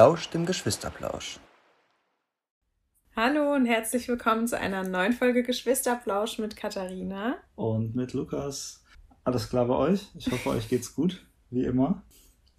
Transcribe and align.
lauscht 0.00 0.32
dem 0.32 0.46
Geschwisterplausch. 0.46 1.40
Hallo 3.14 3.54
und 3.54 3.66
herzlich 3.66 4.08
willkommen 4.08 4.48
zu 4.48 4.58
einer 4.58 4.82
neuen 4.82 5.12
Folge 5.12 5.42
Geschwisterplausch 5.42 6.38
mit 6.38 6.56
Katharina. 6.56 7.36
Und 7.54 7.94
mit 7.94 8.14
Lukas. 8.14 8.82
Alles 9.24 9.50
klar 9.50 9.66
bei 9.66 9.74
euch? 9.74 10.08
Ich 10.14 10.30
hoffe, 10.30 10.48
euch 10.48 10.70
geht's 10.70 10.94
gut, 10.94 11.22
wie 11.50 11.64
immer. 11.64 12.02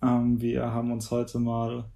Ähm, 0.04 0.40
wir 0.40 0.72
haben 0.72 0.92
uns 0.92 1.10
heute 1.10 1.40
mal 1.40 1.90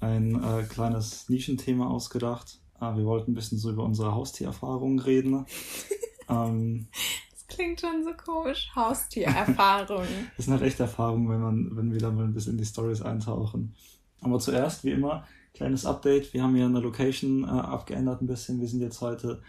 ein 0.00 0.34
äh, 0.34 0.64
kleines 0.64 1.28
Nischenthema 1.28 1.86
ausgedacht. 1.86 2.58
Äh, 2.80 2.96
wir 2.96 3.04
wollten 3.04 3.30
ein 3.30 3.34
bisschen 3.34 3.58
so 3.58 3.70
über 3.70 3.84
unsere 3.84 4.16
Haustiererfahrungen 4.16 4.98
reden. 4.98 5.46
ähm, 6.28 6.88
das 7.30 7.46
klingt 7.46 7.80
schon 7.80 8.02
so 8.02 8.14
komisch. 8.14 8.72
Haustiererfahrungen. 8.74 10.32
das 10.36 10.44
sind 10.46 10.54
halt 10.54 10.64
echt 10.64 10.80
Erfahrungen, 10.80 11.28
wenn, 11.28 11.40
man, 11.40 11.76
wenn 11.76 11.92
wir 11.92 12.00
da 12.00 12.10
mal 12.10 12.24
ein 12.24 12.34
bisschen 12.34 12.54
in 12.54 12.58
die 12.58 12.66
Stories 12.66 13.00
eintauchen. 13.00 13.76
Aber 14.20 14.38
zuerst, 14.38 14.84
wie 14.84 14.90
immer, 14.90 15.24
kleines 15.54 15.86
Update. 15.86 16.32
Wir 16.32 16.42
haben 16.42 16.54
hier 16.54 16.66
eine 16.66 16.80
Location 16.80 17.44
äh, 17.44 17.48
abgeändert 17.48 18.22
ein 18.22 18.26
bisschen. 18.26 18.60
Wir 18.60 18.68
sind 18.68 18.80
jetzt 18.80 19.00
heute 19.00 19.42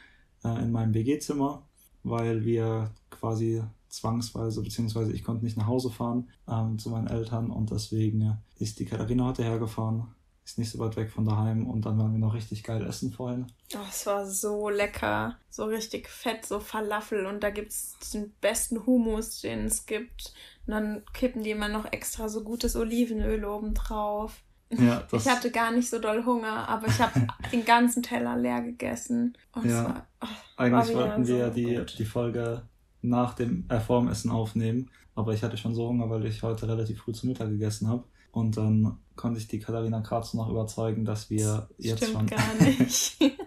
äh, 0.43 0.61
in 0.61 0.71
meinem 0.71 0.93
WG-Zimmer, 0.93 1.67
weil 2.03 2.45
wir 2.45 2.91
quasi 3.09 3.63
zwangsweise, 3.89 4.61
beziehungsweise 4.61 5.11
ich 5.11 5.23
konnte 5.23 5.43
nicht 5.43 5.57
nach 5.57 5.67
Hause 5.67 5.89
fahren 5.89 6.29
ähm, 6.47 6.77
zu 6.77 6.89
meinen 6.89 7.07
Eltern 7.07 7.49
und 7.49 7.71
deswegen 7.71 8.37
ist 8.57 8.79
die 8.79 8.85
Katharina 8.85 9.25
heute 9.25 9.43
hergefahren. 9.43 10.15
Ist 10.45 10.57
nicht 10.57 10.71
so 10.71 10.79
weit 10.79 10.95
weg 10.95 11.11
von 11.11 11.25
daheim 11.25 11.67
und 11.67 11.85
dann 11.85 11.99
waren 11.99 12.11
wir 12.11 12.19
noch 12.19 12.33
richtig 12.33 12.63
geil 12.63 12.83
essen 12.83 13.11
vorhin. 13.11 13.45
Oh, 13.75 13.85
es 13.87 14.07
war 14.07 14.25
so 14.25 14.69
lecker. 14.69 15.37
So 15.51 15.65
richtig 15.65 16.09
fett, 16.09 16.43
so 16.43 16.59
Falafel 16.59 17.27
und 17.27 17.43
da 17.43 17.51
gibt 17.51 17.71
es 17.71 17.95
den 18.11 18.33
besten 18.41 18.83
Hummus, 18.87 19.41
den 19.41 19.65
es 19.65 19.85
gibt. 19.85 20.33
Und 20.65 20.73
dann 20.73 21.03
kippen 21.13 21.43
die 21.43 21.51
immer 21.51 21.69
noch 21.69 21.91
extra 21.91 22.29
so 22.29 22.43
gutes 22.43 22.75
Olivenöl 22.75 23.45
oben 23.45 23.75
drauf. 23.75 24.41
Ja, 24.71 25.03
ich 25.11 25.27
hatte 25.27 25.51
gar 25.51 25.71
nicht 25.71 25.89
so 25.89 25.99
doll 25.99 26.25
Hunger, 26.25 26.67
aber 26.67 26.87
ich 26.87 26.99
habe 26.99 27.27
den 27.51 27.65
ganzen 27.65 28.03
Teller 28.03 28.37
leer 28.37 28.61
gegessen. 28.61 29.37
Und 29.53 29.69
ja, 29.69 29.83
war, 29.85 30.07
oh, 30.21 30.27
eigentlich 30.57 30.95
war 30.95 31.07
wollten 31.07 31.27
wir 31.27 31.37
ja 31.37 31.47
so 31.47 31.53
die, 31.53 31.85
die 31.97 32.05
Folge 32.05 32.63
nach 33.01 33.33
dem 33.33 33.65
äh, 33.69 34.09
Essen 34.11 34.29
aufnehmen, 34.29 34.89
aber 35.15 35.33
ich 35.33 35.43
hatte 35.43 35.57
schon 35.57 35.73
so 35.73 35.87
Hunger, 35.87 36.09
weil 36.09 36.25
ich 36.25 36.43
heute 36.43 36.67
relativ 36.67 36.99
früh 36.99 37.13
zu 37.13 37.27
Mittag 37.27 37.49
gegessen 37.49 37.87
habe. 37.87 38.03
Und 38.31 38.57
dann 38.57 38.99
konnte 39.15 39.39
ich 39.39 39.47
die 39.47 39.59
Katharina 39.59 40.01
Kratz 40.01 40.33
noch 40.33 40.49
überzeugen, 40.49 41.03
dass 41.03 41.29
wir 41.29 41.67
jetzt 41.77 42.03
Stimmt 42.03 42.13
schon. 42.13 42.27
gar 42.27 42.55
nicht. 42.61 43.17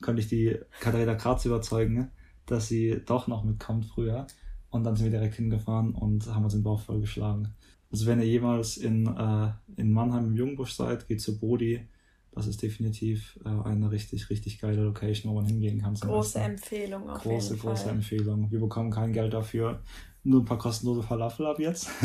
konnte 0.00 0.20
ich 0.20 0.28
die 0.28 0.58
Katharina 0.80 1.14
Kratz 1.14 1.44
überzeugen, 1.44 2.10
dass 2.46 2.68
sie 2.68 3.02
doch 3.04 3.26
noch 3.26 3.44
mitkommt 3.44 3.86
früher. 3.86 4.26
Und 4.70 4.84
dann 4.84 4.96
sind 4.96 5.04
wir 5.04 5.18
direkt 5.18 5.36
hingefahren 5.36 5.94
und 5.94 6.26
haben 6.26 6.44
uns 6.44 6.54
den 6.54 6.62
Bauch 6.62 6.80
vollgeschlagen. 6.80 7.54
Also 7.90 8.06
wenn 8.06 8.20
ihr 8.20 8.26
jemals 8.26 8.76
in, 8.76 9.06
äh, 9.06 9.52
in 9.76 9.92
Mannheim 9.92 10.26
im 10.26 10.36
Jungbusch 10.36 10.72
seid, 10.72 11.06
geht 11.06 11.20
zu 11.20 11.38
Brody. 11.38 11.86
Das 12.32 12.48
ist 12.48 12.62
definitiv 12.62 13.38
äh, 13.44 13.68
eine 13.68 13.92
richtig, 13.92 14.28
richtig 14.28 14.58
geile 14.58 14.82
Location, 14.82 15.30
wo 15.30 15.36
man 15.36 15.46
hingehen 15.46 15.80
kann. 15.80 15.94
Große 15.94 16.40
Empfehlung 16.40 17.08
auf 17.08 17.22
große, 17.22 17.54
jeden 17.54 17.62
Große, 17.62 17.82
große 17.82 17.90
Empfehlung. 17.90 18.50
Wir 18.50 18.58
bekommen 18.58 18.90
kein 18.90 19.12
Geld 19.12 19.32
dafür. 19.32 19.82
Nur 20.24 20.40
ein 20.42 20.44
paar 20.44 20.58
kostenlose 20.58 21.02
Falafel 21.02 21.46
ab 21.46 21.60
jetzt. 21.60 21.88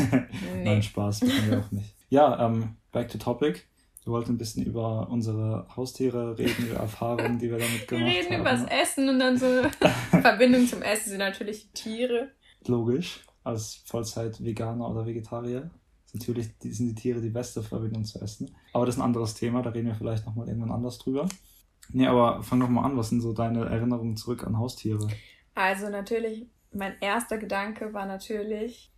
Nee. 0.54 0.64
Nein, 0.64 0.82
Spaß, 0.82 1.20
bekommen 1.20 1.50
wir 1.50 1.58
auch 1.60 1.70
nicht. 1.70 1.94
Ja, 2.10 2.46
ähm, 2.46 2.76
back 2.92 3.08
to 3.08 3.18
topic. 3.18 3.62
Wir 4.04 4.12
wollten 4.12 4.32
ein 4.32 4.38
bisschen 4.38 4.64
über 4.64 5.08
unsere 5.10 5.66
Haustiere 5.76 6.38
reden, 6.38 6.68
über 6.68 6.80
Erfahrungen, 6.80 7.38
die 7.38 7.50
wir 7.50 7.58
damit 7.58 7.86
gemacht 7.86 8.04
haben. 8.04 8.12
Wir 8.12 8.20
reden 8.20 8.40
über 8.40 8.50
das 8.50 8.64
Essen 8.64 9.08
und 9.08 9.18
dann 9.18 9.36
so 9.36 9.46
Verbindung 10.10 10.66
zum 10.66 10.82
Essen 10.82 11.10
sind 11.10 11.18
natürlich 11.18 11.70
Tiere. 11.72 12.30
Logisch, 12.66 13.20
als 13.44 13.82
Vollzeit-Veganer 13.86 14.88
oder 14.88 15.06
Vegetarier. 15.06 15.70
Natürlich 16.12 16.50
sind 16.60 16.88
die 16.88 16.94
Tiere 16.94 17.20
die 17.20 17.30
beste 17.30 17.62
Verbindung 17.62 18.04
zu 18.04 18.20
essen. 18.20 18.54
Aber 18.72 18.86
das 18.86 18.96
ist 18.96 19.00
ein 19.00 19.04
anderes 19.04 19.34
Thema, 19.34 19.62
da 19.62 19.70
reden 19.70 19.88
wir 19.88 19.94
vielleicht 19.94 20.26
nochmal 20.26 20.48
irgendwann 20.48 20.72
anders 20.72 20.98
drüber. 20.98 21.28
Nee, 21.92 22.06
aber 22.06 22.42
fang 22.42 22.60
doch 22.60 22.68
mal 22.68 22.84
an, 22.84 22.96
was 22.96 23.08
sind 23.08 23.20
so 23.20 23.32
deine 23.32 23.64
Erinnerungen 23.64 24.16
zurück 24.16 24.46
an 24.46 24.58
Haustiere? 24.58 25.06
Also 25.54 25.88
natürlich, 25.88 26.46
mein 26.72 26.94
erster 27.00 27.38
Gedanke 27.38 27.92
war 27.92 28.06
natürlich, 28.06 28.92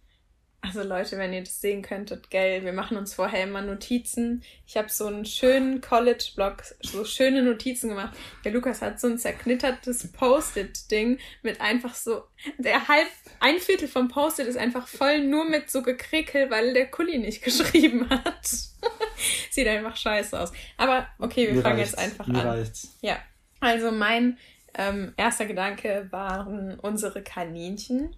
also 0.64 0.84
Leute, 0.84 1.18
wenn 1.18 1.32
ihr 1.32 1.42
das 1.42 1.60
sehen 1.60 1.82
könntet, 1.82 2.30
gell, 2.30 2.64
wir 2.64 2.72
machen 2.72 2.96
uns 2.96 3.14
vorher 3.14 3.42
immer 3.42 3.62
Notizen. 3.62 4.44
Ich 4.64 4.76
habe 4.76 4.88
so 4.88 5.06
einen 5.06 5.24
schönen 5.24 5.80
College-Blog, 5.80 6.62
so 6.80 7.04
schöne 7.04 7.42
Notizen 7.42 7.88
gemacht. 7.88 8.16
Der 8.44 8.52
Lukas 8.52 8.80
hat 8.80 9.00
so 9.00 9.08
ein 9.08 9.18
zerknittertes 9.18 10.12
Post-it-Ding 10.12 11.18
mit 11.42 11.60
einfach 11.60 11.96
so, 11.96 12.22
der 12.58 12.86
halb, 12.86 13.08
ein 13.40 13.58
Viertel 13.58 13.88
vom 13.88 14.06
Post-it 14.06 14.46
ist 14.46 14.56
einfach 14.56 14.86
voll 14.86 15.24
nur 15.24 15.44
mit 15.44 15.68
so 15.68 15.82
gekrickel, 15.82 16.48
weil 16.48 16.72
der 16.74 16.86
Kuli 16.86 17.18
nicht 17.18 17.42
geschrieben 17.44 18.08
hat. 18.08 18.46
Sieht 19.50 19.66
einfach 19.66 19.96
scheiße 19.96 20.38
aus. 20.38 20.52
Aber 20.76 21.08
okay, 21.18 21.48
wir 21.48 21.54
Mir 21.54 21.62
fangen 21.62 21.80
jetzt 21.80 21.98
einfach 21.98 22.28
an. 22.28 22.36
Reicht's. 22.36 22.96
Ja. 23.00 23.18
Also 23.58 23.90
mein 23.90 24.38
ähm, 24.74 25.12
erster 25.16 25.46
Gedanke 25.46 26.06
waren 26.10 26.78
unsere 26.78 27.22
Kaninchen. 27.22 28.14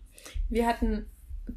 Wir 0.51 0.67
hatten 0.67 1.07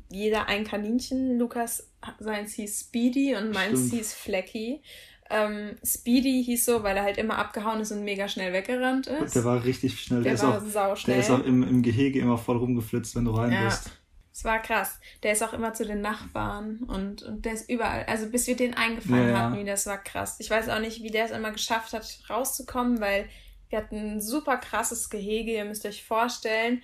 jeder 0.10 0.48
ein 0.48 0.64
Kaninchen. 0.64 1.38
Lukas, 1.38 1.90
seins 2.20 2.54
hieß 2.54 2.88
Speedy 2.88 3.36
und 3.36 3.54
meins 3.54 3.80
Stimmt. 3.80 3.94
hieß 3.94 4.14
Flecky. 4.14 4.82
Ähm, 5.30 5.76
Speedy 5.84 6.44
hieß 6.44 6.66
so, 6.66 6.84
weil 6.84 6.96
er 6.96 7.04
halt 7.04 7.18
immer 7.18 7.38
abgehauen 7.38 7.82
ist 7.82 7.92
und 7.92 8.04
mega 8.04 8.28
schnell 8.30 8.54
weggerannt 8.54 9.08
ist. 9.08 9.36
Der 9.36 9.44
war 9.44 9.64
richtig 9.64 10.00
schnell. 10.00 10.24
Der, 10.24 10.36
der 10.36 10.44
war 10.44 10.58
auch, 10.58 10.66
sauschnell. 10.66 11.18
Der 11.18 11.24
ist 11.24 11.32
auch 11.32 11.44
im, 11.44 11.64
im 11.64 11.82
Gehege 11.82 12.20
immer 12.20 12.38
voll 12.38 12.58
rumgeflitzt, 12.58 13.16
wenn 13.16 13.26
du 13.26 13.32
rein 13.32 13.52
ja. 13.52 13.66
bist. 13.66 13.92
Es 14.38 14.46
war 14.46 14.60
krass. 14.62 15.00
Der 15.24 15.32
ist 15.32 15.44
auch 15.44 15.54
immer 15.54 15.74
zu 15.74 15.84
den 15.84 16.00
Nachbarn 16.00 16.84
und, 16.88 17.24
und 17.24 17.44
der 17.44 17.54
ist 17.54 17.70
überall. 17.70 18.06
Also 18.06 18.30
bis 18.30 18.46
wir 18.46 18.56
den 18.56 18.76
eingefangen 18.76 19.30
ja, 19.30 19.52
hatten, 19.52 19.66
das 19.66 19.88
war 19.88 19.98
krass. 19.98 20.36
Ich 20.40 20.50
weiß 20.50 20.70
auch 20.70 20.80
nicht, 20.80 21.02
wie 21.02 21.10
der 21.10 21.26
es 21.26 21.32
immer 21.32 21.52
geschafft 21.52 21.94
hat, 21.94 22.20
rauszukommen, 22.30 23.02
weil 23.02 23.28
wir 23.70 23.80
hatten 23.80 23.96
ein 23.96 24.22
super 24.22 24.58
krasses 24.58 25.10
Gehege. 25.10 25.54
Ihr 25.54 25.66
müsst 25.66 25.86
euch 25.88 26.04
vorstellen, 26.04 26.84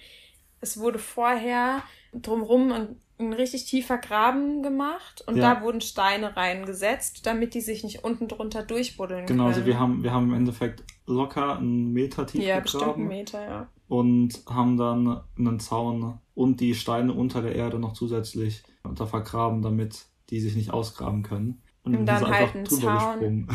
es 0.64 0.80
wurde 0.80 0.98
vorher 0.98 1.84
drumherum 2.14 2.72
ein, 2.72 2.96
ein 3.20 3.34
richtig 3.34 3.66
tiefer 3.66 3.98
Graben 3.98 4.64
gemacht 4.64 5.24
und 5.28 5.38
ja. 5.38 5.56
da 5.56 5.62
wurden 5.62 5.82
Steine 5.82 6.36
reingesetzt, 6.36 7.26
damit 7.26 7.54
die 7.54 7.62
sich 7.62 7.84
nicht 7.84 8.04
unten 8.04 8.28
drunter 8.28 8.64
durchbuddeln 8.64 9.26
genau, 9.26 9.46
also 9.48 9.62
können. 9.62 9.66
Genau, 9.66 9.84
also 9.84 9.92
wir 9.94 9.96
haben, 9.96 10.04
wir 10.04 10.12
haben 10.12 10.30
im 10.30 10.36
Endeffekt 10.36 10.84
locker 11.06 11.58
einen 11.58 11.92
Meter 11.92 12.26
tief 12.26 12.42
ja, 12.42 12.60
gegraben. 12.60 12.64
Bestimmt 12.64 12.96
einen 12.96 13.08
Meter, 13.08 13.46
ja. 13.46 13.68
Und 13.88 14.42
haben 14.50 14.78
dann 14.78 15.22
einen 15.38 15.60
Zaun 15.60 16.20
und 16.34 16.60
die 16.62 16.74
Steine 16.74 17.14
unter 17.14 17.42
der 17.42 17.56
Erde 17.56 17.78
noch 17.78 17.94
zusätzlich 17.94 18.64
unter 18.84 19.06
vergraben, 19.06 19.62
damit 19.62 20.06
die 20.30 20.40
sich 20.40 20.56
nicht 20.56 20.72
ausgraben 20.72 21.22
können. 21.22 21.62
Und, 21.84 21.98
und 21.98 22.06
dann 22.06 22.28
halt 22.28 22.56
einen 22.56 22.66
Zaun. 22.66 23.48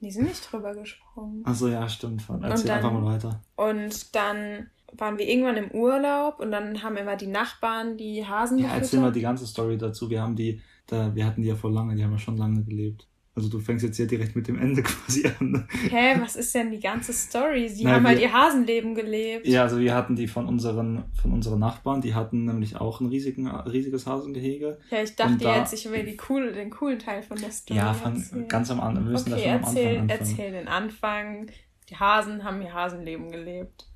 Die 0.00 0.10
sind 0.10 0.24
nicht 0.24 0.50
drüber 0.50 0.74
gesprungen. 0.74 1.46
Achso, 1.46 1.68
ja, 1.68 1.88
stimmt. 1.88 2.24
Erzähl 2.42 2.66
dann, 2.66 2.76
einfach 2.78 2.92
mal 2.92 3.04
weiter. 3.04 3.40
Und 3.54 4.16
dann 4.16 4.68
waren 4.96 5.18
wir 5.18 5.28
irgendwann 5.28 5.56
im 5.56 5.70
Urlaub 5.70 6.40
und 6.40 6.50
dann 6.50 6.82
haben 6.82 6.96
immer 6.96 7.16
die 7.16 7.26
Nachbarn 7.26 7.96
die 7.96 8.26
Hasen 8.26 8.58
Ja, 8.58 8.74
erzähl 8.74 9.00
mal 9.00 9.12
die 9.12 9.20
ganze 9.20 9.46
Story 9.46 9.78
dazu. 9.78 10.10
Wir 10.10 10.22
haben 10.22 10.36
die, 10.36 10.60
da, 10.86 11.14
wir 11.14 11.26
hatten 11.26 11.42
die 11.42 11.48
ja 11.48 11.56
vor 11.56 11.70
lange, 11.70 11.94
die 11.94 12.04
haben 12.04 12.12
ja 12.12 12.18
schon 12.18 12.36
lange 12.36 12.62
gelebt. 12.64 13.06
Also 13.34 13.48
du 13.48 13.60
fängst 13.60 13.82
jetzt 13.82 13.96
hier 13.96 14.06
direkt 14.06 14.36
mit 14.36 14.46
dem 14.46 14.58
Ende 14.58 14.82
quasi 14.82 15.26
an. 15.26 15.66
Hä, 15.88 16.16
was 16.20 16.36
ist 16.36 16.54
denn 16.54 16.70
die 16.70 16.80
ganze 16.80 17.14
Story? 17.14 17.66
Sie 17.66 17.84
Nein, 17.84 17.94
haben 17.94 18.06
halt 18.06 18.18
wir, 18.18 18.26
ihr 18.26 18.32
Hasenleben 18.32 18.94
gelebt. 18.94 19.46
Ja, 19.46 19.62
also 19.62 19.78
wir 19.80 19.94
hatten 19.94 20.16
die 20.16 20.28
von 20.28 20.46
unseren, 20.46 21.04
von 21.14 21.32
unseren 21.32 21.58
Nachbarn, 21.58 22.02
die 22.02 22.14
hatten 22.14 22.44
nämlich 22.44 22.76
auch 22.76 23.00
ein 23.00 23.06
riesigen, 23.06 23.48
riesiges 23.48 24.06
Hasengehege. 24.06 24.78
Ja, 24.90 25.02
ich 25.02 25.16
dachte 25.16 25.38
da, 25.38 25.56
jetzt, 25.56 25.72
ich 25.72 25.90
will 25.90 26.04
die 26.04 26.16
coole, 26.18 26.52
den 26.52 26.68
coolen 26.68 26.98
Teil 26.98 27.22
von 27.22 27.38
der 27.38 27.50
Story 27.50 27.78
Ja, 27.78 27.94
fang, 27.94 28.22
ganz 28.48 28.70
am 28.70 28.80
Anfang. 28.80 29.06
Wir 29.06 29.12
müssen 29.12 29.32
okay, 29.32 29.44
erzähl, 29.46 29.56
am 29.56 29.64
Anfang 29.64 29.86
anfangen. 29.86 30.10
erzähl 30.10 30.52
den 30.52 30.68
Anfang. 30.68 31.50
Die 31.88 31.96
Hasen 31.96 32.44
haben 32.44 32.60
ihr 32.60 32.74
Hasenleben 32.74 33.30
gelebt. 33.30 33.86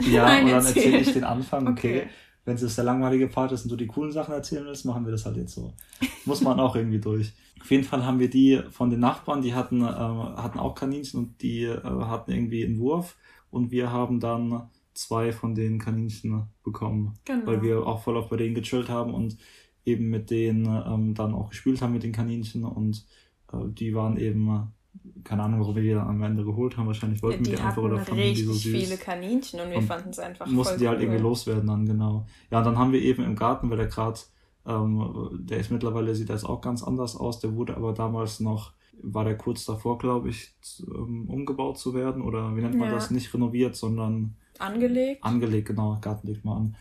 Ja, 0.00 0.24
Nein, 0.24 0.44
und 0.44 0.50
dann 0.50 0.66
erzähle 0.66 0.98
ich 0.98 1.12
den 1.12 1.24
Anfang, 1.24 1.68
okay. 1.68 2.00
okay. 2.02 2.08
Wenn 2.44 2.56
es 2.56 2.76
der 2.76 2.84
langweilige 2.84 3.26
Part 3.26 3.50
ist 3.52 3.64
und 3.64 3.72
du 3.72 3.76
die 3.76 3.88
coolen 3.88 4.12
Sachen 4.12 4.32
erzählen 4.32 4.64
willst, 4.66 4.84
machen 4.84 5.04
wir 5.04 5.10
das 5.10 5.26
halt 5.26 5.36
jetzt 5.36 5.54
so. 5.54 5.74
Muss 6.26 6.42
man 6.42 6.60
auch 6.60 6.76
irgendwie 6.76 7.00
durch. 7.00 7.32
Auf 7.60 7.70
jeden 7.70 7.82
Fall 7.82 8.06
haben 8.06 8.20
wir 8.20 8.30
die 8.30 8.62
von 8.70 8.90
den 8.90 9.00
Nachbarn, 9.00 9.42
die 9.42 9.54
hatten, 9.54 9.82
äh, 9.82 9.86
hatten 9.86 10.60
auch 10.60 10.76
Kaninchen 10.76 11.18
und 11.18 11.42
die 11.42 11.64
äh, 11.64 11.80
hatten 11.82 12.30
irgendwie 12.30 12.64
einen 12.64 12.78
Wurf 12.78 13.16
und 13.50 13.72
wir 13.72 13.90
haben 13.90 14.20
dann 14.20 14.70
zwei 14.94 15.32
von 15.32 15.54
den 15.54 15.78
Kaninchen 15.78 16.46
bekommen, 16.62 17.14
genau. 17.24 17.46
weil 17.46 17.62
wir 17.62 17.86
auch 17.86 18.02
voll 18.02 18.16
auf 18.16 18.28
bei 18.28 18.36
denen 18.36 18.54
gechillt 18.54 18.88
haben 18.88 19.12
und 19.12 19.36
eben 19.84 20.08
mit 20.08 20.30
denen 20.30 20.66
ähm, 20.66 21.14
dann 21.14 21.34
auch 21.34 21.50
gespielt 21.50 21.82
haben 21.82 21.92
mit 21.92 22.02
den 22.02 22.12
Kaninchen 22.12 22.64
und 22.64 23.04
äh, 23.52 23.58
die 23.66 23.94
waren 23.94 24.16
eben 24.16 24.72
keine 25.24 25.42
Ahnung, 25.42 25.60
warum 25.60 25.76
wir 25.76 25.82
die 25.82 25.90
dann 25.90 26.08
am 26.08 26.22
Ende 26.22 26.44
geholt 26.44 26.76
haben. 26.76 26.86
Wahrscheinlich 26.86 27.22
wollten 27.22 27.44
die 27.44 27.50
wir 27.50 27.56
die 27.56 27.62
einfach 27.62 27.82
oder 27.82 27.98
fanden 27.98 28.22
die 28.22 28.42
so 28.42 28.52
süß. 28.52 28.72
viele 28.72 28.96
Kaninchen 28.96 29.60
und 29.60 29.70
wir 29.70 29.82
fanden 29.82 30.10
es 30.10 30.18
einfach 30.18 30.46
Mussten 30.46 30.72
voll 30.72 30.78
die 30.78 30.88
halt 30.88 30.98
cool. 30.98 31.04
irgendwie 31.04 31.22
loswerden 31.22 31.66
dann, 31.66 31.86
genau. 31.86 32.26
Ja, 32.50 32.58
und 32.58 32.64
dann 32.64 32.78
haben 32.78 32.92
wir 32.92 33.02
eben 33.02 33.24
im 33.24 33.36
Garten, 33.36 33.70
weil 33.70 33.76
der 33.76 33.86
gerade, 33.86 34.20
ähm, 34.66 35.28
der 35.32 35.58
ist 35.58 35.70
mittlerweile, 35.70 36.14
sieht 36.14 36.30
das 36.30 36.44
auch 36.44 36.60
ganz 36.60 36.82
anders 36.82 37.16
aus, 37.16 37.40
der 37.40 37.54
wurde 37.54 37.76
aber 37.76 37.92
damals 37.92 38.40
noch, 38.40 38.72
war 39.02 39.24
der 39.24 39.36
kurz 39.36 39.64
davor, 39.64 39.98
glaube 39.98 40.28
ich, 40.30 40.54
ähm, 40.86 41.28
umgebaut 41.28 41.78
zu 41.78 41.94
werden 41.94 42.22
oder 42.22 42.56
wie 42.56 42.62
nennt 42.62 42.76
man 42.76 42.88
ja. 42.88 42.94
das? 42.94 43.10
Nicht 43.10 43.32
renoviert, 43.34 43.76
sondern 43.76 44.36
angelegt. 44.58 45.22
Angelegt, 45.22 45.68
genau, 45.68 45.98
Garten 46.00 46.26
legt 46.26 46.44
mal 46.44 46.56
an. 46.56 46.76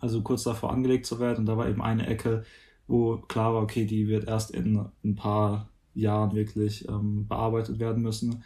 Also 0.00 0.22
kurz 0.22 0.42
davor 0.42 0.72
angelegt 0.72 1.06
zu 1.06 1.20
werden 1.20 1.40
und 1.40 1.46
da 1.46 1.56
war 1.56 1.68
eben 1.68 1.80
eine 1.80 2.06
Ecke, 2.06 2.44
wo 2.88 3.18
klar 3.18 3.54
war, 3.54 3.62
okay, 3.62 3.84
die 3.84 4.08
wird 4.08 4.26
erst 4.26 4.50
in 4.50 4.84
ein 5.04 5.14
paar 5.14 5.68
Jahren 5.96 6.34
wirklich 6.34 6.88
ähm, 6.88 7.26
bearbeitet 7.26 7.78
werden 7.78 8.02
müssen. 8.02 8.42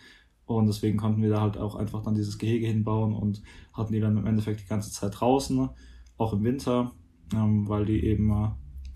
Und 0.47 0.67
deswegen 0.67 0.99
konnten 0.99 1.23
wir 1.23 1.31
da 1.31 1.43
halt 1.43 1.57
auch 1.59 1.77
einfach 1.77 2.03
dann 2.03 2.15
dieses 2.15 2.39
Gehege 2.39 2.67
hinbauen 2.67 3.15
und 3.15 3.43
hatten 3.73 3.93
die 3.93 4.01
dann 4.01 4.17
im 4.17 4.27
Endeffekt 4.27 4.61
die 4.61 4.67
ganze 4.67 4.91
Zeit 4.91 5.21
draußen, 5.21 5.69
auch 6.17 6.33
im 6.33 6.43
Winter, 6.43 6.93
ähm, 7.33 7.69
weil 7.69 7.85
die 7.85 8.05
eben. 8.05 8.31
Äh, 8.31 8.49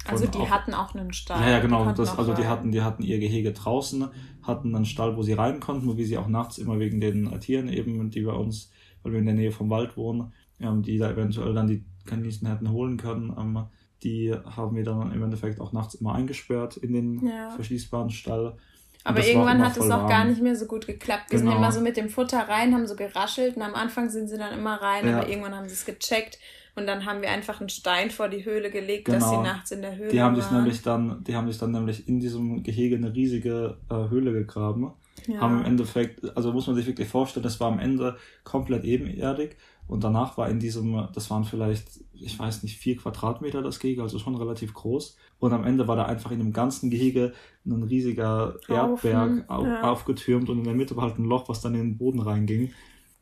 also 0.06 0.26
die 0.26 0.38
auch, 0.38 0.50
hatten 0.50 0.74
auch 0.74 0.94
einen 0.94 1.12
Stall. 1.12 1.40
Ja, 1.40 1.50
ja 1.50 1.60
genau. 1.60 1.92
Das, 1.92 2.18
also 2.18 2.34
die 2.34 2.46
hatten, 2.46 2.72
die 2.72 2.82
hatten 2.82 3.02
ihr 3.02 3.18
Gehege 3.20 3.52
draußen, 3.52 4.06
hatten 4.42 4.74
einen 4.74 4.84
Stall, 4.84 5.16
wo 5.16 5.22
sie 5.22 5.32
rein 5.32 5.60
konnten, 5.60 5.86
wo 5.86 5.96
wir 5.96 6.06
sie 6.06 6.18
auch 6.18 6.28
nachts 6.28 6.58
immer 6.58 6.78
wegen 6.78 7.00
den 7.00 7.40
Tieren 7.40 7.68
eben, 7.68 8.10
die 8.10 8.22
bei 8.22 8.32
uns, 8.32 8.70
weil 9.02 9.12
wir 9.12 9.20
in 9.20 9.26
der 9.26 9.34
Nähe 9.34 9.52
vom 9.52 9.70
Wald 9.70 9.96
wohnen, 9.96 10.32
ähm, 10.60 10.82
die 10.82 10.98
da 10.98 11.10
eventuell 11.10 11.54
dann 11.54 11.68
die 11.68 11.84
Kaninchen 12.04 12.48
hätten 12.48 12.70
holen 12.70 12.96
können. 12.96 13.32
Ähm, 13.38 13.64
die 14.02 14.34
haben 14.34 14.76
wir 14.76 14.84
dann 14.84 15.12
im 15.12 15.22
Endeffekt 15.22 15.60
auch 15.60 15.72
nachts 15.72 15.94
immer 15.94 16.14
eingesperrt 16.14 16.76
in 16.76 16.92
den 16.92 17.26
ja. 17.26 17.50
verschließbaren 17.50 18.10
Stall. 18.10 18.56
Aber 19.04 19.24
irgendwann 19.24 19.62
hat 19.62 19.76
es 19.76 19.90
auch 19.90 20.08
gar 20.08 20.24
nicht 20.24 20.40
mehr 20.40 20.56
so 20.56 20.66
gut 20.66 20.86
geklappt. 20.86 21.30
Wir 21.30 21.38
genau. 21.38 21.50
sind 21.50 21.58
immer 21.58 21.72
so 21.72 21.80
mit 21.80 21.96
dem 21.96 22.08
Futter 22.08 22.48
rein, 22.48 22.74
haben 22.74 22.86
so 22.86 22.96
geraschelt 22.96 23.56
und 23.56 23.62
am 23.62 23.74
Anfang 23.74 24.08
sind 24.08 24.28
sie 24.28 24.38
dann 24.38 24.58
immer 24.58 24.80
rein, 24.80 25.06
ja. 25.06 25.18
aber 25.18 25.28
irgendwann 25.28 25.54
haben 25.54 25.68
sie 25.68 25.74
es 25.74 25.84
gecheckt 25.84 26.38
und 26.74 26.86
dann 26.86 27.04
haben 27.04 27.22
wir 27.22 27.30
einfach 27.30 27.60
einen 27.60 27.68
Stein 27.68 28.10
vor 28.10 28.28
die 28.28 28.44
Höhle 28.44 28.70
gelegt, 28.70 29.04
genau. 29.04 29.18
dass 29.18 29.28
sie 29.28 29.36
genau. 29.36 29.46
nachts 29.46 29.70
in 29.70 29.82
der 29.82 29.96
Höhle 29.96 30.10
die 30.10 30.20
haben 30.20 30.34
waren. 30.34 30.42
Sich 30.42 30.50
nämlich 30.50 30.82
dann, 30.82 31.22
die 31.24 31.36
haben 31.36 31.48
sich 31.48 31.58
dann 31.58 31.70
nämlich 31.70 32.08
in 32.08 32.18
diesem 32.18 32.62
Gehege 32.62 32.96
eine 32.96 33.14
riesige 33.14 33.76
äh, 33.90 33.94
Höhle 34.08 34.32
gegraben. 34.32 34.92
Ja. 35.26 35.40
Haben 35.40 35.60
im 35.60 35.64
Endeffekt, 35.66 36.36
also 36.36 36.52
muss 36.52 36.66
man 36.66 36.74
sich 36.74 36.86
wirklich 36.86 37.08
vorstellen, 37.08 37.44
das 37.44 37.60
war 37.60 37.70
am 37.70 37.78
Ende 37.78 38.16
komplett 38.42 38.84
ebenerdig 38.84 39.56
und 39.86 40.02
danach 40.02 40.38
war 40.38 40.48
in 40.48 40.58
diesem, 40.58 41.08
das 41.12 41.30
waren 41.30 41.44
vielleicht, 41.44 42.00
ich 42.14 42.38
weiß 42.38 42.62
nicht, 42.62 42.78
vier 42.78 42.96
Quadratmeter 42.96 43.62
das 43.62 43.78
Gehege, 43.78 44.02
also 44.02 44.18
schon 44.18 44.34
relativ 44.34 44.72
groß. 44.72 45.16
Und 45.38 45.52
am 45.52 45.64
Ende 45.64 45.86
war 45.86 45.96
da 45.96 46.06
einfach 46.06 46.30
in 46.30 46.38
dem 46.38 46.52
ganzen 46.52 46.90
Gehege 46.90 47.34
ein 47.66 47.82
riesiger 47.82 48.56
Erdberg 48.68 49.44
auf, 49.48 49.66
ja. 49.66 49.82
aufgetürmt 49.82 50.48
und 50.48 50.58
in 50.58 50.64
der 50.64 50.74
Mitte 50.74 50.96
war 50.96 51.04
halt 51.04 51.18
ein 51.18 51.24
Loch, 51.24 51.48
was 51.48 51.60
dann 51.60 51.74
in 51.74 51.80
den 51.80 51.98
Boden 51.98 52.20
reinging. 52.20 52.72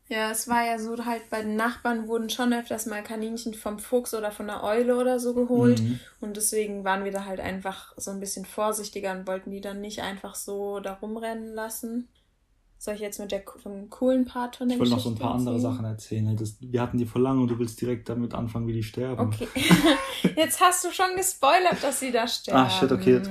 Ja, 0.08 0.30
es 0.30 0.46
war 0.46 0.64
ja 0.66 0.78
so 0.78 1.06
halt 1.06 1.30
bei 1.30 1.40
den 1.40 1.56
Nachbarn 1.56 2.06
wurden 2.06 2.28
schon 2.28 2.52
öfters 2.52 2.84
mal 2.86 3.02
Kaninchen 3.02 3.54
vom 3.54 3.78
Fuchs 3.78 4.12
oder 4.12 4.30
von 4.30 4.46
der 4.46 4.62
Eule 4.62 4.96
oder 4.96 5.18
so 5.18 5.32
geholt. 5.32 5.80
Mhm. 5.80 6.00
Und 6.20 6.36
deswegen 6.36 6.84
waren 6.84 7.04
wir 7.04 7.12
da 7.12 7.24
halt 7.24 7.40
einfach 7.40 7.94
so 7.96 8.10
ein 8.10 8.20
bisschen 8.20 8.44
vorsichtiger 8.44 9.12
und 9.12 9.26
wollten 9.26 9.50
die 9.50 9.62
dann 9.62 9.80
nicht 9.80 10.02
einfach 10.02 10.34
so 10.34 10.80
da 10.80 10.94
rumrennen 10.94 11.54
lassen. 11.54 12.08
Soll 12.82 12.94
ich 12.94 13.00
jetzt 13.00 13.20
mit 13.20 13.30
der, 13.30 13.44
vom 13.62 13.88
coolen 13.90 14.24
Part 14.24 14.56
von 14.56 14.66
der 14.68 14.74
Ich 14.74 14.80
wollte 14.80 14.94
noch 14.94 14.98
so 14.98 15.10
ein 15.10 15.14
paar 15.14 15.36
andere 15.36 15.60
Sachen 15.60 15.84
erzählen. 15.84 16.36
Das, 16.36 16.56
wir 16.60 16.82
hatten 16.82 16.98
die 16.98 17.06
vor 17.06 17.20
lang 17.20 17.40
und 17.40 17.46
du 17.46 17.56
willst 17.60 17.80
direkt 17.80 18.08
damit 18.08 18.34
anfangen, 18.34 18.66
wie 18.66 18.72
die 18.72 18.82
sterben. 18.82 19.28
Okay. 19.28 19.46
jetzt 20.36 20.60
hast 20.60 20.84
du 20.84 20.90
schon 20.90 21.14
gespoilert, 21.16 21.80
dass 21.80 22.00
sie 22.00 22.10
da 22.10 22.26
sterben. 22.26 22.58
Ach, 22.58 22.80
shit, 22.80 22.90
okay. 22.90 23.22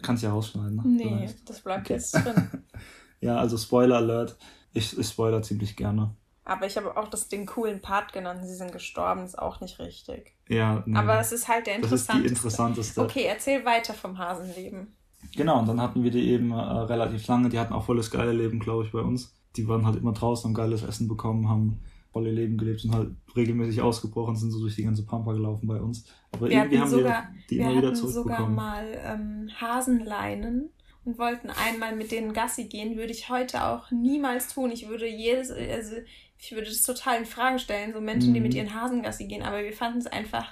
Kannst 0.00 0.22
ja 0.22 0.30
rausschneiden. 0.30 0.76
Ne? 0.76 0.82
Nee, 0.86 1.30
das 1.44 1.60
bleibt 1.60 1.82
okay. 1.82 1.92
jetzt 1.92 2.12
drin. 2.12 2.50
ja, 3.20 3.36
also 3.36 3.58
Spoiler 3.58 3.96
Alert. 3.96 4.38
Ich, 4.72 4.98
ich 4.98 5.06
spoiler 5.06 5.42
ziemlich 5.42 5.76
gerne. 5.76 6.16
Aber 6.46 6.64
ich 6.64 6.78
habe 6.78 6.96
auch 6.96 7.08
das 7.08 7.28
den 7.28 7.44
coolen 7.44 7.82
Part 7.82 8.14
genannt. 8.14 8.40
Sie 8.46 8.54
sind 8.54 8.72
gestorben, 8.72 9.26
ist 9.26 9.38
auch 9.38 9.60
nicht 9.60 9.78
richtig. 9.78 10.34
Ja, 10.48 10.82
nee. 10.86 10.96
Aber 10.96 11.20
es 11.20 11.32
ist 11.32 11.48
halt 11.48 11.66
der 11.66 11.74
interessanteste. 11.74 12.12
Das 12.12 12.16
ist 12.16 12.24
die 12.24 12.34
interessanteste. 12.34 13.02
Okay, 13.02 13.24
erzähl 13.24 13.62
weiter 13.66 13.92
vom 13.92 14.16
Hasenleben. 14.16 14.96
Genau, 15.34 15.60
und 15.60 15.68
dann 15.68 15.80
hatten 15.80 16.02
wir 16.02 16.10
die 16.10 16.30
eben 16.30 16.52
äh, 16.52 16.56
relativ 16.56 17.26
lange. 17.26 17.48
Die 17.48 17.58
hatten 17.58 17.72
auch 17.72 17.84
volles 17.84 18.10
geile 18.10 18.32
Leben, 18.32 18.60
glaube 18.60 18.84
ich, 18.84 18.92
bei 18.92 19.00
uns. 19.00 19.34
Die 19.56 19.66
waren 19.68 19.86
halt 19.86 19.96
immer 19.96 20.12
draußen, 20.12 20.48
haben 20.48 20.54
geiles 20.54 20.82
Essen 20.82 21.08
bekommen, 21.08 21.48
haben 21.48 21.80
volle 22.12 22.30
Leben 22.30 22.56
gelebt 22.56 22.82
und 22.84 22.94
halt 22.94 23.10
regelmäßig 23.36 23.82
ausgebrochen, 23.82 24.36
sind 24.36 24.50
so 24.50 24.60
durch 24.60 24.74
die 24.74 24.84
ganze 24.84 25.04
Pampa 25.04 25.32
gelaufen 25.32 25.66
bei 25.66 25.78
uns. 25.78 26.06
Aber 26.32 26.48
wir 26.48 26.56
irgendwie 26.56 26.78
haben 26.78 26.88
sogar, 26.88 27.28
wir 27.30 27.46
die 27.50 27.58
wir 27.58 27.66
immer 27.66 27.76
wieder 27.76 27.94
zurückbekommen. 27.94 28.38
sogar 28.38 28.48
mal 28.48 28.84
ähm, 29.04 29.50
Hasenleinen 29.60 30.70
und 31.04 31.18
wollten 31.18 31.50
einmal 31.50 31.94
mit 31.94 32.10
denen 32.12 32.32
Gassi 32.32 32.64
gehen, 32.64 32.96
würde 32.96 33.12
ich 33.12 33.28
heute 33.28 33.64
auch 33.64 33.90
niemals 33.90 34.48
tun. 34.48 34.70
Ich 34.70 34.88
würde 34.88 35.06
jedes, 35.06 35.50
also 35.50 35.96
ich 36.38 36.52
würde 36.52 36.68
das 36.68 36.82
total 36.82 37.18
in 37.18 37.26
Frage 37.26 37.58
stellen, 37.58 37.92
so 37.92 38.00
Menschen, 38.00 38.30
mhm. 38.30 38.34
die 38.34 38.40
mit 38.40 38.54
ihren 38.54 38.74
Hasen 38.74 39.02
Gassi 39.02 39.26
gehen, 39.26 39.42
aber 39.42 39.62
wir 39.62 39.74
fanden 39.74 39.98
es 39.98 40.06
einfach 40.06 40.46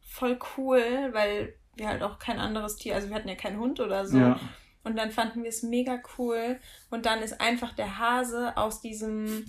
voll 0.00 0.38
cool, 0.56 0.80
weil 1.12 1.54
wir 1.76 1.88
halt 1.88 2.02
auch 2.02 2.18
kein 2.18 2.38
anderes 2.38 2.76
Tier, 2.76 2.94
also 2.94 3.08
wir 3.08 3.16
hatten 3.16 3.28
ja 3.28 3.34
keinen 3.34 3.58
Hund 3.60 3.80
oder 3.80 4.06
so. 4.06 4.18
Ja. 4.18 4.40
Und 4.82 4.96
dann 4.96 5.10
fanden 5.10 5.42
wir 5.42 5.50
es 5.50 5.62
mega 5.62 5.98
cool. 6.16 6.58
Und 6.90 7.04
dann 7.04 7.20
ist 7.20 7.38
einfach 7.40 7.74
der 7.74 7.98
Hase 7.98 8.56
aus 8.56 8.80
diesem 8.80 9.44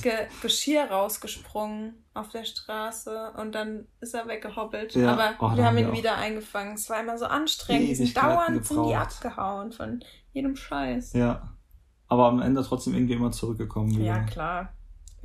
Ge 0.00 0.28
Geschirr 0.42 0.84
rausgesprungen 0.84 2.04
auf 2.14 2.28
der 2.28 2.44
Straße 2.44 3.32
und 3.36 3.54
dann 3.54 3.88
ist 4.00 4.14
er 4.14 4.28
weggehoppelt. 4.28 4.94
Ja. 4.94 5.12
Aber 5.12 5.34
oh, 5.40 5.56
wir 5.56 5.64
haben 5.64 5.76
ihn 5.76 5.92
wieder 5.92 6.16
eingefangen. 6.16 6.74
Es 6.74 6.88
war 6.88 7.00
immer 7.00 7.18
so 7.18 7.26
anstrengend. 7.26 7.88
Die 7.88 7.94
sind 7.96 8.16
dauernd 8.16 8.64
sind 8.64 8.86
die 8.86 8.94
abgehauen 8.94 9.72
von 9.72 10.04
jedem 10.32 10.54
Scheiß. 10.54 11.14
Ja. 11.14 11.52
Aber 12.06 12.26
am 12.26 12.40
Ende 12.40 12.62
trotzdem 12.62 12.94
irgendwie 12.94 13.14
immer 13.14 13.32
zurückgekommen. 13.32 13.90
Wieder. 13.90 14.04
Ja, 14.04 14.22
klar. 14.22 14.75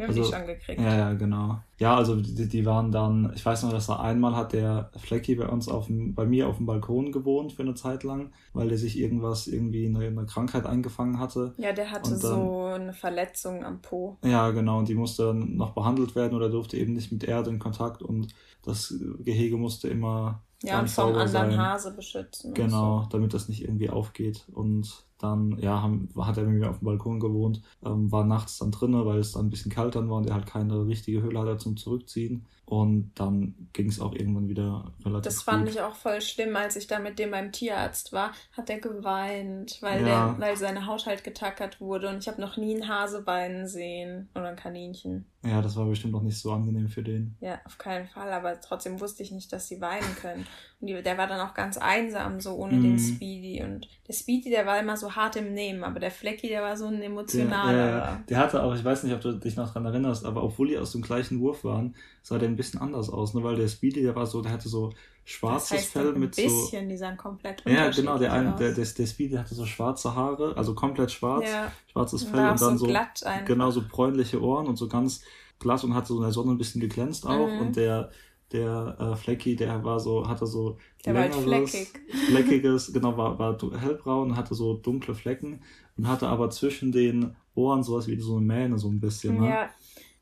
Wir 0.02 0.08
haben 0.08 0.18
also, 0.18 0.32
die 0.32 0.36
schon 0.36 0.48
gekriegt. 0.48 0.82
Ja, 0.82 0.98
ja, 0.98 1.14
genau. 1.14 1.60
Ja, 1.78 1.96
also 1.96 2.16
die, 2.16 2.48
die 2.48 2.66
waren 2.66 2.92
dann, 2.92 3.32
ich 3.36 3.46
weiß 3.46 3.62
noch, 3.62 3.72
dass 3.72 3.88
er 3.88 4.00
einmal 4.00 4.36
hat 4.36 4.52
der 4.54 4.90
Flecki 4.98 5.36
bei 5.36 5.48
uns 5.48 5.68
auf 5.68 5.86
dem, 5.86 6.16
bei 6.16 6.26
mir 6.26 6.48
auf 6.48 6.58
dem 6.58 6.66
Balkon 6.66 7.12
gewohnt 7.12 7.54
für 7.54 7.62
eine 7.62 7.76
Zeit 7.76 8.04
lang, 8.04 8.32
weil 8.54 8.70
der 8.70 8.80
sich 8.80 8.98
irgendwas, 8.98 9.46
irgendwie 9.46 9.86
eine, 9.86 10.00
eine 10.00 10.26
Krankheit 10.26 10.66
eingefangen 10.66 11.20
hatte. 11.20 11.54
Ja, 11.58 11.72
der 11.72 11.92
hatte 11.92 12.10
dann, 12.10 12.20
so 12.20 12.64
eine 12.64 12.94
Verletzung 12.94 13.64
am 13.64 13.80
Po. 13.80 14.18
Ja, 14.24 14.50
genau, 14.50 14.80
und 14.80 14.90
die 14.90 14.96
musste 14.96 15.28
dann 15.28 15.56
noch 15.56 15.74
behandelt 15.74 16.16
werden 16.16 16.36
oder 16.36 16.50
durfte 16.50 16.78
eben 16.78 16.94
nicht 16.94 17.12
mit 17.12 17.24
Erde 17.24 17.52
in 17.52 17.60
Kontakt 17.60 18.02
und 18.02 18.34
das 18.64 18.96
Gehege 19.20 19.58
musste 19.58 19.88
immer 19.88 20.42
ja, 20.64 20.80
und 20.80 20.90
vom 20.90 21.10
anderen 21.10 21.28
sein. 21.30 21.58
Hase 21.58 21.92
beschützen. 21.92 22.56
Genau, 22.56 23.04
so. 23.04 23.10
damit 23.10 23.34
das 23.36 23.50
nicht 23.50 23.64
irgendwie 23.64 23.90
aufgeht. 23.90 24.46
Und 24.52 25.06
dann, 25.24 25.58
ja, 25.60 25.82
haben, 25.82 26.10
hat 26.18 26.38
er 26.38 26.46
mit 26.46 26.60
mir 26.60 26.70
auf 26.70 26.80
dem 26.80 26.86
Balkon 26.86 27.20
gewohnt, 27.20 27.62
ähm, 27.84 28.12
war 28.12 28.26
nachts 28.26 28.58
dann 28.60 28.72
drinnen, 28.72 29.06
weil 29.06 29.20
es 29.20 29.34
dann 29.34 29.48
ein 29.48 29.50
bisschen 29.50 29.72
kalt 29.72 29.96
dann 29.96 30.10
war 30.10 30.18
und 30.18 30.28
er 30.28 30.36
halt 30.36 30.48
keine 30.48 30.86
richtige 30.86 31.22
Höhle 31.22 31.40
hatte 31.40 31.58
zum 31.58 31.78
Zurückziehen. 31.78 32.46
Und 32.72 33.12
dann 33.16 33.68
ging 33.74 33.90
es 33.90 34.00
auch 34.00 34.14
irgendwann 34.14 34.48
wieder 34.48 34.94
relativ 35.04 35.24
Das 35.24 35.44
fand 35.44 35.66
gut. 35.66 35.74
ich 35.74 35.82
auch 35.82 35.94
voll 35.94 36.22
schlimm, 36.22 36.56
als 36.56 36.78
ich 36.78 36.88
da 36.88 37.00
mit 37.00 37.20
dem 37.20 37.32
beim 37.32 37.52
Tierarzt 37.52 38.14
war, 38.14 38.32
hat 38.54 38.70
er 38.70 38.80
geweint, 38.80 39.80
weil, 39.82 40.08
ja. 40.08 40.30
der, 40.30 40.40
weil 40.40 40.56
seine 40.56 40.86
Haut 40.86 41.06
halt 41.06 41.26
getackert 41.26 41.82
wurde. 41.82 42.08
Und 42.08 42.20
ich 42.20 42.30
habe 42.30 42.40
noch 42.40 42.56
nie 42.56 42.74
ein 42.74 42.88
Hasebein 42.88 43.68
sehen 43.68 44.30
oder 44.36 44.48
ein 44.48 44.56
Kaninchen. 44.56 45.26
Ja, 45.44 45.62
das 45.62 45.76
war 45.76 45.86
bestimmt 45.86 46.14
auch 46.14 46.22
nicht 46.22 46.40
so 46.40 46.52
angenehm 46.52 46.88
für 46.88 47.02
den. 47.02 47.36
Ja, 47.42 47.60
auf 47.66 47.78
keinen 47.78 48.08
Fall. 48.08 48.32
Aber 48.32 48.62
trotzdem 48.62 49.02
wusste 49.02 49.24
ich 49.24 49.32
nicht, 49.32 49.52
dass 49.52 49.68
sie 49.68 49.82
weinen 49.82 50.16
können. 50.22 50.46
Und 50.80 50.88
die, 50.88 51.02
der 51.02 51.18
war 51.18 51.28
dann 51.28 51.40
auch 51.42 51.56
ganz 51.56 51.78
einsam, 51.78 52.40
so 52.40 52.54
ohne 52.54 52.76
mm. 52.76 52.84
den 52.84 52.94
mhm. 52.94 53.00
Speedy. 53.00 53.64
Und 53.64 53.88
der 54.08 54.14
Speedy, 54.14 54.52
der 54.52 54.68
war 54.68 54.80
immer 54.80 54.98
so 54.98 55.16
hart 55.16 55.36
im 55.36 55.54
Nehmen, 55.54 55.84
aber 55.84 56.00
der 56.00 56.12
Flecki, 56.12 56.48
der 56.48 56.62
war 56.62 56.78
so 56.78 56.86
ein 56.86 57.02
emotionaler. 57.02 57.74
Der, 57.74 57.88
ja, 57.88 58.24
der 58.30 58.38
hatte 58.38 58.64
auch, 58.64 58.76
ich 58.76 58.84
weiß 58.84 59.04
nicht, 59.04 59.14
ob 59.14 59.22
du 59.22 59.34
dich 59.34 59.56
noch 59.56 59.74
dran 59.74 59.86
erinnerst, 59.86 60.26
aber 60.26 60.44
obwohl 60.44 60.68
die 60.68 60.78
aus 60.78 60.92
dem 60.92 61.02
gleichen 61.02 61.40
Wurf 61.40 61.64
waren, 61.64 61.96
sah 62.22 62.38
der 62.38 62.50
ein 62.50 62.56
bisschen 62.62 62.82
anders 62.82 63.10
aus, 63.10 63.34
ne? 63.34 63.44
Weil 63.44 63.56
der 63.56 63.68
Speedy, 63.68 64.02
der 64.02 64.16
war 64.16 64.26
so, 64.26 64.42
der 64.42 64.52
hatte 64.52 64.70
so 64.70 64.94
schwarzes 65.26 65.70
das 65.70 65.78
heißt, 65.80 65.92
Fell 65.92 66.14
mit 66.14 66.36
so. 66.36 66.42
Ein 66.42 66.48
bisschen, 66.48 66.90
die 66.90 66.98
sahen 66.98 67.18
komplett 67.18 67.64
Ja, 67.66 67.90
genau, 67.90 68.18
der 68.18 68.34
eine, 68.34 68.56
der, 68.56 68.74
der, 68.74 68.86
der 68.86 69.06
Speedy 69.06 69.36
hatte 69.36 69.56
so 69.56 69.66
schwarze 69.66 70.16
Haare, 70.16 70.56
also 70.56 70.74
komplett 70.74 71.12
schwarz, 71.12 71.50
ja. 71.50 71.72
schwarzes 71.92 72.24
Fell 72.24 72.50
und 72.50 72.62
dann 72.62 72.78
so, 72.78 72.86
glatt 72.86 73.24
genau 73.46 73.72
so 73.72 73.84
bräunliche 73.88 74.42
Ohren 74.42 74.68
und 74.68 74.78
so 74.78 74.88
ganz 74.88 75.22
glatt 75.60 75.84
und 75.84 75.94
hatte 75.94 76.08
so 76.08 76.18
in 76.18 76.24
der 76.24 76.32
Sonne 76.32 76.52
ein 76.52 76.58
bisschen 76.58 76.82
geglänzt 76.82 77.26
auch 77.26 77.48
mhm. 77.48 77.60
und 77.60 77.76
der 77.76 78.12
der 78.52 78.98
äh, 79.00 79.16
Flecky, 79.16 79.56
der 79.56 79.84
war 79.84 80.00
so, 80.00 80.28
hatte 80.28 80.46
so 80.46 80.78
der 81.06 81.14
längeres, 81.14 81.46
war 81.46 81.54
halt 81.54 81.70
fleckig. 81.70 81.90
fleckiges, 82.28 82.94
genau, 82.94 83.16
war, 83.16 83.40
war 83.40 83.58
hellbraun, 83.80 84.36
hatte 84.36 84.56
so 84.56 84.74
dunkle 84.74 85.16
Flecken 85.16 85.62
und 85.98 86.08
hatte 86.08 86.28
aber 86.28 86.50
zwischen 86.50 86.92
den 86.92 87.36
Ohren 87.56 87.84
sowas 87.84 88.08
wie 88.08 88.20
so 88.20 88.38
eine 88.38 88.46
Mähne 88.46 88.78
so 88.78 88.90
ein 88.90 89.00
bisschen. 89.00 89.40
Ne? 89.40 89.50
Ja, 89.50 89.70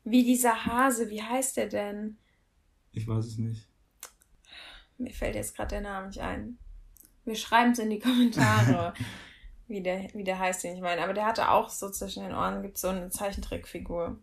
wie 0.04 0.24
dieser 0.24 0.64
Hase, 0.64 1.10
wie 1.10 1.22
heißt 1.22 1.56
der 1.56 1.68
denn? 1.68 2.18
Ich 2.92 3.06
weiß 3.06 3.24
es 3.24 3.38
nicht. 3.38 3.66
Mir 4.98 5.12
fällt 5.12 5.34
jetzt 5.34 5.56
gerade 5.56 5.70
der 5.70 5.80
Name 5.80 6.08
nicht 6.08 6.20
ein. 6.20 6.58
Wir 7.24 7.36
schreiben 7.36 7.72
es 7.72 7.78
in 7.78 7.90
die 7.90 7.98
Kommentare, 7.98 8.92
wie, 9.68 9.82
der, 9.82 10.08
wie 10.14 10.24
der 10.24 10.38
heißt, 10.38 10.64
den 10.64 10.74
ich 10.74 10.82
meine. 10.82 11.02
Aber 11.02 11.14
der 11.14 11.26
hatte 11.26 11.50
auch 11.50 11.70
so 11.70 11.90
zwischen 11.90 12.22
den 12.22 12.34
Ohren, 12.34 12.62
gibt 12.62 12.78
so 12.78 12.88
eine 12.88 13.08
Zeichentrickfigur. 13.10 14.18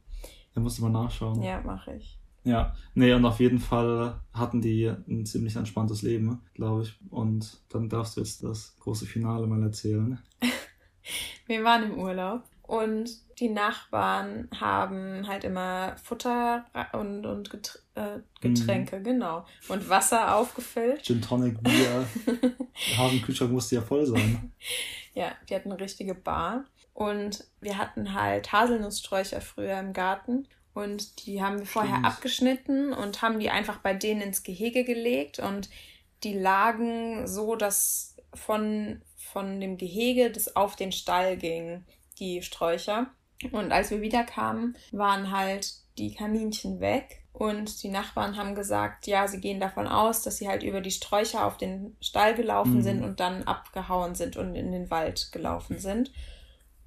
Da 0.54 0.62
musst 0.62 0.78
du 0.78 0.84
mal 0.84 1.04
nachschauen. 1.04 1.42
Ja, 1.42 1.62
mache 1.62 1.96
ich. 1.96 2.18
Ja, 2.44 2.76
nee, 2.94 3.12
und 3.14 3.26
auf 3.26 3.40
jeden 3.40 3.60
Fall 3.60 4.22
hatten 4.34 4.62
die 4.62 4.86
ein 4.86 5.26
ziemlich 5.26 5.56
entspanntes 5.56 6.02
Leben, 6.02 6.42
glaube 6.54 6.84
ich. 6.84 6.98
Und 7.10 7.62
dann 7.70 7.90
darfst 7.90 8.16
du 8.16 8.22
jetzt 8.22 8.44
das 8.44 8.78
große 8.80 9.06
Finale 9.06 9.48
mal 9.48 9.62
erzählen. 9.62 10.20
Wir 11.46 11.64
waren 11.64 11.92
im 11.92 12.00
Urlaub 12.00 12.44
und 12.68 13.10
die 13.40 13.48
Nachbarn 13.48 14.50
haben 14.60 15.26
halt 15.26 15.46
immer 15.46 15.96
Futter 16.04 16.66
und, 16.92 17.26
und 17.26 17.50
äh, 17.96 18.20
Getränke, 18.42 19.00
mm. 19.00 19.04
genau. 19.04 19.46
Und 19.70 19.88
Wasser 19.88 20.36
aufgefüllt. 20.36 21.04
Gin 21.04 21.22
Tonic, 21.22 21.64
Bier. 21.64 22.06
Der 22.26 22.98
Hasenkühlschrank 22.98 23.52
musste 23.52 23.76
ja 23.76 23.82
voll 23.82 24.06
sein. 24.06 24.52
Ja, 25.14 25.32
die 25.50 25.56
hatten 25.56 25.72
eine 25.72 25.80
richtige 25.80 26.14
Bar. 26.14 26.66
Und 26.94 27.46
wir 27.62 27.78
hatten 27.78 28.14
halt 28.14 28.52
Haselnusssträucher 28.52 29.40
früher 29.40 29.80
im 29.80 29.94
Garten. 29.94 30.48
Und 30.74 31.26
die 31.26 31.42
haben 31.42 31.60
wir 31.60 31.66
vorher 31.66 31.94
Stimmt. 31.94 32.06
abgeschnitten 32.06 32.94
und 32.94 33.22
haben 33.22 33.40
die 33.40 33.50
einfach 33.50 33.78
bei 33.78 33.94
denen 33.94 34.22
ins 34.22 34.44
Gehege 34.44 34.84
gelegt. 34.84 35.40
Und 35.40 35.70
die 36.24 36.34
lagen 36.34 37.28
so, 37.28 37.56
dass 37.56 38.16
von 38.34 39.02
von 39.32 39.60
dem 39.60 39.78
Gehege, 39.78 40.32
das 40.32 40.56
auf 40.56 40.76
den 40.76 40.92
Stall 40.92 41.38
ging, 41.38 41.84
die 42.20 42.42
Sträucher. 42.42 43.08
Und 43.52 43.72
als 43.72 43.92
wir 43.92 44.02
wiederkamen, 44.02 44.76
waren 44.92 45.32
halt 45.32 45.74
die 45.98 46.14
Kaninchen 46.14 46.80
weg. 46.80 47.24
Und 47.34 47.84
die 47.84 47.90
Nachbarn 47.90 48.36
haben 48.36 48.56
gesagt, 48.56 49.06
ja, 49.06 49.28
sie 49.28 49.40
gehen 49.40 49.60
davon 49.60 49.88
aus, 49.88 50.24
dass 50.24 50.38
sie 50.38 50.48
halt 50.48 50.64
über 50.64 50.82
die 50.82 50.92
Sträucher 50.92 51.46
auf 51.46 51.58
den 51.58 51.96
Stall 52.02 52.34
gelaufen 52.34 52.78
mhm. 52.78 52.82
sind 52.82 53.04
und 53.04 53.20
dann 53.20 53.44
abgehauen 53.44 54.16
sind 54.16 54.38
und 54.38 54.56
in 54.56 54.72
den 54.72 54.90
Wald 54.90 55.32
gelaufen 55.32 55.78
sind. 55.78 56.12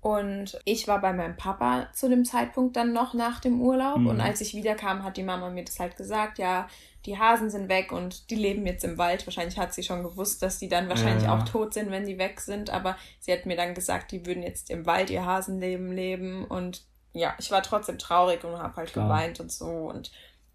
Und 0.00 0.58
ich 0.64 0.88
war 0.88 1.00
bei 1.00 1.12
meinem 1.12 1.36
Papa 1.36 1.88
zu 1.92 2.08
dem 2.08 2.24
Zeitpunkt 2.24 2.74
dann 2.76 2.92
noch 2.92 3.14
nach 3.14 3.38
dem 3.38 3.60
Urlaub. 3.60 3.98
Mhm. 3.98 4.06
Und 4.08 4.20
als 4.20 4.40
ich 4.40 4.54
wiederkam, 4.54 5.04
hat 5.04 5.16
die 5.16 5.22
Mama 5.22 5.50
mir 5.50 5.64
das 5.64 5.78
halt 5.78 5.96
gesagt, 5.96 6.38
ja, 6.38 6.68
die 7.06 7.18
Hasen 7.18 7.50
sind 7.50 7.68
weg 7.68 7.92
und 7.92 8.30
die 8.30 8.34
leben 8.34 8.66
jetzt 8.66 8.84
im 8.84 8.98
Wald. 8.98 9.26
Wahrscheinlich 9.26 9.58
hat 9.58 9.72
sie 9.72 9.82
schon 9.82 10.02
gewusst, 10.02 10.42
dass 10.42 10.58
die 10.58 10.68
dann 10.68 10.88
wahrscheinlich 10.88 11.24
ja. 11.24 11.36
auch 11.36 11.44
tot 11.44 11.72
sind, 11.72 11.90
wenn 11.90 12.06
die 12.06 12.18
weg 12.18 12.40
sind. 12.40 12.70
Aber 12.70 12.96
sie 13.18 13.32
hat 13.32 13.46
mir 13.46 13.56
dann 13.56 13.74
gesagt, 13.74 14.12
die 14.12 14.26
würden 14.26 14.42
jetzt 14.42 14.70
im 14.70 14.84
Wald 14.86 15.10
ihr 15.10 15.24
Hasenleben 15.24 15.92
leben. 15.92 16.44
Und 16.44 16.82
ja, 17.12 17.34
ich 17.38 17.50
war 17.50 17.62
trotzdem 17.62 17.98
traurig 17.98 18.44
und 18.44 18.58
habe 18.58 18.76
halt 18.76 18.92
Klar. 18.92 19.06
geweint 19.06 19.40
und 19.40 19.50
so. 19.50 19.66
Und 19.66 20.12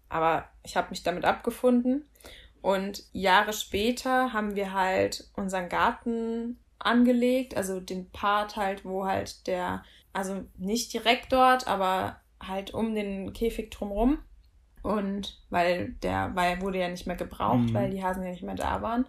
aber 0.08 0.48
ich 0.62 0.76
habe 0.76 0.90
mich 0.90 1.02
damit 1.02 1.24
abgefunden. 1.24 2.08
Und 2.62 3.04
Jahre 3.12 3.52
später 3.52 4.32
haben 4.32 4.56
wir 4.56 4.72
halt 4.72 5.28
unseren 5.34 5.68
Garten 5.68 6.58
angelegt, 6.78 7.56
also 7.56 7.80
den 7.80 8.10
Part 8.10 8.56
halt, 8.56 8.84
wo 8.84 9.06
halt 9.06 9.46
der, 9.46 9.84
also 10.12 10.44
nicht 10.56 10.92
direkt 10.92 11.32
dort, 11.32 11.66
aber 11.66 12.20
halt 12.40 12.72
um 12.72 12.94
den 12.94 13.32
Käfig 13.32 13.70
drumrum. 13.70 14.18
Und 14.86 15.40
weil 15.50 15.94
der, 16.02 16.30
weil 16.34 16.60
wurde 16.60 16.78
ja 16.78 16.88
nicht 16.88 17.08
mehr 17.08 17.16
gebraucht, 17.16 17.70
mhm. 17.70 17.74
weil 17.74 17.90
die 17.90 18.04
Hasen 18.04 18.22
ja 18.22 18.30
nicht 18.30 18.44
mehr 18.44 18.54
da 18.54 18.82
waren. 18.82 19.04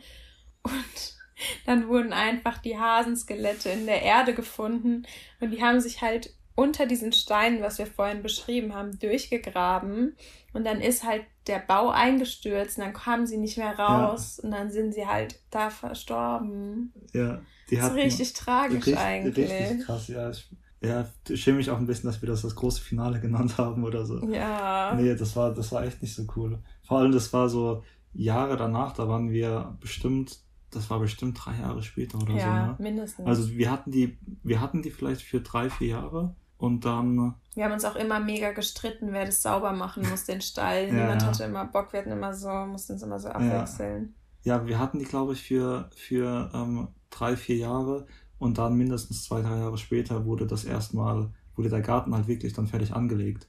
Und 0.63 1.15
dann 1.67 1.87
wurden 1.87 2.13
einfach 2.13 2.57
die 2.57 2.79
Hasenskelette 2.79 3.69
in 3.69 3.85
der 3.85 4.01
Erde 4.01 4.33
gefunden 4.33 5.05
und 5.39 5.51
die 5.51 5.61
haben 5.61 5.79
sich 5.79 6.01
halt 6.01 6.33
unter 6.55 6.87
diesen 6.87 7.13
Steinen, 7.13 7.61
was 7.61 7.77
wir 7.77 7.85
vorhin 7.85 8.23
beschrieben 8.23 8.73
haben, 8.73 8.97
durchgegraben. 8.97 10.17
Und 10.53 10.65
dann 10.65 10.81
ist 10.81 11.03
halt 11.03 11.23
der 11.45 11.59
Bau 11.59 11.89
eingestürzt 11.89 12.79
und 12.79 12.85
dann 12.85 12.93
kamen 12.93 13.27
sie 13.27 13.37
nicht 13.37 13.59
mehr 13.59 13.77
raus 13.77 14.37
ja. 14.37 14.43
und 14.43 14.51
dann 14.51 14.71
sind 14.71 14.95
sie 14.95 15.05
halt 15.05 15.39
da 15.51 15.69
verstorben. 15.69 16.91
Ja, 17.13 17.41
die 17.69 17.75
das 17.75 17.89
ist 17.89 17.95
richtig 17.95 18.33
tragisch 18.33 18.87
richtig, 18.87 18.97
eigentlich. 18.97 19.51
Richtig 19.51 19.85
krass, 19.85 20.07
ja. 20.07 20.31
Ich, 20.31 20.49
ja, 20.81 21.07
schäme 21.33 21.57
mich 21.57 21.71
auch 21.71 21.77
ein 21.77 21.87
bisschen, 21.87 22.09
dass 22.09 22.21
wir 22.21 22.29
das 22.29 22.43
das 22.43 22.55
große 22.55 22.81
Finale 22.81 23.19
genannt 23.19 23.57
haben 23.57 23.83
oder 23.83 24.05
so. 24.05 24.23
Ja. 24.29 24.93
Nee, 24.95 25.15
das 25.15 25.35
war, 25.35 25.53
das 25.53 25.71
war 25.71 25.83
echt 25.83 26.01
nicht 26.01 26.15
so 26.15 26.25
cool. 26.35 26.59
Vor 26.83 26.99
allem, 26.99 27.11
das 27.11 27.31
war 27.33 27.49
so 27.49 27.83
Jahre 28.13 28.57
danach, 28.57 28.93
da 28.93 29.07
waren 29.07 29.31
wir 29.31 29.77
bestimmt 29.79 30.39
das 30.71 30.89
war 30.89 30.99
bestimmt 30.99 31.39
drei 31.43 31.59
Jahre 31.59 31.81
später 31.81 32.17
oder 32.17 32.33
ja, 32.33 32.39
so. 32.39 32.45
Ja, 32.45 32.67
ne? 32.67 32.75
mindestens. 32.79 33.27
Also 33.27 33.49
wir 33.51 33.71
hatten 33.71 33.91
die, 33.91 34.17
wir 34.43 34.61
hatten 34.61 34.81
die 34.81 34.91
vielleicht 34.91 35.21
für 35.21 35.41
drei, 35.41 35.69
vier 35.69 35.87
Jahre 35.87 36.35
und 36.57 36.85
dann. 36.85 37.35
Wir 37.55 37.65
haben 37.65 37.71
uns 37.71 37.85
auch 37.85 37.95
immer 37.95 38.19
mega 38.19 38.51
gestritten, 38.51 39.13
wer 39.13 39.25
das 39.25 39.41
sauber 39.41 39.71
machen 39.71 40.07
muss, 40.09 40.25
den 40.25 40.41
Stall. 40.41 40.87
ja, 40.87 40.93
Niemand 40.93 41.25
hatte 41.25 41.45
immer 41.45 41.65
Bock, 41.65 41.93
wir 41.93 42.01
hatten 42.01 42.11
immer 42.11 42.33
so, 42.33 42.49
mussten 42.49 42.93
uns 42.93 43.03
immer 43.03 43.19
so 43.19 43.29
abwechseln. 43.29 44.15
Ja, 44.43 44.57
ja 44.57 44.67
wir 44.67 44.79
hatten 44.79 44.99
die, 44.99 45.05
glaube 45.05 45.33
ich, 45.33 45.41
für, 45.41 45.89
für 45.95 46.51
ähm, 46.53 46.89
drei, 47.09 47.35
vier 47.35 47.57
Jahre 47.57 48.05
und 48.39 48.57
dann 48.57 48.75
mindestens 48.75 49.23
zwei, 49.23 49.41
drei 49.41 49.57
Jahre 49.57 49.77
später 49.77 50.25
wurde 50.25 50.45
das 50.47 50.63
erstmal, 50.63 51.29
wurde 51.55 51.69
der 51.69 51.81
Garten 51.81 52.13
halt 52.13 52.27
wirklich 52.27 52.53
dann 52.53 52.67
fertig 52.67 52.93
angelegt. 52.93 53.47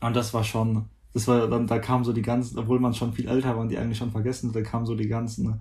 Und 0.00 0.14
das 0.14 0.34
war 0.34 0.44
schon, 0.44 0.86
das 1.14 1.26
war 1.26 1.48
dann, 1.48 1.66
da 1.66 1.78
kamen 1.78 2.04
so 2.04 2.12
die 2.12 2.22
ganzen, 2.22 2.58
obwohl 2.58 2.80
man 2.80 2.94
schon 2.94 3.12
viel 3.12 3.28
älter 3.28 3.50
war 3.50 3.58
und 3.58 3.68
die 3.70 3.78
eigentlich 3.78 3.98
schon 3.98 4.10
vergessen, 4.12 4.52
da 4.52 4.62
kamen 4.62 4.86
so 4.86 4.94
die 4.94 5.08
ganzen 5.08 5.60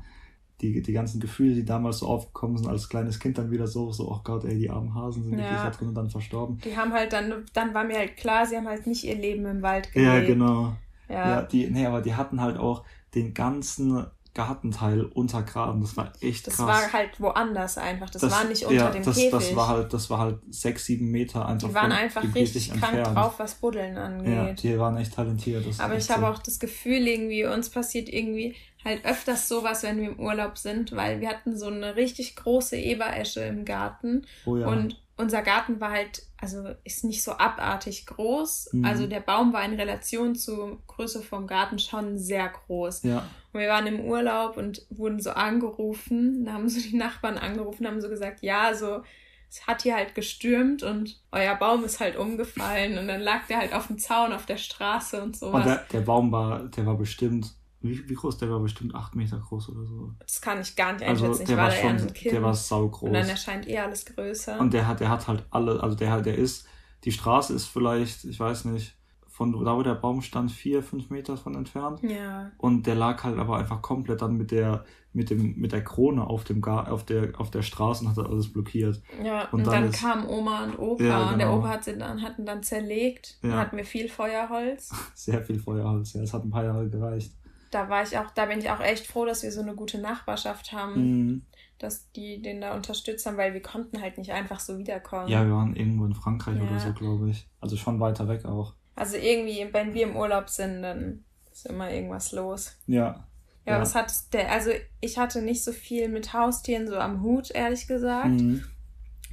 die, 0.61 0.81
die 0.81 0.93
ganzen 0.93 1.19
Gefühle, 1.19 1.53
die 1.53 1.65
damals 1.65 1.99
so 1.99 2.07
aufgekommen 2.07 2.57
sind 2.57 2.67
als 2.67 2.89
kleines 2.89 3.19
Kind, 3.19 3.37
dann 3.37 3.51
wieder 3.51 3.67
so, 3.67 3.91
so, 3.91 4.09
oh 4.09 4.21
Gott, 4.23 4.43
ey, 4.43 4.57
die 4.57 4.69
armen 4.69 4.93
Hasen 4.95 5.23
sind 5.23 5.37
wirklich 5.37 5.57
da 5.57 5.69
drin 5.69 5.89
und 5.89 5.95
dann 5.95 6.09
verstorben. 6.09 6.59
Die 6.63 6.75
haben 6.75 6.91
halt 6.93 7.13
dann, 7.13 7.45
dann 7.53 7.73
war 7.73 7.83
mir 7.83 7.97
halt 7.97 8.17
klar, 8.17 8.45
sie 8.45 8.57
haben 8.57 8.67
halt 8.67 8.87
nicht 8.87 9.03
ihr 9.03 9.15
Leben 9.15 9.45
im 9.45 9.61
Wald 9.61 9.91
gelebt. 9.91 10.11
Ja, 10.11 10.19
genau. 10.21 10.73
Ja. 11.09 11.29
ja, 11.29 11.41
die, 11.43 11.67
nee, 11.67 11.85
aber 11.85 12.01
die 12.01 12.15
hatten 12.15 12.41
halt 12.41 12.57
auch 12.57 12.83
den 13.13 13.33
ganzen 13.33 14.05
Gartenteil 14.37 15.01
untergraben. 15.01 15.81
Das 15.81 15.97
war 15.97 16.13
echt 16.21 16.45
das 16.45 16.57
krass. 16.57 16.67
Das 16.67 16.83
war 16.83 16.93
halt 16.93 17.19
woanders 17.19 17.79
einfach. 17.79 18.11
Das, 18.11 18.21
das 18.21 18.31
war 18.31 18.43
nicht 18.43 18.63
unter 18.63 18.75
ja, 18.75 18.91
dem 18.91 19.03
das, 19.03 19.15
Käfig. 19.15 19.31
Das 19.31 19.55
war 19.55 19.67
halt, 19.67 19.93
das 19.93 20.09
war 20.11 20.19
halt 20.19 20.37
sechs, 20.51 20.85
sieben 20.85 21.09
Meter 21.09 21.47
einfach. 21.47 21.67
Die 21.67 21.73
waren 21.73 21.91
einfach 21.91 22.23
richtig 22.35 22.69
krank 22.69 22.93
entfernt. 22.93 23.17
drauf, 23.17 23.39
was 23.39 23.55
Buddeln 23.55 23.97
angeht. 23.97 24.33
Ja, 24.33 24.53
die 24.53 24.79
waren 24.79 24.95
echt 24.97 25.15
talentiert. 25.15 25.65
Aber 25.79 25.97
ich 25.97 26.09
habe 26.11 26.21
so. 26.21 26.27
auch 26.27 26.37
das 26.37 26.59
Gefühl, 26.59 27.07
irgendwie, 27.07 27.45
uns 27.45 27.69
passiert 27.69 28.09
irgendwie 28.09 28.55
halt 28.85 29.03
öfters 29.05 29.49
sowas, 29.49 29.81
wenn 29.81 29.99
wir 29.99 30.11
im 30.11 30.19
Urlaub 30.19 30.59
sind, 30.59 30.95
weil 30.95 31.19
wir 31.19 31.29
hatten 31.29 31.57
so 31.57 31.67
eine 31.67 31.95
richtig 31.95 32.35
große 32.35 32.77
Eberesche 32.77 33.41
im 33.41 33.65
Garten. 33.65 34.27
Oh 34.45 34.55
ja. 34.55 34.67
Und 34.67 35.01
unser 35.17 35.41
Garten 35.41 35.79
war 35.81 35.91
halt, 35.91 36.23
also 36.37 36.63
ist 36.83 37.03
nicht 37.03 37.23
so 37.23 37.33
abartig 37.33 38.05
groß. 38.05 38.69
Mhm. 38.73 38.85
Also 38.85 39.07
der 39.07 39.19
Baum 39.19 39.51
war 39.51 39.65
in 39.65 39.73
Relation 39.73 40.35
zur 40.35 40.79
Größe 40.87 41.21
vom 41.21 41.47
Garten 41.47 41.79
schon 41.79 42.17
sehr 42.17 42.49
groß. 42.49 43.03
Ja. 43.03 43.27
Und 43.51 43.59
wir 43.59 43.67
waren 43.67 43.87
im 43.87 44.01
Urlaub 44.01 44.57
und 44.57 44.85
wurden 44.89 45.19
so 45.19 45.31
angerufen. 45.31 46.45
Da 46.45 46.53
haben 46.53 46.69
so 46.69 46.79
die 46.79 46.95
Nachbarn 46.95 47.37
angerufen, 47.37 47.87
haben 47.87 48.01
so 48.01 48.09
gesagt, 48.09 48.43
ja, 48.43 48.73
so 48.75 49.01
es 49.49 49.65
hat 49.65 49.83
hier 49.83 49.95
halt 49.95 50.13
gestürmt 50.13 50.83
und 50.83 51.21
euer 51.31 51.55
Baum 51.55 51.83
ist 51.85 51.99
halt 51.99 52.17
umgefallen 52.17 52.97
und 52.97 53.07
dann 53.07 53.21
lag 53.21 53.47
der 53.47 53.59
halt 53.59 53.73
auf 53.73 53.87
dem 53.87 53.97
Zaun 53.97 54.33
auf 54.33 54.45
der 54.45 54.57
Straße 54.57 55.21
und 55.21 55.37
sowas. 55.37 55.65
Und 55.65 55.65
der, 55.65 55.85
der 55.91 56.01
Baum 56.01 56.31
war, 56.31 56.63
der 56.63 56.85
war 56.85 56.97
bestimmt 56.97 57.53
wie, 57.79 58.09
wie 58.09 58.13
groß? 58.13 58.37
Der 58.37 58.49
war 58.49 58.59
bestimmt 58.59 58.95
8 58.95 59.15
Meter 59.15 59.37
groß 59.37 59.69
oder 59.69 59.85
so. 59.85 60.11
Das 60.19 60.41
kann 60.41 60.61
ich 60.61 60.75
gar 60.75 60.93
nicht 60.93 61.03
also, 61.03 61.25
einschätzen. 61.25 61.41
Also, 61.41 61.45
der 61.45 61.57
war, 61.57 61.65
war 61.65 61.71
schon, 61.71 61.89
ein 61.89 62.13
kind. 62.13 62.33
Der 62.33 62.43
war 62.43 62.53
saugroß. 62.53 63.07
Und 63.07 63.13
dann 63.13 63.29
erscheint 63.29 63.67
eher 63.67 63.85
alles 63.85 64.05
größer. 64.05 64.59
Und 64.59 64.73
der 64.73 64.87
hat, 64.87 64.99
der 64.99 65.09
hat 65.09 65.27
halt 65.27 65.45
alle, 65.51 65.81
also 65.81 65.95
der, 65.95 66.21
der 66.21 66.35
ist, 66.35 66.67
die 67.03 67.11
Straße 67.11 67.53
ist 67.53 67.67
vielleicht, 67.67 68.25
ich 68.25 68.39
weiß 68.39 68.65
nicht, 68.65 68.95
von 69.27 69.51
da 69.63 69.77
wo 69.77 69.83
der 69.83 69.93
Baum 69.93 70.23
stand, 70.23 70.51
vier, 70.51 70.81
fünf 70.81 71.11
Meter 71.11 71.37
von 71.37 71.53
entfernt. 71.53 72.01
Ja. 72.01 72.51
Und 72.57 72.87
der 72.87 72.95
lag 72.95 73.23
halt 73.23 73.37
aber 73.37 73.57
einfach 73.57 73.83
komplett 73.83 74.23
dann 74.23 74.35
mit 74.35 74.49
der, 74.49 74.83
mit 75.13 75.29
dem, 75.29 75.55
mit 75.57 75.71
der 75.71 75.83
Krone 75.83 76.25
auf 76.25 76.43
dem 76.43 76.59
Gar, 76.59 76.91
auf 76.91 77.05
der, 77.05 77.39
auf 77.39 77.51
der 77.51 77.61
Straße 77.61 78.03
und 78.03 78.09
hat 78.09 78.25
alles 78.25 78.51
blockiert. 78.51 78.99
Ja, 79.23 79.43
und, 79.51 79.59
und 79.59 79.67
dann, 79.67 79.83
dann 79.83 79.89
ist, 79.91 80.01
kamen 80.01 80.27
Oma 80.27 80.63
und 80.63 80.79
Opa 80.79 81.03
ja, 81.03 81.17
genau. 81.19 81.31
und 81.31 81.37
der 81.37 81.47
genau. 81.47 81.59
Opa 81.59 81.69
hat 81.69 81.83
sie 81.83 81.95
dann, 81.95 82.23
hatten 82.23 82.47
dann 82.47 82.63
zerlegt. 82.63 83.37
Ja. 83.43 83.49
Dann 83.49 83.59
hatten 83.59 83.77
wir 83.77 83.85
viel 83.85 84.09
Feuerholz. 84.09 84.91
Sehr 85.13 85.43
viel 85.43 85.59
Feuerholz, 85.59 86.13
ja. 86.13 86.23
Es 86.23 86.33
hat 86.33 86.43
ein 86.43 86.49
paar 86.49 86.63
Jahre 86.63 86.89
gereicht 86.89 87.35
da 87.71 87.89
war 87.89 88.03
ich 88.03 88.17
auch, 88.17 88.29
da 88.31 88.45
bin 88.45 88.59
ich 88.59 88.69
auch 88.69 88.79
echt 88.79 89.07
froh, 89.07 89.25
dass 89.25 89.43
wir 89.43 89.51
so 89.51 89.61
eine 89.61 89.75
gute 89.75 89.99
Nachbarschaft 89.99 90.71
haben, 90.71 90.93
mhm. 90.95 91.45
dass 91.79 92.11
die 92.11 92.41
den 92.41 92.61
da 92.61 92.75
unterstützt 92.75 93.25
haben, 93.25 93.37
weil 93.37 93.53
wir 93.53 93.61
konnten 93.61 94.01
halt 94.01 94.17
nicht 94.17 94.31
einfach 94.31 94.59
so 94.59 94.77
wiederkommen. 94.77 95.27
Ja, 95.27 95.45
wir 95.45 95.53
waren 95.53 95.75
irgendwo 95.75 96.05
in 96.05 96.15
Frankreich 96.15 96.57
ja. 96.57 96.63
oder 96.63 96.79
so, 96.79 96.93
glaube 96.93 97.29
ich. 97.29 97.47
Also 97.59 97.77
schon 97.77 97.99
weiter 97.99 98.27
weg 98.27 98.45
auch. 98.45 98.73
Also 98.95 99.17
irgendwie, 99.17 99.67
wenn 99.71 99.93
wir 99.93 100.03
im 100.03 100.15
Urlaub 100.15 100.49
sind, 100.49 100.81
dann 100.81 101.23
ist 101.51 101.67
immer 101.67 101.91
irgendwas 101.91 102.31
los. 102.31 102.77
Ja. 102.87 103.27
Ja, 103.65 103.73
ja. 103.73 103.81
was 103.81 103.95
hat 103.95 104.33
der, 104.33 104.51
also 104.51 104.71
ich 105.01 105.17
hatte 105.17 105.41
nicht 105.41 105.63
so 105.63 105.71
viel 105.71 106.07
mit 106.07 106.33
Haustieren 106.33 106.87
so 106.87 106.95
am 106.95 107.21
Hut, 107.21 107.51
ehrlich 107.51 107.87
gesagt. 107.87 108.27
Mhm. 108.27 108.63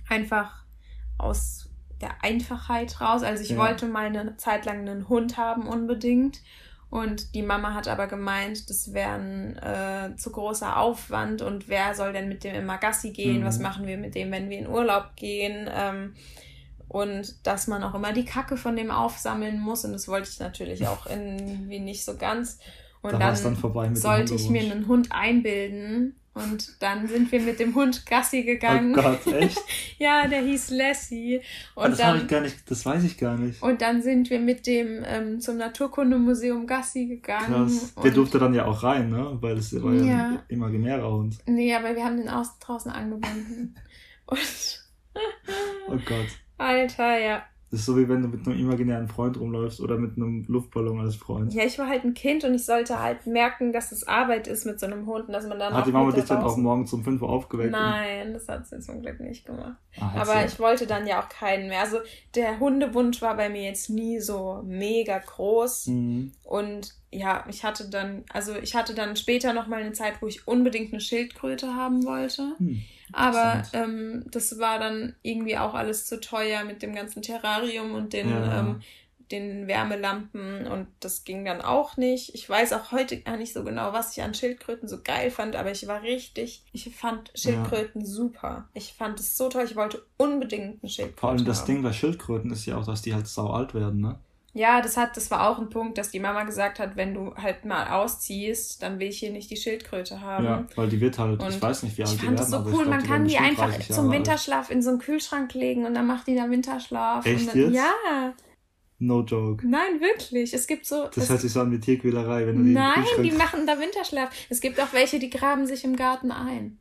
Einfach 0.09 0.65
aus 1.19 1.71
der 2.01 2.23
Einfachheit 2.23 3.01
raus. 3.01 3.23
Also 3.23 3.43
ich 3.43 3.51
ja. 3.51 3.57
wollte 3.57 3.87
mal 3.87 4.07
eine 4.07 4.37
Zeit 4.37 4.67
lang 4.67 4.81
einen 4.81 5.09
Hund 5.09 5.37
haben 5.37 5.67
unbedingt. 5.67 6.41
Und 6.95 7.35
die 7.35 7.43
Mama 7.43 7.75
hat 7.75 7.89
aber 7.89 8.07
gemeint, 8.07 8.71
das 8.71 8.95
wäre 8.95 9.15
ein 9.15 9.57
äh, 9.57 10.17
zu 10.17 10.31
großer 10.31 10.77
Aufwand 10.77 11.43
und 11.43 11.69
wer 11.69 11.93
soll 11.97 12.13
denn 12.13 12.29
mit 12.29 12.45
dem 12.45 12.55
immer 12.55 12.79
Gassi 12.79 13.11
gehen? 13.11 13.41
Mhm. 13.41 13.45
Was 13.45 13.59
machen 13.59 13.89
wir 13.89 13.99
mit 13.99 14.15
dem, 14.15 14.31
wenn 14.31 14.49
wir 14.49 14.61
in 14.61 14.69
Urlaub 14.69 15.17
gehen? 15.17 15.69
Ähm, 15.75 16.15
und 16.87 17.45
dass 17.49 17.67
man 17.67 17.83
auch 17.83 17.97
immer 17.97 18.13
die 18.13 18.25
Kacke 18.25 18.57
von 18.57 18.77
dem 18.77 18.93
aufsammeln 18.93 19.59
muss. 19.59 19.85
Und 19.85 19.91
das 19.91 20.07
wollte 20.07 20.31
ich 20.31 20.39
natürlich 20.39 20.87
auch 20.87 21.07
irgendwie 21.07 21.81
nicht 21.81 22.05
so 22.05 22.17
ganz. 22.17 22.61
Und 23.03 23.15
da 23.15 23.33
dann, 23.33 23.59
dann 23.61 23.97
sollte 23.97 24.37
ich 24.37 24.49
mir 24.49 24.63
einen 24.63 24.87
Hund 24.87 25.11
einbilden, 25.11 26.15
und 26.35 26.83
dann 26.83 27.07
sind 27.07 27.31
wir 27.31 27.41
mit 27.41 27.61
dem 27.61 27.75
Hund 27.77 28.05
Gassi 28.07 28.43
gegangen. 28.43 28.97
Oh 28.99 29.03
Gott, 29.03 29.27
echt? 29.29 29.63
ja, 29.99 30.27
der 30.27 30.43
hieß 30.43 30.71
Lassie. 30.71 31.41
Und 31.77 31.91
das 31.91 31.99
dann, 31.99 32.19
ich 32.19 32.27
gar 32.27 32.41
nicht, 32.41 32.69
das 32.69 32.85
weiß 32.85 33.05
ich 33.05 33.17
gar 33.17 33.39
nicht. 33.39 33.63
Und 33.63 33.81
dann 33.81 34.03
sind 34.03 34.31
wir 34.31 34.41
mit 34.41 34.67
dem 34.67 35.05
ähm, 35.07 35.41
zum 35.41 35.59
Naturkundemuseum 35.59 36.67
Gassi 36.67 37.07
gegangen. 37.07 37.69
Krass. 37.69 37.95
Der 38.03 38.11
durfte 38.11 38.41
dann 38.41 38.53
ja 38.53 38.65
auch 38.65 38.83
rein, 38.83 39.11
ne? 39.11 39.39
Weil 39.41 39.59
es 39.59 39.81
war 39.81 39.93
ja, 39.95 40.05
ja 40.05 40.29
ein 40.31 40.41
imaginärer 40.49 41.09
Hund. 41.13 41.39
Nee, 41.47 41.73
aber 41.73 41.95
wir 41.95 42.05
haben 42.05 42.17
den 42.17 42.29
außen 42.29 42.55
draußen 42.61 42.91
angebunden. 42.91 43.77
und 44.27 44.85
oh 45.89 45.99
Gott. 46.05 46.29
Alter, 46.59 47.19
ja. 47.19 47.43
Das 47.75 47.81
ist 47.81 47.87
so 47.87 47.97
wie 47.99 48.09
wenn 48.09 48.23
du 48.23 48.29
mit 48.29 48.47
einem 48.47 48.57
imaginären 48.57 49.09
Freund 49.09 49.37
rumläufst 49.37 49.81
oder 49.81 49.99
mit 49.99 50.17
einem 50.17 50.45
Luftballon 50.47 51.01
als 51.01 51.17
Freund. 51.17 51.53
Ja, 51.53 51.65
ich 51.65 51.77
war 51.77 51.89
halt 51.89 52.05
ein 52.05 52.15
Kind 52.15 52.45
und 52.45 52.55
ich 52.55 52.65
sollte 52.65 53.03
halt 53.03 53.27
merken, 53.27 53.73
dass 53.73 53.91
es 53.91 54.07
Arbeit 54.07 54.47
ist 54.47 54.65
mit 54.65 54.79
so 54.79 54.87
einem 54.87 55.07
Hund 55.07 55.27
und 55.27 55.33
dass 55.33 55.45
man 55.49 55.59
dann. 55.59 55.75
Hat 55.75 55.85
die 55.85 55.91
Mama 55.91 56.13
dich 56.13 56.25
dann 56.25 56.45
auch 56.45 56.57
morgens 56.57 56.93
um 56.93 57.03
5 57.03 57.21
Uhr 57.21 57.29
aufgeweckt? 57.29 57.73
Nein, 57.73 58.33
das 58.33 58.47
hat 58.47 58.69
sie 58.69 58.79
zum 58.79 59.03
Glück 59.03 59.19
nicht 59.19 59.45
gemacht. 59.45 59.75
Ah, 59.99 60.13
Aber 60.21 60.35
ja. 60.37 60.45
ich 60.45 60.61
wollte 60.61 60.87
dann 60.87 61.05
ja 61.09 61.21
auch 61.21 61.29
keinen 61.29 61.67
mehr. 61.67 61.81
Also 61.81 61.99
der 62.37 62.61
Hundewunsch 62.61 63.21
war 63.21 63.37
bei 63.37 63.49
mir 63.49 63.65
jetzt 63.65 63.91
nie 63.91 64.21
so 64.21 64.63
mega 64.65 65.19
groß. 65.19 65.89
Mhm. 65.89 66.31
Und 66.45 66.95
ja, 67.15 67.45
ich 67.49 67.65
hatte 67.65 67.89
dann, 67.89 68.25
also 68.33 68.57
ich 68.57 68.75
hatte 68.75 68.95
dann 68.95 69.17
später 69.17 69.53
nochmal 69.53 69.83
eine 69.83 69.93
Zeit, 69.93 70.21
wo 70.21 70.27
ich 70.27 70.47
unbedingt 70.49 70.93
eine 70.93 71.01
Schildkröte 71.01 71.75
haben 71.75 72.05
wollte. 72.05 72.55
Mhm. 72.59 72.83
Aber 73.13 73.63
ähm, 73.73 74.25
das 74.31 74.59
war 74.59 74.79
dann 74.79 75.15
irgendwie 75.23 75.57
auch 75.57 75.75
alles 75.75 76.07
zu 76.07 76.21
teuer 76.21 76.65
mit 76.65 76.83
dem 76.83 76.95
ganzen 76.95 77.23
Terrarium 77.23 77.93
und 77.95 78.13
den, 78.13 78.31
ja. 78.31 78.61
ähm, 78.61 78.81
den 79.31 79.69
Wärmelampen 79.69 80.67
und 80.67 80.89
das 81.01 81.25
ging 81.25 81.45
dann 81.45 81.61
auch 81.61 81.97
nicht. 81.97 82.35
Ich 82.35 82.49
weiß 82.49 82.73
auch 82.73 82.91
heute 82.91 83.21
gar 83.21 83.37
nicht 83.37 83.53
so 83.53 83.63
genau, 83.63 83.93
was 83.93 84.17
ich 84.17 84.23
an 84.23 84.35
Schildkröten 84.35 84.89
so 84.89 84.99
geil 85.03 85.31
fand, 85.31 85.55
aber 85.55 85.71
ich 85.71 85.87
war 85.87 86.03
richtig, 86.03 86.63
ich 86.73 86.95
fand 86.95 87.31
Schildkröten 87.35 88.01
ja. 88.01 88.07
super. 88.07 88.69
Ich 88.75 88.95
fand 88.95 89.21
es 89.21 89.37
so 89.37 89.49
toll, 89.49 89.65
ich 89.65 89.77
wollte 89.77 90.05
unbedingt 90.17 90.83
einen 90.83 90.91
Schildkröten. 90.91 91.21
Vor 91.21 91.31
allem 91.31 91.45
das 91.45 91.61
haben. 91.61 91.67
Ding 91.67 91.83
bei 91.83 91.93
Schildkröten 91.93 92.51
ist 92.51 92.67
ja 92.67 92.77
auch, 92.77 92.87
dass 92.87 93.03
die 93.03 93.15
halt 93.15 93.29
sau 93.29 93.51
alt 93.51 93.75
werden, 93.75 94.01
ne? 94.01 94.19
Ja, 94.57 94.81
das 94.81 94.97
hat, 94.97 95.17
das 95.17 95.33
war 95.33 95.49
auch 95.49 95.59
ein 95.59 95.69
Punkt, 95.69 95.99
dass 95.99 96.11
die 96.11 96.21
Mama 96.21 96.45
gesagt 96.45 96.79
hat, 96.79 96.95
wenn 96.95 97.13
du 97.13 97.35
halt 97.35 97.65
mal 97.65 97.89
ausziehst, 97.89 98.81
dann 98.83 99.01
will 99.01 99.09
ich 99.09 99.19
hier 99.19 99.33
nicht 99.33 99.51
die 99.51 99.57
Schildkröte 99.57 100.21
haben. 100.21 100.45
Ja, 100.45 100.65
weil 100.77 100.89
die 100.89 101.01
wird 101.01 101.19
halt, 101.19 101.43
und 101.43 101.49
ich 101.49 101.61
weiß 101.61 101.83
nicht, 101.83 101.99
wie 101.99 102.05
alt 102.05 102.13
die 102.13 102.23
werden. 102.23 102.35
Ich 102.35 102.41
fand 102.41 102.53
das 102.53 102.73
so 102.73 102.73
cool, 102.73 102.87
man 102.87 103.03
kann 103.03 103.25
die 103.25 103.37
einfach 103.37 103.77
zum 103.81 104.13
Winterschlaf 104.13 104.71
in 104.71 104.81
so 104.81 104.91
einen 104.91 105.01
Kühlschrank 105.01 105.53
legen 105.55 105.85
und 105.85 105.95
dann 105.95 106.07
macht 106.07 106.29
die 106.29 106.37
da 106.37 106.49
Winterschlaf. 106.49 107.27
Echt 107.27 107.49
dann, 107.49 107.59
jetzt? 107.59 107.75
Ja. 107.75 108.33
No 109.01 109.23
joke. 109.23 109.69
Nein, 109.69 110.01
wirklich. 110.01 110.55
Es 110.55 110.69
gibt 110.69 110.87
so. 110.87 111.09
Das 111.13 111.29
hört 111.29 111.41
sich 111.41 111.53
so 111.53 111.61
an 111.61 111.73
wie 111.73 111.81
Tierquälerei, 111.81 112.47
wenn 112.47 112.57
du 112.57 112.63
die 112.63 112.73
Nein, 112.73 113.05
die 113.25 113.33
machen 113.33 113.67
da 113.67 113.81
Winterschlaf. 113.81 114.31
Es 114.49 114.61
gibt 114.61 114.81
auch 114.81 114.93
welche, 114.93 115.19
die 115.19 115.31
graben 115.31 115.67
sich 115.67 115.83
im 115.83 115.97
Garten 115.97 116.31
ein. 116.31 116.79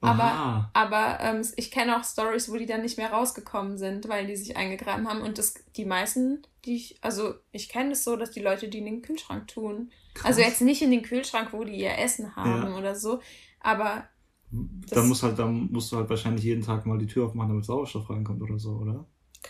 Aber, 0.00 0.70
aber 0.74 1.18
ähm, 1.20 1.42
ich 1.56 1.70
kenne 1.70 1.96
auch 1.96 2.04
Stories, 2.04 2.50
wo 2.50 2.56
die 2.56 2.66
dann 2.66 2.82
nicht 2.82 2.98
mehr 2.98 3.10
rausgekommen 3.10 3.78
sind, 3.78 4.08
weil 4.08 4.26
die 4.26 4.36
sich 4.36 4.56
eingegraben 4.56 5.08
haben. 5.08 5.22
Und 5.22 5.38
das, 5.38 5.54
die 5.76 5.84
meisten, 5.84 6.42
die 6.64 6.76
ich, 6.76 6.98
also 7.02 7.34
ich 7.50 7.68
kenne 7.68 7.92
es 7.92 8.04
so, 8.04 8.16
dass 8.16 8.30
die 8.30 8.42
Leute 8.42 8.68
die 8.68 8.78
in 8.78 8.84
den 8.84 9.02
Kühlschrank 9.02 9.48
tun. 9.48 9.90
Krass. 10.14 10.26
Also 10.26 10.40
jetzt 10.42 10.60
nicht 10.60 10.82
in 10.82 10.90
den 10.90 11.02
Kühlschrank, 11.02 11.52
wo 11.52 11.64
die 11.64 11.76
ihr 11.76 11.96
Essen 11.98 12.36
haben 12.36 12.70
ja. 12.70 12.76
oder 12.76 12.94
so, 12.94 13.20
aber. 13.60 14.08
Dann, 14.50 15.08
muss 15.08 15.22
halt, 15.22 15.38
dann 15.38 15.72
musst 15.72 15.90
du 15.90 15.96
halt 15.96 16.08
wahrscheinlich 16.08 16.44
jeden 16.44 16.62
Tag 16.62 16.86
mal 16.86 16.98
die 16.98 17.06
Tür 17.06 17.26
aufmachen, 17.26 17.48
damit 17.48 17.64
Sauerstoff 17.64 18.08
reinkommt 18.08 18.42
oder 18.42 18.58
so, 18.58 18.76
oder? 18.76 19.06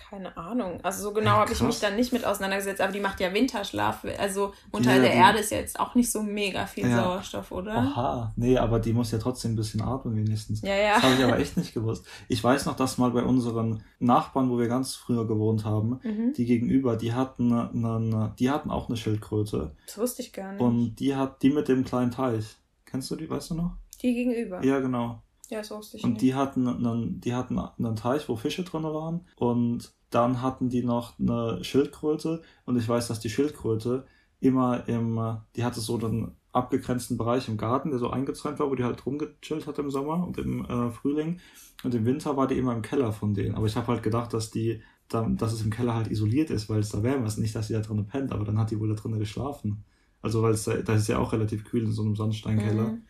Keine 0.08 0.36
Ahnung. 0.36 0.80
Also 0.82 1.02
so 1.02 1.12
genau 1.12 1.32
ja, 1.32 1.36
habe 1.38 1.52
ich 1.52 1.60
mich 1.62 1.80
dann 1.80 1.96
nicht 1.96 2.12
mit 2.12 2.24
auseinandergesetzt, 2.24 2.80
aber 2.80 2.92
die 2.92 3.00
macht 3.00 3.20
ja 3.20 3.32
Winterschlaf. 3.32 4.04
Also 4.18 4.52
unter 4.70 4.94
ja, 4.94 5.00
der 5.00 5.10
die, 5.10 5.16
Erde 5.16 5.38
ist 5.38 5.50
ja 5.50 5.58
jetzt 5.58 5.80
auch 5.80 5.94
nicht 5.94 6.10
so 6.10 6.22
mega 6.22 6.66
viel 6.66 6.88
ja. 6.88 6.96
Sauerstoff, 6.96 7.50
oder? 7.50 7.76
Aha, 7.76 8.32
nee, 8.36 8.58
aber 8.58 8.78
die 8.78 8.92
muss 8.92 9.10
ja 9.10 9.18
trotzdem 9.18 9.52
ein 9.52 9.56
bisschen 9.56 9.82
atmen 9.82 10.16
wenigstens. 10.16 10.62
Ja, 10.62 10.74
ja. 10.74 10.94
Das 10.94 11.02
habe 11.02 11.14
ich 11.14 11.24
aber 11.24 11.38
echt 11.38 11.56
nicht 11.56 11.74
gewusst. 11.74 12.06
Ich 12.28 12.42
weiß 12.42 12.66
noch, 12.66 12.76
dass 12.76 12.98
mal 12.98 13.10
bei 13.10 13.22
unseren 13.22 13.82
Nachbarn, 13.98 14.50
wo 14.50 14.58
wir 14.58 14.68
ganz 14.68 14.94
früher 14.94 15.26
gewohnt 15.26 15.64
haben, 15.64 16.00
mhm. 16.02 16.32
die 16.36 16.44
gegenüber, 16.44 16.96
die 16.96 17.12
hatten 17.12 17.52
eine, 17.52 18.34
die 18.38 18.50
hatten 18.50 18.70
auch 18.70 18.88
eine 18.88 18.96
Schildkröte. 18.96 19.74
Das 19.86 19.98
wusste 19.98 20.22
ich 20.22 20.32
gar 20.32 20.52
nicht. 20.52 20.60
Und 20.60 20.96
die 20.96 21.14
hat 21.14 21.42
die 21.42 21.50
mit 21.50 21.68
dem 21.68 21.84
kleinen 21.84 22.10
Teich. 22.10 22.56
Kennst 22.84 23.10
du 23.10 23.16
die, 23.16 23.28
weißt 23.28 23.50
du 23.50 23.54
noch? 23.54 23.76
Die 24.02 24.14
gegenüber. 24.14 24.64
Ja, 24.64 24.80
genau. 24.80 25.22
Ja, 25.48 25.58
das 25.58 25.70
wusste 25.70 25.96
ich 25.96 26.04
Und 26.04 26.20
die 26.20 26.34
hatten, 26.34 26.66
einen, 26.66 27.20
die 27.20 27.34
hatten 27.34 27.58
einen 27.58 27.96
Teich, 27.96 28.28
wo 28.28 28.36
Fische 28.36 28.64
drin 28.64 28.82
waren. 28.82 29.26
Und 29.36 29.92
dann 30.10 30.42
hatten 30.42 30.68
die 30.68 30.82
noch 30.82 31.18
eine 31.18 31.62
Schildkröte. 31.62 32.42
Und 32.64 32.76
ich 32.76 32.88
weiß, 32.88 33.08
dass 33.08 33.20
die 33.20 33.30
Schildkröte 33.30 34.06
immer 34.40 34.88
im, 34.88 35.38
die 35.54 35.64
hatte 35.64 35.80
so 35.80 35.98
einen 35.98 36.36
abgegrenzten 36.52 37.16
Bereich 37.16 37.48
im 37.48 37.58
Garten, 37.58 37.90
der 37.90 37.98
so 37.98 38.10
eingezäunt 38.10 38.58
war, 38.58 38.70
wo 38.70 38.74
die 38.74 38.84
halt 38.84 39.04
rumgechillt 39.04 39.66
hat 39.66 39.78
im 39.78 39.90
Sommer 39.90 40.26
und 40.26 40.38
im 40.38 40.64
äh, 40.64 40.90
Frühling. 40.90 41.38
Und 41.84 41.94
im 41.94 42.06
Winter 42.06 42.36
war 42.36 42.46
die 42.46 42.56
immer 42.56 42.74
im 42.74 42.82
Keller 42.82 43.12
von 43.12 43.34
denen. 43.34 43.54
Aber 43.54 43.66
ich 43.66 43.76
habe 43.76 43.88
halt 43.88 44.02
gedacht, 44.02 44.32
dass 44.32 44.50
die, 44.50 44.82
dann, 45.08 45.36
dass 45.36 45.52
es 45.52 45.62
im 45.62 45.70
Keller 45.70 45.94
halt 45.94 46.08
isoliert 46.08 46.50
ist, 46.50 46.68
weil 46.68 46.80
es 46.80 46.88
da 46.88 47.02
wärmer 47.02 47.26
ist. 47.26 47.38
Nicht, 47.38 47.54
dass 47.54 47.68
sie 47.68 47.74
da 47.74 47.80
drinnen 47.80 48.06
pennt, 48.06 48.32
aber 48.32 48.44
dann 48.44 48.58
hat 48.58 48.70
die 48.70 48.80
wohl 48.80 48.88
da 48.88 48.94
drinnen 48.94 49.18
geschlafen. 49.18 49.84
Also, 50.22 50.42
weil 50.42 50.54
es 50.54 50.64
da, 50.64 50.74
da 50.76 50.94
ist 50.94 51.08
ja 51.08 51.18
auch 51.18 51.32
relativ 51.32 51.64
kühl 51.64 51.84
in 51.84 51.92
so 51.92 52.02
einem 52.02 52.16
Sandsteinkeller, 52.16 52.88
mhm. 52.88 53.02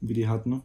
wie 0.00 0.14
die 0.14 0.28
hatten. 0.28 0.62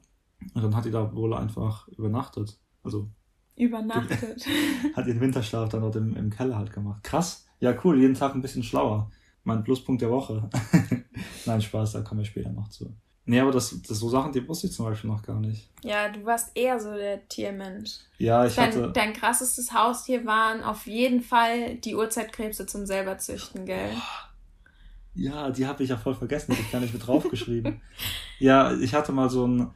Und 0.53 0.63
dann 0.63 0.75
hat 0.75 0.85
die 0.85 0.91
da 0.91 1.13
wohl 1.13 1.33
einfach 1.33 1.87
übernachtet. 1.89 2.59
Also. 2.83 3.09
Übernachtet. 3.55 4.45
hat 4.95 5.07
ihren 5.07 5.19
Winterschlaf 5.19 5.69
dann 5.69 5.81
dort 5.81 5.95
im, 5.95 6.15
im 6.15 6.29
Keller 6.29 6.57
halt 6.57 6.71
gemacht. 6.71 7.03
Krass. 7.03 7.47
Ja, 7.59 7.75
cool. 7.83 7.99
Jeden 7.99 8.13
Tag 8.13 8.35
ein 8.35 8.41
bisschen 8.41 8.63
schlauer. 8.63 9.09
Mein 9.43 9.63
Pluspunkt 9.63 10.01
der 10.01 10.11
Woche. 10.11 10.49
Nein, 11.45 11.61
Spaß, 11.61 11.93
da 11.93 12.01
kommen 12.01 12.19
wir 12.19 12.25
später 12.25 12.51
noch 12.51 12.69
zu. 12.69 12.95
Nee, 13.29 13.41
aber 13.41 13.51
das, 13.51 13.81
das 13.81 13.99
so 13.99 14.07
Sachen, 14.07 14.31
die 14.31 14.47
wusste 14.47 14.67
ich 14.67 14.73
zum 14.73 14.85
Beispiel 14.85 15.09
noch 15.09 15.21
gar 15.21 15.41
nicht. 15.41 15.69
Ja, 15.83 16.07
du 16.07 16.23
warst 16.23 16.55
eher 16.55 16.79
so 16.79 16.93
der 16.93 17.27
Tiermensch. 17.27 17.99
Ja, 18.19 18.45
ich 18.45 18.55
dein, 18.55 18.69
hatte. 18.69 18.91
Dein 18.93 19.11
krassestes 19.11 19.73
Haustier 19.73 20.25
waren 20.25 20.63
auf 20.63 20.87
jeden 20.87 21.21
Fall 21.21 21.75
die 21.75 21.95
Urzeitkrebse 21.95 22.65
zum 22.65 22.85
selber 22.85 23.17
züchten, 23.17 23.65
gell? 23.65 23.91
Ja, 25.13 25.49
die 25.49 25.67
habe 25.67 25.83
ich 25.83 25.89
ja 25.89 25.97
voll 25.97 26.15
vergessen, 26.15 26.51
die 26.51 26.57
habe 26.57 26.65
ich 26.65 26.71
gar 26.71 26.79
nicht 26.79 26.93
mit 26.93 27.05
draufgeschrieben. 27.05 27.81
ja, 28.39 28.73
ich 28.77 28.93
hatte 28.93 29.11
mal 29.11 29.29
so 29.29 29.45
ein, 29.45 29.71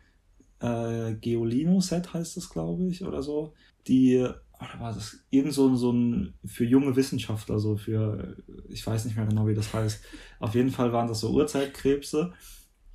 äh, 0.62 1.16
Geolino-Set 1.16 2.14
heißt 2.14 2.38
das, 2.38 2.50
glaube 2.50 2.86
ich, 2.88 3.04
oder 3.04 3.22
so. 3.22 3.54
Die, 3.88 4.18
oder 4.18 4.80
war 4.80 4.94
das 4.94 5.18
irgend 5.32 5.54
so, 5.54 5.76
so 5.76 5.92
ein 5.92 6.36
für 6.46 6.66
junge 6.66 6.96
Wissenschaftler, 6.96 7.60
so 7.60 7.78
für, 7.78 8.38
ich 8.70 8.86
weiß 8.86 9.06
nicht 9.06 9.18
mehr 9.18 9.26
genau, 9.26 9.48
wie 9.48 9.56
das 9.56 9.74
heißt. 9.74 10.04
Auf 10.40 10.54
jeden 10.56 10.70
Fall 10.70 10.94
waren 10.94 11.08
das 11.08 11.20
so 11.20 11.32
Urzeitkrebse. 11.32 12.34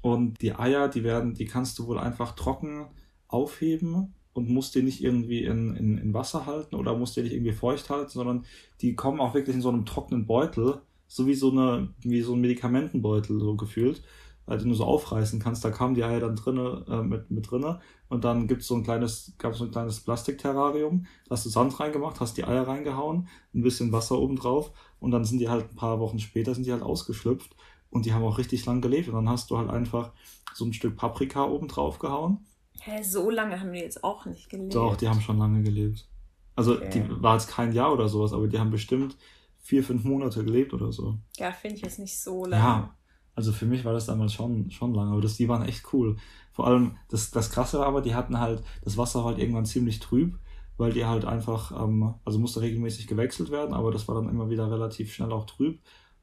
Und 0.03 0.41
die 0.41 0.55
Eier, 0.55 0.89
die 0.89 1.03
werden, 1.03 1.35
die 1.35 1.47
kannst 1.47 1.79
du 1.79 1.87
wohl 1.89 1.99
einfach 1.99 2.37
trocken 2.37 2.87
aufheben 3.27 4.15
und 4.33 4.49
musst 4.49 4.77
die 4.77 4.83
nicht 4.83 5.03
irgendwie 5.03 5.43
in, 5.45 5.75
in, 5.75 5.99
in 5.99 6.15
Wasser 6.15 6.47
halten 6.47 6.77
oder 6.77 6.97
musst 6.97 7.17
die 7.17 7.23
nicht 7.23 7.33
irgendwie 7.33 7.53
feucht 7.53 7.91
halten, 7.91 8.11
sondern 8.11 8.45
die 8.81 8.95
kommen 8.95 9.21
auch 9.21 9.35
wirklich 9.35 9.57
in 9.57 9.63
so 9.63 9.71
einem 9.71 9.85
trockenen 9.85 10.27
Beutel, 10.27 10.83
so 11.09 11.27
wie 11.27 11.35
so 11.35 11.51
eine, 11.51 11.89
wie 12.03 12.21
so 12.21 12.35
ein 12.35 12.41
Medikamentenbeutel 12.41 13.41
so 13.41 13.57
gefühlt 13.57 14.03
halt 14.47 14.65
nur 14.65 14.77
so 14.77 14.85
aufreißen 14.85 15.41
kannst. 15.41 15.65
Da 15.65 15.71
kamen 15.71 15.95
die 15.95 16.05
Eier 16.05 16.21
dann 16.21 16.37
drinne, 16.37 16.85
äh, 16.89 17.03
mit, 17.03 17.31
mit 17.31 17.51
drinne. 17.51 17.81
Und 18.09 18.25
dann 18.25 18.47
gibt's 18.47 18.67
so 18.67 18.75
ein 18.77 18.85
kleines, 18.85 19.33
gab's 19.39 19.59
so 19.59 19.65
ein 19.65 19.71
kleines 19.71 20.01
Plastikterrarium. 20.01 21.07
Da 21.27 21.33
hast 21.33 21.47
du 21.47 21.51
Sand 21.51 21.79
reingemacht, 21.81 22.21
hast 22.21 22.37
die 22.37 22.45
Eier 22.45 22.67
reingehauen, 22.67 23.29
ein 23.55 23.63
bisschen 23.63 23.93
Wasser 23.93 24.19
oben 24.19 24.37
drauf. 24.37 24.73
Und 25.01 25.11
dann 25.11 25.25
sind 25.25 25.39
die 25.39 25.49
halt 25.49 25.71
ein 25.71 25.77
paar 25.77 26.01
Wochen 26.01 26.19
später 26.19 26.55
sind 26.55 26.67
die 26.67 26.73
halt 26.73 26.83
ausgeschlüpft. 26.83 27.57
Und 27.91 28.07
die 28.07 28.13
haben 28.13 28.25
auch 28.25 28.39
richtig 28.39 28.65
lang 28.67 28.81
gelebt. 28.81 29.09
Und 29.09 29.15
dann 29.15 29.29
hast 29.29 29.51
du 29.51 29.59
halt 29.59 29.71
einfach 29.71 30.13
so 30.55 30.65
ein 30.65 30.73
Stück 30.73 30.97
Paprika 30.97 31.45
oben 31.45 31.69
drauf 31.69 31.99
gehauen. 31.99 32.47
Hä, 32.81 33.03
so 33.03 33.31
lange 33.31 33.61
haben 33.61 33.73
die 33.73 33.81
jetzt 33.81 34.05
auch 34.05 34.27
nicht 34.27 34.49
gelebt. 34.49 34.75
Doch, 34.75 34.97
die 34.97 35.09
haben 35.09 35.21
schon 35.21 35.39
lange 35.39 35.63
gelebt. 35.63 36.09
Also 36.55 36.77
okay. 36.77 36.91
die 36.95 37.23
war 37.23 37.35
jetzt 37.35 37.49
kein 37.49 37.73
Jahr 37.73 37.93
oder 37.93 38.09
sowas, 38.09 38.33
aber 38.33 38.49
die 38.49 38.59
haben 38.59 38.71
bestimmt 38.71 39.17
vier, 39.59 39.83
fünf 39.83 40.05
Monate 40.05 40.45
gelebt 40.45 40.73
oder 40.73 40.93
so. 40.93 41.19
Ja, 41.37 41.53
finde 41.53 41.77
ich 41.77 41.83
jetzt 41.83 41.99
nicht 41.99 42.19
so 42.19 42.47
lange. 42.47 42.63
Ja, 42.63 42.96
also 43.37 43.53
für 43.53 43.67
mich 43.67 43.85
war 43.85 43.93
das 43.93 44.07
damals 44.07 44.33
schon, 44.33 44.71
schon 44.71 44.95
lange, 44.95 45.13
aber 45.13 45.21
das, 45.21 45.37
die 45.37 45.49
waren 45.49 45.63
echt 45.63 45.93
cool. 45.93 46.17
Vor 46.53 46.67
allem, 46.67 46.97
das, 47.09 47.31
das 47.31 47.51
Krasse 47.51 47.79
war 47.79 47.87
aber, 47.87 48.01
die 48.01 48.15
hatten 48.15 48.41
halt, 48.41 48.63
das 48.83 48.97
Wasser 48.97 49.25
halt 49.25 49.39
irgendwann 49.39 49.67
ziemlich 49.67 50.01
trüb, 50.01 50.39
weil 50.79 50.93
die 50.93 51.05
halt 51.05 51.27
einfach, 51.27 51.71
ähm, 51.73 52.15
also 52.25 52.39
musste 52.39 52.63
regelmäßig 52.63 53.07
gewechselt 53.07 53.51
werden, 53.51 53.75
aber 53.75 53.93
das 53.93 54.09
war 54.09 54.15
dann 54.15 54.31
immer 54.31 54.49
wieder 54.49 54.71
relativ 54.71 55.13
schnell 55.13 55.33
auch 55.33 55.45
trüb. 55.45 55.81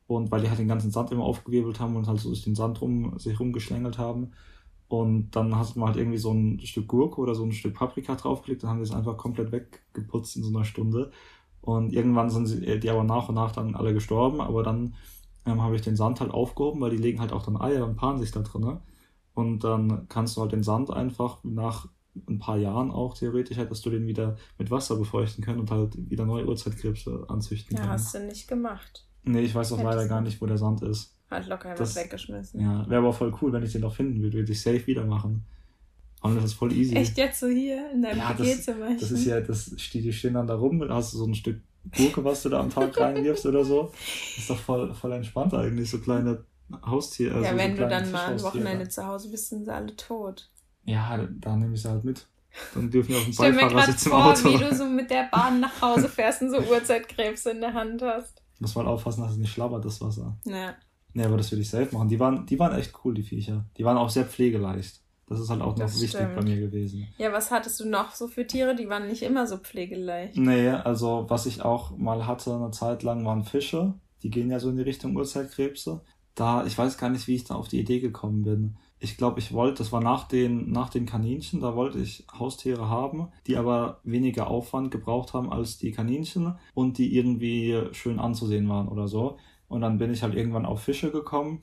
Und 0.07 0.31
weil 0.31 0.41
die 0.41 0.49
halt 0.49 0.59
den 0.59 0.67
ganzen 0.67 0.91
Sand 0.91 1.11
immer 1.11 1.23
aufgewirbelt 1.23 1.79
haben 1.79 1.95
und 1.95 2.07
halt 2.07 2.19
so 2.19 2.29
durch 2.29 2.43
den 2.43 2.55
Sand 2.55 2.81
rum, 2.81 3.17
sich 3.19 3.39
rumgeschlängelt 3.39 3.97
haben. 3.97 4.31
Und 4.87 5.31
dann 5.31 5.55
hast 5.55 5.75
du 5.75 5.79
mal 5.79 5.87
halt 5.87 5.97
irgendwie 5.97 6.17
so 6.17 6.31
ein 6.31 6.59
Stück 6.59 6.87
Gurke 6.87 7.21
oder 7.21 7.35
so 7.35 7.43
ein 7.43 7.51
Stück 7.51 7.75
Paprika 7.75 8.15
draufgelegt, 8.15 8.63
dann 8.63 8.71
haben 8.71 8.77
die 8.79 8.83
es 8.83 8.93
einfach 8.93 9.17
komplett 9.17 9.51
weggeputzt 9.51 10.35
in 10.35 10.43
so 10.43 10.49
einer 10.49 10.65
Stunde. 10.65 11.11
Und 11.61 11.93
irgendwann 11.93 12.29
sind 12.29 12.47
sie, 12.47 12.79
die 12.79 12.89
aber 12.89 13.03
nach 13.03 13.29
und 13.29 13.35
nach 13.35 13.51
dann 13.51 13.75
alle 13.75 13.93
gestorben, 13.93 14.41
aber 14.41 14.63
dann 14.63 14.95
ähm, 15.45 15.61
habe 15.61 15.75
ich 15.75 15.81
den 15.81 15.95
Sand 15.95 16.21
halt 16.21 16.31
aufgehoben, 16.31 16.81
weil 16.81 16.91
die 16.91 16.97
legen 16.97 17.19
halt 17.19 17.31
auch 17.31 17.43
dann 17.43 17.59
Eier 17.59 17.85
und 17.85 17.95
paaren 17.95 18.19
sich 18.19 18.31
da 18.31 18.41
drin. 18.41 18.77
Und 19.33 19.63
dann 19.63 20.07
kannst 20.09 20.37
du 20.37 20.41
halt 20.41 20.51
den 20.51 20.63
Sand 20.63 20.91
einfach 20.91 21.39
nach 21.43 21.87
ein 22.27 22.39
paar 22.39 22.57
Jahren 22.57 22.91
auch 22.91 23.17
theoretisch 23.17 23.57
hättest 23.57 23.85
du 23.85 23.89
den 23.89 24.05
wieder 24.05 24.37
mit 24.59 24.69
Wasser 24.69 24.95
befeuchten 24.97 25.43
können 25.43 25.59
und 25.59 25.71
halt 25.71 25.97
wieder 26.09 26.25
neue 26.25 26.45
Urzeitkrebse 26.45 27.25
anzüchten 27.27 27.75
können. 27.75 27.87
Ja, 27.87 27.93
hast 27.93 28.13
du 28.13 28.19
nicht 28.19 28.47
gemacht. 28.47 29.07
Nee, 29.23 29.41
ich 29.41 29.55
weiß 29.55 29.71
auch 29.71 29.79
Hättest 29.79 29.95
leider 29.95 30.07
gar 30.07 30.21
nicht, 30.21 30.39
wo 30.41 30.45
der 30.45 30.57
Sand 30.57 30.83
ist. 30.83 31.15
Hat 31.31 31.47
locker 31.47 31.69
einfach 31.69 31.95
weggeschmissen. 31.95 32.61
Ja, 32.61 32.87
wäre 32.87 33.01
aber 33.01 33.13
voll 33.13 33.33
cool, 33.41 33.51
wenn 33.51 33.63
ich 33.63 33.71
den 33.71 33.81
noch 33.81 33.95
finden 33.95 34.21
würde. 34.21 34.37
Würde 34.37 34.51
ich 34.51 34.61
safe 34.61 34.85
wieder 34.85 35.05
machen. 35.05 35.45
Und 36.21 36.35
das 36.35 36.45
ist 36.45 36.53
voll 36.53 36.71
easy. 36.71 36.95
Echt 36.95 37.17
jetzt 37.17 37.39
so 37.39 37.47
hier 37.47 37.91
in 37.91 38.01
deinem 38.01 38.19
ja, 38.19 38.27
Paket 38.27 38.63
zum 38.63 38.79
Beispiel? 38.79 38.99
Das 38.99 39.11
ist 39.11 39.25
ja, 39.25 39.41
das, 39.41 39.75
die 39.75 40.13
stehen 40.13 40.35
dann 40.35 40.47
da 40.47 40.55
rum, 40.55 40.81
hast 40.87 41.13
du 41.13 41.17
so 41.17 41.25
ein 41.25 41.35
Stück 41.35 41.59
Gurke, 41.91 42.23
was 42.23 42.43
du 42.43 42.49
da 42.49 42.59
am 42.59 42.69
Tag 42.69 42.97
reinwirfst 42.99 43.45
oder 43.45 43.63
so. 43.63 43.91
Ist 44.37 44.49
doch 44.49 44.57
voll, 44.57 44.93
voll 44.93 45.11
entspannt 45.11 45.53
eigentlich, 45.53 45.89
so 45.89 45.99
kleine 45.99 46.45
Haustiere. 46.85 47.35
Also 47.35 47.45
ja, 47.45 47.57
wenn 47.57 47.75
so 47.75 47.83
du 47.83 47.89
dann 47.89 48.11
mal 48.11 48.25
ein 48.31 48.41
Wochenende 48.41 48.87
zu 48.87 49.05
Hause 49.05 49.29
bist, 49.29 49.49
sind 49.49 49.65
sie 49.65 49.73
alle 49.73 49.95
tot. 49.95 50.49
Ja, 50.85 51.17
da 51.17 51.55
nehme 51.55 51.75
ich 51.75 51.81
sie 51.81 51.89
halt 51.89 52.03
mit. 52.03 52.27
Dann 52.73 52.89
dürfen 52.89 53.09
wir 53.09 53.17
auf 53.17 53.25
dem 53.25 53.35
Beifahrersitz 53.35 54.05
im 54.05 54.11
vor, 54.11 54.25
Auto. 54.25 54.49
wie 54.49 54.57
du 54.57 54.75
so 54.75 54.85
mit 54.85 55.09
der 55.09 55.27
Bahn 55.31 55.59
nach 55.59 55.81
Hause 55.81 56.07
fährst 56.07 56.41
und 56.43 56.51
so 56.51 56.59
Uhrzeitkrebse 56.59 57.51
in 57.51 57.61
der 57.61 57.73
Hand 57.73 58.01
hast. 58.01 58.41
Muss 58.59 58.75
mal 58.75 58.85
aufpassen, 58.85 59.21
dass 59.21 59.31
es 59.31 59.37
nicht 59.37 59.51
schlabbert, 59.51 59.83
das 59.83 59.99
Wasser. 60.01 60.37
Ja. 60.45 60.75
Nee, 61.13 61.23
aber 61.23 61.37
das 61.37 61.51
würde 61.51 61.61
ich 61.61 61.69
selbst 61.69 61.93
machen. 61.93 62.09
Die 62.09 62.19
waren, 62.19 62.45
die 62.45 62.59
waren 62.59 62.77
echt 62.77 62.93
cool, 63.03 63.13
die 63.13 63.23
Viecher. 63.23 63.65
Die 63.77 63.83
waren 63.83 63.97
auch 63.97 64.09
sehr 64.09 64.25
pflegeleicht. 64.25 65.02
Das 65.27 65.39
ist 65.39 65.49
halt 65.49 65.61
auch 65.61 65.75
noch 65.77 65.85
wichtig 65.85 66.09
stimmt. 66.09 66.35
bei 66.35 66.43
mir 66.43 66.59
gewesen. 66.59 67.07
Ja, 67.17 67.31
was 67.31 67.49
hattest 67.49 67.79
du 67.79 67.87
noch 67.87 68.11
so 68.11 68.27
für 68.27 68.45
Tiere? 68.45 68.75
Die 68.75 68.89
waren 68.89 69.07
nicht 69.07 69.23
immer 69.23 69.47
so 69.47 69.57
pflegeleicht. 69.57 70.37
Nee, 70.37 70.69
also 70.69 71.25
was 71.29 71.45
ich 71.45 71.61
auch 71.61 71.97
mal 71.97 72.27
hatte 72.27 72.53
eine 72.53 72.71
Zeit 72.71 73.03
lang 73.03 73.25
waren 73.25 73.43
Fische. 73.43 73.93
Die 74.21 74.29
gehen 74.29 74.51
ja 74.51 74.59
so 74.59 74.69
in 74.69 74.77
die 74.77 74.83
Richtung 74.83 75.15
Urzeitkrebse. 75.15 76.01
Da, 76.35 76.65
ich 76.65 76.77
weiß 76.77 76.97
gar 76.97 77.09
nicht, 77.09 77.27
wie 77.27 77.35
ich 77.35 77.43
da 77.43 77.55
auf 77.55 77.67
die 77.67 77.79
Idee 77.79 77.99
gekommen 77.99 78.43
bin. 78.43 78.77
ich 78.99 79.17
glaube, 79.17 79.39
ich 79.39 79.53
wollte, 79.53 79.79
das 79.79 79.91
war 79.91 80.01
nach 80.01 80.27
den, 80.27 80.71
nach 80.71 80.89
den 80.89 81.05
Kaninchen, 81.05 81.59
da 81.59 81.75
wollte 81.75 81.99
ich 81.99 82.25
Haustiere 82.39 82.87
haben, 82.89 83.27
die 83.47 83.57
aber 83.57 83.99
weniger 84.03 84.47
Aufwand 84.47 84.91
gebraucht 84.91 85.33
haben 85.33 85.51
als 85.51 85.77
die 85.77 85.91
Kaninchen 85.91 86.55
und 86.73 86.97
die 86.97 87.15
irgendwie 87.15 87.81
schön 87.91 88.17
anzusehen 88.19 88.67
waren 88.69 88.87
oder 88.87 89.07
so. 89.07 89.37
Und 89.67 89.81
dann 89.81 89.97
bin 89.97 90.11
ich 90.13 90.23
halt 90.23 90.35
irgendwann 90.35 90.65
auf 90.65 90.81
Fische 90.81 91.11
gekommen. 91.11 91.61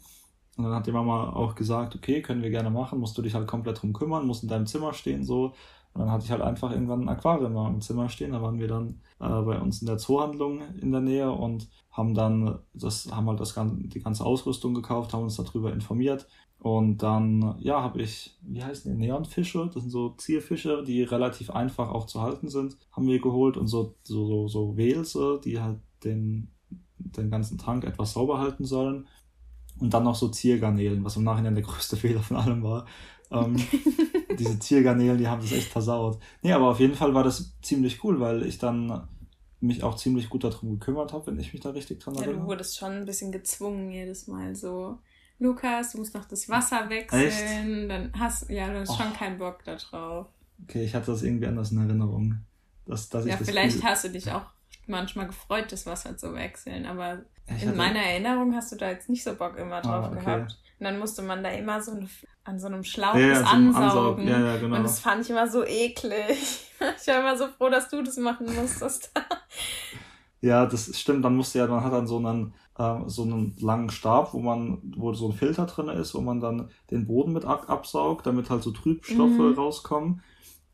Und 0.60 0.70
dann 0.70 0.78
hat 0.78 0.86
die 0.86 0.92
Mama 0.92 1.32
auch 1.32 1.54
gesagt, 1.54 1.94
okay, 1.94 2.22
können 2.22 2.42
wir 2.42 2.50
gerne 2.50 2.70
machen, 2.70 3.00
musst 3.00 3.16
du 3.18 3.22
dich 3.22 3.34
halt 3.34 3.46
komplett 3.46 3.82
drum 3.82 3.92
kümmern, 3.92 4.26
musst 4.26 4.42
in 4.42 4.48
deinem 4.48 4.66
Zimmer 4.66 4.92
stehen, 4.92 5.24
so. 5.24 5.52
Und 5.92 6.02
dann 6.02 6.12
hatte 6.12 6.24
ich 6.24 6.30
halt 6.30 6.42
einfach 6.42 6.70
irgendwann 6.70 7.02
ein 7.02 7.08
Aquarium 7.08 7.74
im 7.74 7.80
Zimmer 7.80 8.08
stehen. 8.08 8.30
Da 8.30 8.40
waren 8.40 8.60
wir 8.60 8.68
dann 8.68 9.00
äh, 9.18 9.42
bei 9.42 9.58
uns 9.60 9.80
in 9.80 9.88
der 9.88 9.98
Zoohandlung 9.98 10.62
in 10.80 10.92
der 10.92 11.00
Nähe 11.00 11.32
und 11.32 11.68
haben 11.90 12.14
dann 12.14 12.60
das, 12.74 13.10
haben 13.10 13.28
halt 13.28 13.40
das, 13.40 13.54
die 13.56 14.00
ganze 14.00 14.24
Ausrüstung 14.24 14.72
gekauft, 14.72 15.12
haben 15.12 15.24
uns 15.24 15.34
darüber 15.34 15.72
informiert 15.72 16.28
und 16.60 16.98
dann, 16.98 17.56
ja, 17.60 17.82
habe 17.82 18.02
ich, 18.02 18.36
wie 18.42 18.62
heißen 18.62 18.92
die, 18.92 18.98
Neonfische? 18.98 19.70
Das 19.72 19.82
sind 19.82 19.90
so 19.90 20.10
Zierfische, 20.10 20.84
die 20.84 21.02
relativ 21.02 21.50
einfach 21.50 21.88
auch 21.88 22.04
zu 22.04 22.20
halten 22.20 22.50
sind, 22.50 22.76
haben 22.92 23.06
wir 23.06 23.18
geholt. 23.18 23.56
Und 23.56 23.66
so, 23.66 23.94
so, 24.02 24.26
so, 24.26 24.48
so 24.48 24.76
Welse, 24.76 25.40
die 25.42 25.58
halt 25.58 25.78
den, 26.04 26.50
den 26.98 27.30
ganzen 27.30 27.56
Tank 27.56 27.84
etwas 27.84 28.12
sauber 28.12 28.38
halten 28.38 28.66
sollen. 28.66 29.08
Und 29.80 29.94
dann 29.94 30.04
noch 30.04 30.14
so 30.14 30.28
Ziergarnelen, 30.28 31.04
was 31.04 31.16
im 31.16 31.24
Nachhinein 31.24 31.54
der 31.54 31.64
größte 31.64 31.96
Fehler 31.98 32.20
von 32.20 32.36
allem 32.36 32.62
war. 32.62 32.86
Ähm, 33.30 33.56
diese 34.38 34.58
Ziergarnelen, 34.58 35.18
die 35.18 35.28
haben 35.28 35.40
das 35.40 35.52
echt 35.52 35.68
versaut. 35.68 36.18
Nee, 36.42 36.52
aber 36.52 36.70
auf 36.70 36.80
jeden 36.80 36.94
Fall 36.94 37.14
war 37.14 37.24
das 37.24 37.52
ziemlich 37.62 38.02
cool, 38.04 38.20
weil 38.20 38.44
ich 38.44 38.58
dann 38.58 39.08
mich 39.60 39.82
auch 39.82 39.96
ziemlich 39.96 40.30
gut 40.30 40.44
darum 40.44 40.78
gekümmert 40.78 41.12
habe, 41.12 41.26
wenn 41.26 41.38
ich 41.38 41.52
mich 41.52 41.62
da 41.62 41.70
richtig 41.70 42.00
dran 42.00 42.14
erinnere. 42.14 42.34
Ja, 42.34 42.40
du 42.40 42.46
wurdest 42.46 42.78
schon 42.78 42.92
ein 42.92 43.04
bisschen 43.04 43.30
gezwungen 43.30 43.90
jedes 43.90 44.26
Mal 44.26 44.54
so 44.56 44.98
Lukas, 45.40 45.92
du 45.92 45.98
musst 45.98 46.14
noch 46.14 46.26
das 46.26 46.48
Wasser 46.48 46.88
wechseln. 46.90 47.22
Echt? 47.22 47.90
Dann 47.90 48.12
hast 48.18 48.48
ja, 48.50 48.68
du 48.68 48.80
hast 48.80 48.96
schon 48.96 49.12
keinen 49.14 49.38
Bock 49.38 49.64
da 49.64 49.76
drauf. 49.76 50.26
Okay, 50.64 50.84
ich 50.84 50.94
hatte 50.94 51.12
das 51.12 51.22
irgendwie 51.22 51.46
anders 51.46 51.72
in 51.72 51.78
Erinnerung. 51.78 52.36
Dass, 52.86 53.08
dass 53.08 53.24
ja, 53.24 53.38
vielleicht 53.38 53.78
Spiel... 53.78 53.88
hast 53.88 54.04
du 54.04 54.10
dich 54.10 54.30
auch 54.30 54.44
manchmal 54.90 55.26
gefreut, 55.26 55.70
das 55.70 55.86
Wasser 55.86 56.16
zu 56.16 56.34
wechseln, 56.34 56.86
aber 56.86 57.22
ich 57.46 57.62
in 57.62 57.76
meiner 57.76 58.00
Erinnerung 58.00 58.54
hast 58.54 58.72
du 58.72 58.76
da 58.76 58.90
jetzt 58.90 59.08
nicht 59.08 59.24
so 59.24 59.34
Bock 59.34 59.56
immer 59.56 59.80
drauf 59.80 60.06
ah, 60.06 60.10
okay. 60.12 60.24
gehabt. 60.24 60.58
Und 60.78 60.84
dann 60.84 60.98
musste 60.98 61.22
man 61.22 61.42
da 61.42 61.50
immer 61.50 61.82
so 61.82 61.92
an 62.44 62.58
so 62.58 62.66
einem 62.68 62.84
Schlauch 62.84 63.14
ja, 63.14 63.28
ja, 63.28 63.42
ansaugen. 63.42 64.26
Ja, 64.26 64.40
ja, 64.40 64.56
genau. 64.56 64.76
Und 64.76 64.82
das 64.82 65.00
fand 65.00 65.22
ich 65.22 65.30
immer 65.30 65.48
so 65.48 65.64
eklig. 65.64 66.66
Ich 66.98 67.06
war 67.08 67.20
immer 67.20 67.36
so 67.36 67.46
froh, 67.46 67.68
dass 67.68 67.90
du 67.90 68.02
das 68.02 68.16
machen 68.16 68.46
musstest. 68.54 69.12
ja, 70.40 70.64
das 70.64 70.98
stimmt. 70.98 71.22
Dann 71.22 71.36
musste 71.36 71.58
ja, 71.58 71.66
man 71.66 71.84
hat 71.84 71.92
dann 71.92 72.06
so 72.06 72.16
einen 72.16 72.54
äh, 72.78 73.00
so 73.06 73.22
einen 73.22 73.54
langen 73.60 73.90
Stab, 73.90 74.32
wo 74.32 74.38
man, 74.38 74.78
wo 74.96 75.12
so 75.12 75.28
ein 75.28 75.34
Filter 75.34 75.66
drin 75.66 75.88
ist, 75.88 76.14
wo 76.14 76.22
man 76.22 76.40
dann 76.40 76.70
den 76.90 77.06
Boden 77.06 77.34
mit 77.34 77.44
absaugt, 77.44 78.26
damit 78.26 78.48
halt 78.48 78.62
so 78.62 78.70
Trübstoffe 78.70 79.28
mhm. 79.28 79.54
rauskommen. 79.54 80.22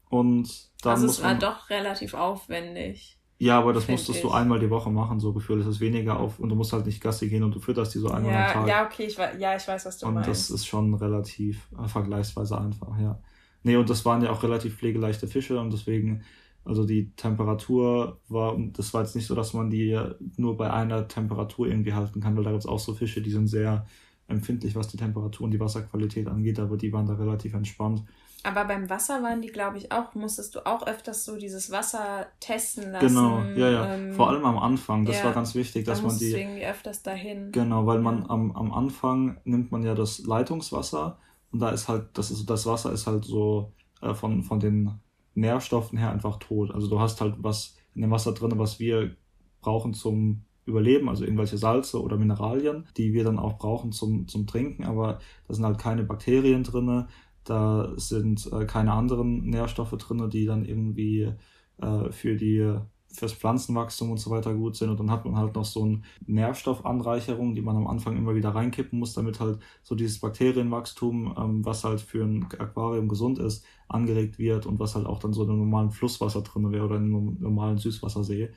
Und 0.09 0.71
dann 0.83 0.93
also 0.93 1.07
es 1.07 1.21
war 1.21 1.31
man, 1.31 1.41
doch 1.41 1.69
relativ 1.69 2.15
aufwendig. 2.15 3.16
Ja, 3.39 3.59
aber 3.59 3.75
das 3.75 3.87
musstest 3.87 4.19
ich. 4.19 4.23
du 4.23 4.31
einmal 4.31 4.59
die 4.59 4.71
Woche 4.71 4.91
machen, 4.91 5.21
so 5.21 5.33
gefühlt. 5.33 5.61
Das 5.61 5.67
ist 5.67 5.81
weniger 5.81 6.19
auf 6.19 6.39
und 6.39 6.49
du 6.49 6.55
musst 6.55 6.73
halt 6.73 6.87
nicht 6.87 7.03
Gassi 7.03 7.29
gehen 7.29 7.43
und 7.43 7.55
du 7.55 7.61
fütterst 7.61 7.95
die 7.95 7.99
so 7.99 8.09
einmal 8.09 8.33
ja, 8.33 8.47
am 8.47 8.53
Tag. 8.53 8.69
Ja, 8.69 8.87
okay, 8.87 9.05
ich, 9.05 9.17
ja, 9.17 9.57
ich 9.57 9.69
weiß, 9.69 9.85
was 9.85 9.99
du 9.99 10.07
und 10.07 10.15
meinst. 10.15 10.29
Und 10.29 10.33
das 10.33 10.51
ist 10.51 10.67
schon 10.67 10.95
relativ 10.95 11.69
äh, 11.79 11.87
vergleichsweise 11.87 12.59
einfach, 12.59 12.99
ja. 12.99 13.19
Nee, 13.63 13.77
und 13.77 13.91
das 13.91 14.05
waren 14.05 14.23
ja 14.23 14.31
auch 14.31 14.43
relativ 14.43 14.77
pflegeleichte 14.77 15.27
Fische 15.27 15.61
und 15.61 15.73
deswegen 15.73 16.23
also 16.67 16.85
die 16.85 17.13
Temperatur 17.15 18.21
war, 18.29 18.57
das 18.73 18.93
war 18.93 19.03
jetzt 19.03 19.15
nicht 19.15 19.27
so, 19.27 19.37
dass 19.37 19.55
man 19.55 19.71
die 19.71 19.99
nur 20.37 20.57
bei 20.57 20.73
einer 20.73 21.07
Temperatur 21.07 21.69
irgendwie 21.69 21.93
halten 21.93 22.21
kann, 22.21 22.37
weil 22.37 22.43
da 22.43 22.51
gibt 22.51 22.65
es 22.65 22.69
auch 22.69 22.81
so 22.81 22.93
Fische, 22.93 23.23
die 23.23 23.31
sind 23.31 23.47
sehr 23.47 23.87
empfindlich, 24.27 24.75
was 24.75 24.89
die 24.89 24.97
Temperatur 24.97 25.45
und 25.45 25.53
die 25.53 25.61
Wasserqualität 25.61 26.27
angeht, 26.27 26.59
aber 26.59 26.77
die 26.77 26.93
waren 26.93 27.07
da 27.07 27.15
relativ 27.15 27.55
entspannt. 27.55 28.03
Aber 28.43 28.65
beim 28.65 28.89
Wasser 28.89 29.23
waren 29.23 29.43
die, 29.43 29.49
glaube 29.49 29.79
ich, 29.79 29.91
auch, 29.91 30.15
musstest 30.15 30.55
du 30.55 30.65
auch 30.67 30.87
öfters 30.87 31.25
so 31.25 31.37
dieses 31.37 31.71
Wasser 31.71 32.27
testen 32.39 32.93
lassen. 32.93 33.09
Genau, 33.09 33.43
ja, 33.57 33.71
ja. 33.71 33.95
Ähm, 33.95 34.13
Vor 34.13 34.29
allem 34.29 34.45
am 34.45 34.59
Anfang, 34.59 35.05
das 35.05 35.19
ja, 35.19 35.25
war 35.25 35.33
ganz 35.33 35.55
wichtig, 35.55 35.85
dass 35.85 36.03
man 36.03 36.17
die. 36.17 36.31
irgendwie 36.31 36.65
öfters 36.65 37.03
dahin. 37.03 37.51
Genau, 37.51 37.87
weil 37.87 37.99
man 37.99 38.29
am, 38.31 38.53
am 38.53 38.73
Anfang 38.73 39.41
nimmt 39.45 39.73
man 39.73 39.83
ja 39.83 39.95
das 39.95 40.21
Leitungswasser 40.21 41.19
und 41.51 41.61
da 41.61 41.71
ist 41.71 41.89
halt, 41.89 42.11
das 42.15 42.31
ist, 42.31 42.49
das 42.49 42.67
Wasser 42.67 42.93
ist 42.93 43.07
halt 43.07 43.25
so 43.25 43.73
äh, 44.01 44.15
von, 44.15 44.43
von 44.43 44.61
den 44.61 45.01
Nährstoffen 45.35 45.99
her 45.99 46.11
einfach 46.11 46.39
tot. 46.39 46.71
Also 46.73 46.89
du 46.89 47.01
hast 47.01 47.21
halt 47.21 47.35
was 47.39 47.77
in 47.95 48.03
dem 48.03 48.11
Wasser 48.11 48.33
drin, 48.33 48.59
was 48.59 48.79
wir 48.79 49.17
brauchen 49.61 49.95
zum 49.95 50.43
Überleben, 50.67 51.09
also 51.09 51.25
irgendwelche 51.25 51.59
Salze 51.59 52.03
oder 52.03 52.17
Mineralien, 52.17 52.87
die 52.97 53.13
wir 53.13 53.23
dann 53.23 53.39
auch 53.39 53.57
brauchen 53.57 53.93
zum, 53.93 54.27
zum 54.27 54.49
Trinken, 54.49 54.85
aber 54.85 55.21
da 55.47 55.55
sind 55.55 55.65
halt 55.65 55.79
keine 55.79 56.03
Bakterien 56.03 56.65
drin, 56.65 57.07
da 57.47 57.93
sind 57.97 58.51
äh, 58.53 58.67
keine 58.67 58.93
anderen 58.93 59.45
Nährstoffe 59.45 59.97
drin, 59.97 60.29
die 60.31 60.47
dann 60.47 60.65
irgendwie 60.65 61.33
äh, 61.79 62.11
für 62.11 62.37
die 62.37 62.79
fürs 63.17 63.33
Pflanzenwachstum 63.33 64.11
und 64.11 64.19
so 64.19 64.31
weiter 64.31 64.55
gut 64.55 64.77
sind. 64.77 64.91
Und 64.91 65.01
dann 65.01 65.11
hat 65.11 65.25
man 65.25 65.37
halt 65.37 65.55
noch 65.55 65.65
so 65.65 65.83
eine 65.85 66.03
Nährstoffanreicherung, 66.27 67.55
die 67.55 67.63
man 67.63 67.77
am 67.77 67.87
Anfang 67.87 68.17
immer 68.17 68.35
wieder 68.35 68.51
reinkippen 68.51 68.99
muss, 68.99 69.15
damit 69.15 69.41
halt 69.41 69.59
so 69.83 69.95
dieses 69.95 70.21
Bakterienwachstum, 70.21 71.35
ähm, 71.39 71.65
was 71.65 71.85
halt 71.85 72.01
für 72.01 72.25
ein 72.25 72.45
Aquarium 72.59 73.09
gesund 73.09 73.39
ist, 73.39 73.65
angeregt 73.89 74.39
wird 74.39 74.67
und 74.67 74.79
was 74.79 74.95
halt 74.95 75.07
auch 75.07 75.19
dann 75.19 75.33
so 75.33 75.45
in 75.45 75.51
einem 75.51 75.61
normalen 75.61 75.91
Flusswasser 75.91 76.43
drin 76.43 76.71
wäre 76.73 76.85
oder 76.85 76.97
in 76.97 77.05
einem 77.05 77.37
normalen 77.41 77.79
Süßwassersee. 77.79 78.51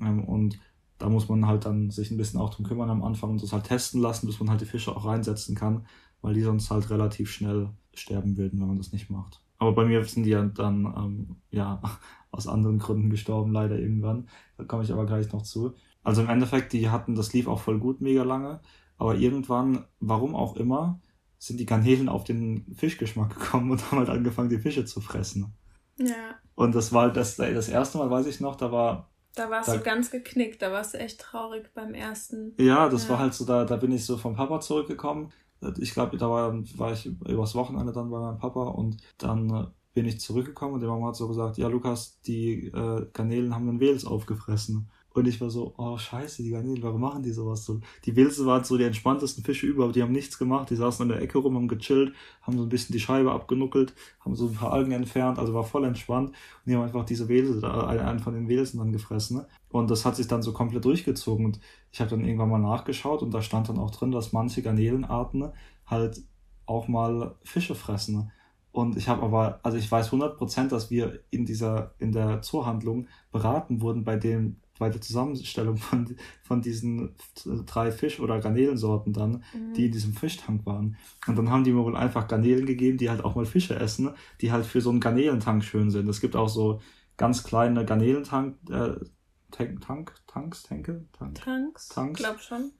Ähm, 0.00 0.24
und 0.24 0.58
da 1.00 1.08
muss 1.08 1.28
man 1.28 1.46
halt 1.46 1.64
dann 1.64 1.90
sich 1.90 2.10
ein 2.10 2.16
bisschen 2.16 2.38
auch 2.38 2.50
drum 2.50 2.66
kümmern 2.66 2.90
am 2.90 3.02
Anfang 3.02 3.30
und 3.30 3.42
das 3.42 3.52
halt 3.52 3.64
testen 3.64 4.00
lassen, 4.00 4.26
bis 4.26 4.38
man 4.38 4.50
halt 4.50 4.60
die 4.60 4.66
Fische 4.66 4.94
auch 4.94 5.06
reinsetzen 5.06 5.56
kann, 5.56 5.86
weil 6.20 6.34
die 6.34 6.42
sonst 6.42 6.70
halt 6.70 6.90
relativ 6.90 7.32
schnell 7.32 7.70
sterben 7.94 8.36
würden, 8.36 8.60
wenn 8.60 8.68
man 8.68 8.78
das 8.78 8.92
nicht 8.92 9.10
macht. 9.10 9.40
Aber 9.58 9.72
bei 9.72 9.84
mir 9.84 10.04
sind 10.04 10.24
die 10.24 10.30
ja 10.30 10.42
dann 10.42 10.84
ähm, 10.84 11.36
ja 11.50 11.80
aus 12.30 12.46
anderen 12.46 12.78
Gründen 12.78 13.10
gestorben, 13.10 13.52
leider 13.52 13.78
irgendwann. 13.78 14.28
Da 14.56 14.64
komme 14.64 14.84
ich 14.84 14.92
aber 14.92 15.06
gleich 15.06 15.32
noch 15.32 15.42
zu. 15.42 15.74
Also 16.02 16.22
im 16.22 16.28
Endeffekt, 16.28 16.72
die 16.72 16.90
hatten, 16.90 17.14
das 17.14 17.32
lief 17.32 17.48
auch 17.48 17.60
voll 17.60 17.78
gut, 17.78 18.00
mega 18.00 18.22
lange. 18.22 18.60
Aber 18.98 19.16
irgendwann, 19.16 19.86
warum 20.00 20.36
auch 20.36 20.56
immer, 20.56 21.00
sind 21.38 21.58
die 21.58 21.66
Garnelen 21.66 22.10
auf 22.10 22.24
den 22.24 22.66
Fischgeschmack 22.74 23.34
gekommen 23.34 23.70
und 23.70 23.82
haben 23.90 23.98
halt 23.98 24.10
angefangen, 24.10 24.50
die 24.50 24.58
Fische 24.58 24.84
zu 24.84 25.00
fressen. 25.00 25.54
Ja. 25.96 26.36
Und 26.54 26.74
das 26.74 26.92
war 26.92 27.10
das, 27.10 27.36
das 27.36 27.68
erste 27.68 27.98
Mal, 27.98 28.10
weiß 28.10 28.26
ich 28.26 28.40
noch, 28.40 28.56
da 28.56 28.70
war. 28.70 29.09
Da 29.34 29.48
warst 29.50 29.68
da, 29.68 29.76
du 29.76 29.82
ganz 29.82 30.10
geknickt, 30.10 30.60
da 30.60 30.72
warst 30.72 30.94
du 30.94 30.98
echt 30.98 31.20
traurig 31.20 31.72
beim 31.74 31.94
ersten. 31.94 32.54
Ja, 32.58 32.88
das 32.88 33.04
ja. 33.04 33.10
war 33.10 33.18
halt 33.20 33.34
so, 33.34 33.44
da, 33.44 33.64
da 33.64 33.76
bin 33.76 33.92
ich 33.92 34.04
so 34.04 34.16
vom 34.16 34.34
Papa 34.34 34.60
zurückgekommen. 34.60 35.32
Ich 35.78 35.92
glaube, 35.92 36.16
da 36.16 36.28
war, 36.28 36.54
war 36.76 36.92
ich 36.92 37.06
übers 37.06 37.54
Wochenende 37.54 37.92
dann 37.92 38.10
bei 38.10 38.18
meinem 38.18 38.38
Papa 38.38 38.62
und 38.62 38.96
dann 39.18 39.72
bin 39.92 40.06
ich 40.06 40.20
zurückgekommen 40.20 40.74
und 40.74 40.80
die 40.80 40.86
Mama 40.86 41.08
hat 41.08 41.16
so 41.16 41.28
gesagt, 41.28 41.58
ja 41.58 41.68
Lukas, 41.68 42.20
die 42.20 42.66
äh, 42.68 43.06
Garnelen 43.12 43.54
haben 43.54 43.66
den 43.66 43.80
Wels 43.80 44.04
aufgefressen. 44.04 44.90
Und 45.12 45.26
ich 45.26 45.40
war 45.40 45.50
so, 45.50 45.74
oh 45.76 45.98
scheiße, 45.98 46.42
die 46.42 46.50
Garnelen, 46.50 46.82
warum 46.82 47.00
machen 47.00 47.22
die 47.22 47.32
sowas 47.32 47.64
so? 47.64 47.80
Die 48.04 48.14
Welse 48.14 48.46
waren 48.46 48.62
so 48.62 48.78
die 48.78 48.84
entspanntesten 48.84 49.42
Fische 49.42 49.66
überhaupt, 49.66 49.96
die 49.96 50.02
haben 50.02 50.12
nichts 50.12 50.38
gemacht, 50.38 50.70
die 50.70 50.76
saßen 50.76 51.02
in 51.02 51.08
der 51.08 51.20
Ecke 51.20 51.38
rum, 51.38 51.56
haben 51.56 51.66
gechillt, 51.66 52.14
haben 52.42 52.56
so 52.56 52.62
ein 52.62 52.68
bisschen 52.68 52.92
die 52.92 53.00
Scheibe 53.00 53.32
abgenuckelt, 53.32 53.92
haben 54.20 54.36
so 54.36 54.46
ein 54.46 54.54
paar 54.54 54.72
Algen 54.72 54.92
entfernt, 54.92 55.38
also 55.38 55.52
war 55.52 55.64
voll 55.64 55.84
entspannt. 55.84 56.28
Und 56.28 56.36
die 56.66 56.76
haben 56.76 56.84
einfach 56.84 57.04
diese 57.04 57.28
Welse, 57.28 57.68
einen 57.68 58.20
von 58.20 58.34
den 58.34 58.48
Welsen 58.48 58.78
dann 58.78 58.92
gefressen. 58.92 59.38
Ne? 59.38 59.46
Und 59.70 59.90
das 59.90 60.04
hat 60.04 60.14
sich 60.14 60.28
dann 60.28 60.42
so 60.42 60.52
komplett 60.52 60.84
durchgezogen. 60.84 61.44
Und 61.44 61.60
ich 61.90 62.00
habe 62.00 62.10
dann 62.10 62.24
irgendwann 62.24 62.50
mal 62.50 62.58
nachgeschaut 62.58 63.22
und 63.22 63.34
da 63.34 63.42
stand 63.42 63.68
dann 63.68 63.78
auch 63.78 63.90
drin, 63.90 64.12
dass 64.12 64.32
manche 64.32 64.62
Garnelenarten 64.62 65.50
halt 65.86 66.22
auch 66.66 66.86
mal 66.86 67.34
Fische 67.42 67.74
fressen. 67.74 68.16
Ne? 68.16 68.32
Und 68.72 68.96
ich 68.96 69.08
habe 69.08 69.22
aber, 69.22 69.58
also 69.64 69.76
ich 69.76 69.90
weiß 69.90 70.12
100%, 70.12 70.68
dass 70.68 70.90
wir 70.90 71.20
in 71.30 71.44
dieser, 71.44 71.94
in 71.98 72.12
der 72.12 72.42
Zoohandlung 72.42 73.08
beraten 73.32 73.80
wurden 73.80 74.04
bei 74.04 74.16
dem, 74.16 74.56
bei 74.80 74.88
der 74.88 75.00
Zusammenstellung 75.00 75.76
von, 75.76 76.16
von 76.42 76.60
diesen 76.60 77.14
drei 77.66 77.92
Fisch- 77.92 78.18
oder 78.18 78.40
Garnelensorten 78.40 79.12
dann, 79.12 79.44
mhm. 79.54 79.74
die 79.74 79.86
in 79.86 79.92
diesem 79.92 80.14
Fischtank 80.14 80.66
waren. 80.66 80.96
Und 81.28 81.36
dann 81.36 81.50
haben 81.50 81.62
die 81.62 81.72
mir 81.72 81.84
wohl 81.84 81.96
einfach 81.96 82.26
Garnelen 82.26 82.66
gegeben, 82.66 82.98
die 82.98 83.08
halt 83.08 83.24
auch 83.24 83.36
mal 83.36 83.46
Fische 83.46 83.76
essen, 83.76 84.10
die 84.40 84.50
halt 84.50 84.66
für 84.66 84.80
so 84.80 84.90
einen 84.90 84.98
Garnelentank 84.98 85.62
schön 85.62 85.90
sind. 85.90 86.08
Es 86.08 86.20
gibt 86.20 86.34
auch 86.34 86.48
so 86.48 86.80
ganz 87.16 87.44
kleine 87.44 87.84
Garnelentank, 87.84 88.56
äh, 88.70 88.94
Tank, 89.52 89.80
Tank, 89.80 90.14
Tanks, 90.26 90.62
Tanke? 90.62 91.04
Tank, 91.12 91.34
Tanks? 91.34 91.88
Tanks. 91.88 92.20
Glaub 92.20 92.40
schon 92.40 92.72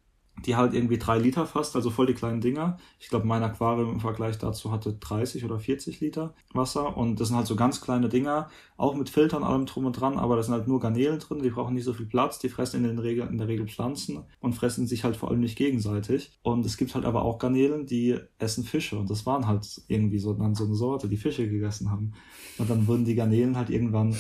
die 0.47 0.57
halt 0.57 0.75
irgendwie 0.75 0.99
drei 0.99 1.19
Liter 1.19 1.47
fast, 1.47 1.77
also 1.77 1.91
voll 1.91 2.07
die 2.07 2.15
kleinen 2.15 2.41
Dinger. 2.41 2.79
Ich 2.99 3.09
glaube, 3.09 3.27
mein 3.27 3.43
Aquarium 3.43 3.93
im 3.93 4.01
Vergleich 4.01 4.39
dazu 4.39 4.71
hatte 4.71 4.95
30 4.95 5.45
oder 5.45 5.59
40 5.59 6.01
Liter 6.01 6.35
Wasser 6.53 6.97
und 6.97 7.21
das 7.21 7.29
sind 7.29 7.37
halt 7.37 7.47
so 7.47 7.57
ganz 7.57 7.81
kleine 7.81 8.09
Dinger, 8.09 8.49
auch 8.77 8.95
mit 8.95 9.11
Filtern 9.11 9.45
allem 9.45 9.67
drum 9.67 9.87
und 9.87 10.01
dran, 10.01 10.19
aber 10.19 10.37
da 10.37 10.43
sind 10.43 10.55
halt 10.55 10.69
nur 10.69 10.81
Garnelen 10.81 11.19
drin, 11.19 11.43
die 11.43 11.51
brauchen 11.51 11.75
nicht 11.75 11.85
so 11.85 11.93
viel 11.93 12.07
Platz, 12.07 12.39
die 12.39 12.49
fressen 12.49 12.85
in, 12.85 12.99
Regel, 12.99 13.27
in 13.29 13.39
der 13.39 13.49
Regel 13.49 13.69
Pflanzen 13.69 14.25
und 14.41 14.55
fressen 14.55 14.87
sich 14.87 15.05
halt 15.05 15.17
vor 15.17 15.31
allem 15.31 15.41
nicht 15.41 15.57
gegenseitig. 15.57 16.39
Und 16.43 16.65
es 16.65 16.77
gibt 16.77 16.95
halt 16.95 17.05
aber 17.05 17.23
auch 17.23 17.39
Garnelen, 17.39 17.87
die 17.87 18.19
essen 18.39 18.65
Fische 18.65 18.99
und 18.99 19.11
das 19.11 19.27
waren 19.27 19.47
halt 19.47 19.83
irgendwie 19.89 20.19
so, 20.19 20.33
dann 20.33 20.55
so 20.55 20.65
eine 20.65 20.75
Sorte, 20.75 21.09
die 21.09 21.17
Fische 21.17 21.49
gegessen 21.49 21.91
haben. 21.91 22.13
Und 22.59 22.71
dann 22.71 22.87
wurden 22.87 23.05
die 23.05 23.15
Garnelen 23.15 23.57
halt 23.57 23.71
irgendwann 23.71 24.17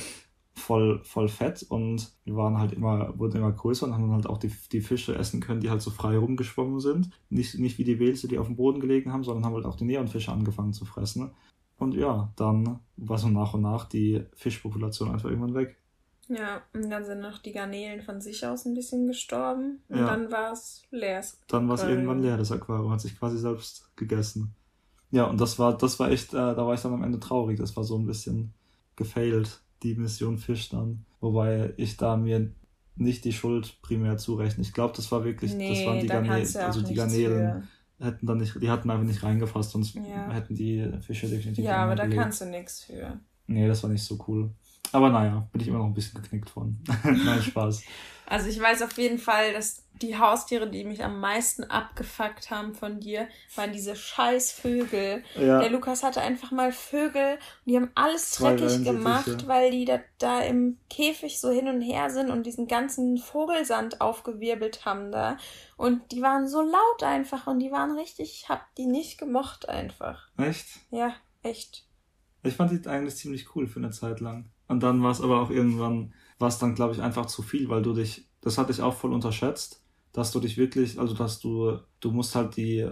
voll, 0.61 1.01
voll 1.05 1.29
fett 1.29 1.64
und 1.68 2.12
wir 2.25 2.37
waren 2.37 2.59
halt 2.59 2.73
immer, 2.73 3.18
wurden 3.18 3.38
immer 3.38 3.53
größer 3.53 3.87
und 3.87 3.94
haben 3.94 4.12
halt 4.12 4.27
auch 4.27 4.38
die, 4.38 4.53
die 4.73 4.81
Fische 4.81 5.14
essen 5.14 5.40
können, 5.40 5.61
die 5.61 5.70
halt 5.70 5.83
so 5.83 5.90
frei 5.90 6.16
rumgeschwommen 6.16 6.81
sind. 6.81 7.11
Nicht, 7.29 7.59
nicht 7.59 7.79
wie 7.79 7.85
die 7.85 7.99
Welse, 7.99 8.29
die 8.29 8.38
auf 8.38 8.46
dem 8.46 8.57
Boden 8.57 8.81
gelegen 8.81 9.12
haben, 9.12 9.25
sondern 9.25 9.44
haben 9.44 9.55
halt 9.55 9.66
auch 9.66 9.77
die 9.77 9.85
Neonfische 9.85 10.33
angefangen 10.33 10.73
zu 10.73 10.85
fressen. 10.85 11.33
Und 11.79 11.94
ja, 11.94 12.33
dann 12.37 12.81
war 12.96 13.18
so 13.18 13.29
nach 13.29 13.55
und 13.55 13.62
nach 13.62 13.87
die 13.87 14.25
Fischpopulation 14.35 15.11
einfach 15.11 15.29
irgendwann 15.29 15.55
weg. 15.55 15.77
Ja, 16.29 16.62
und 16.75 16.90
dann 16.90 17.05
sind 17.05 17.20
noch 17.20 17.38
die 17.38 17.53
Garnelen 17.53 18.03
von 18.03 18.20
sich 18.20 18.46
aus 18.46 18.64
ein 18.64 18.75
bisschen 18.75 19.07
gestorben. 19.09 19.83
Und 19.88 19.99
ja. 19.99 20.07
dann 20.07 20.31
war 20.31 20.53
es 20.53 20.83
leer. 20.90 21.25
Dann 21.49 21.68
war 21.68 21.75
es 21.75 21.83
irgendwann 21.83 22.23
leer, 22.23 22.37
das 22.37 22.53
Aquarium 22.53 22.92
hat 22.92 23.01
sich 23.01 23.18
quasi 23.18 23.37
selbst 23.37 23.90
gegessen. 23.96 24.55
Ja, 25.11 25.25
und 25.25 25.40
das 25.40 25.59
war, 25.59 25.77
das 25.77 25.99
war 25.99 26.11
echt, 26.11 26.33
äh, 26.33 26.37
da 26.37 26.66
war 26.66 26.75
ich 26.75 26.83
dann 26.83 26.92
am 26.92 27.03
Ende 27.03 27.18
traurig. 27.18 27.59
Das 27.59 27.77
war 27.77 27.83
so 27.83 27.99
ein 27.99 28.07
bisschen 28.07 28.55
gefailt, 28.94 29.61
die 29.83 29.95
Mission 29.95 30.38
Fisch 30.38 30.69
dann. 30.69 31.05
Wobei 31.21 31.75
ich 31.77 31.97
da 31.97 32.16
mir 32.16 32.53
nicht 32.97 33.25
die 33.25 33.33
Schuld 33.33 33.81
primär 33.83 34.16
zurechne. 34.19 34.62
Ich 34.62 34.73
glaube, 34.73 34.95
das 34.97 35.11
war 35.11 35.25
wirklich, 35.25 35.55
nee, 35.55 35.71
das 35.71 35.87
waren 35.87 36.01
die 36.01 36.07
Garnelen, 36.07 36.57
also 36.57 36.83
die 36.83 36.95
Garnelen 36.95 37.62
für. 37.99 38.07
hätten 38.07 38.27
dann 38.27 38.38
nicht, 38.38 38.61
die 38.61 38.71
hatten 38.71 38.90
einfach 38.90 39.07
nicht 39.07 39.23
reingefasst, 39.23 39.71
sonst 39.71 39.95
ja. 39.95 40.31
hätten 40.31 40.55
die 40.55 40.90
Fische 41.01 41.29
definitiv. 41.29 41.64
Ja, 41.64 41.85
aber 41.85 41.95
da 41.95 42.07
kannst 42.09 42.40
du 42.40 42.47
nichts 42.47 42.85
für. 42.85 43.19
Nee, 43.47 43.66
das 43.66 43.83
war 43.83 43.90
nicht 43.90 44.05
so 44.05 44.19
cool. 44.29 44.51
Aber 44.92 45.11
naja, 45.11 45.48
bin 45.53 45.61
ich 45.61 45.68
immer 45.68 45.79
noch 45.79 45.87
ein 45.87 45.94
bisschen 45.94 46.20
geknickt 46.20 46.50
von. 46.50 46.79
Nein, 47.05 47.42
Spaß. 47.42 47.83
Also 48.26 48.48
ich 48.48 48.61
weiß 48.61 48.83
auf 48.83 48.96
jeden 48.96 49.18
Fall, 49.18 49.53
dass 49.53 49.83
die 50.03 50.16
Haustiere, 50.16 50.70
die 50.70 50.85
mich 50.85 51.03
am 51.03 51.20
meisten 51.20 51.64
abgefuckt 51.64 52.50
haben 52.50 52.74
von 52.74 53.00
dir, 53.00 53.29
waren 53.57 53.72
diese 53.72 53.96
scheiß 53.96 54.53
Vögel. 54.53 55.24
Ja. 55.35 55.61
Der 55.61 55.70
Lukas 55.70 56.03
hatte 56.03 56.20
einfach 56.20 56.53
mal 56.53 56.72
Vögel 56.72 57.35
und 57.35 57.72
die 57.72 57.76
haben 57.76 57.90
alles 57.96 58.31
dreckig 58.37 58.85
gemacht, 58.85 59.48
weil 59.48 59.72
die 59.72 59.85
da, 59.85 59.98
da 60.18 60.42
im 60.42 60.79
Käfig 60.88 61.40
so 61.40 61.50
hin 61.50 61.68
und 61.68 61.81
her 61.81 62.09
sind 62.11 62.31
und 62.31 62.46
diesen 62.46 62.68
ganzen 62.68 63.18
Vogelsand 63.18 64.00
aufgewirbelt 64.00 64.85
haben 64.85 65.11
da. 65.11 65.37
Und 65.76 66.12
die 66.12 66.22
waren 66.22 66.46
so 66.46 66.62
laut 66.62 67.03
einfach 67.03 67.48
und 67.48 67.59
die 67.59 67.72
waren 67.72 67.98
richtig, 67.98 68.42
ich 68.42 68.48
hab 68.48 68.74
die 68.76 68.87
nicht 68.87 69.18
gemocht 69.18 69.68
einfach. 69.68 70.29
Echt? 70.38 70.66
Ja, 70.90 71.14
echt. 71.42 71.85
Ich 72.42 72.55
fand 72.55 72.70
die 72.70 72.88
eigentlich 72.88 73.16
ziemlich 73.16 73.55
cool 73.55 73.66
für 73.66 73.81
eine 73.81 73.90
Zeit 73.90 74.20
lang. 74.20 74.50
Und 74.71 74.85
dann 74.85 75.03
war 75.03 75.11
es 75.11 75.21
aber 75.21 75.43
auch 75.43 75.51
irgendwann, 75.51 76.15
war 76.39 76.47
es 76.47 76.59
dann, 76.59 76.77
glaube 76.77 76.95
ich, 76.95 77.03
einfach 77.03 77.27
zu 77.27 77.43
viel, 77.43 77.69
weil 77.69 77.83
du 77.83 77.93
dich, 77.93 78.29
das 78.41 78.57
hatte 78.57 78.71
ich 78.71 78.81
auch 78.83 78.95
voll 78.95 79.13
unterschätzt, 79.13 79.83
dass 80.13 80.31
du 80.31 80.39
dich 80.39 80.57
wirklich, 80.59 80.97
also 81.01 81.13
dass 81.13 81.41
du, 81.41 81.79
du 81.99 82.13
musst 82.13 82.37
halt 82.37 82.57
die, 82.57 82.89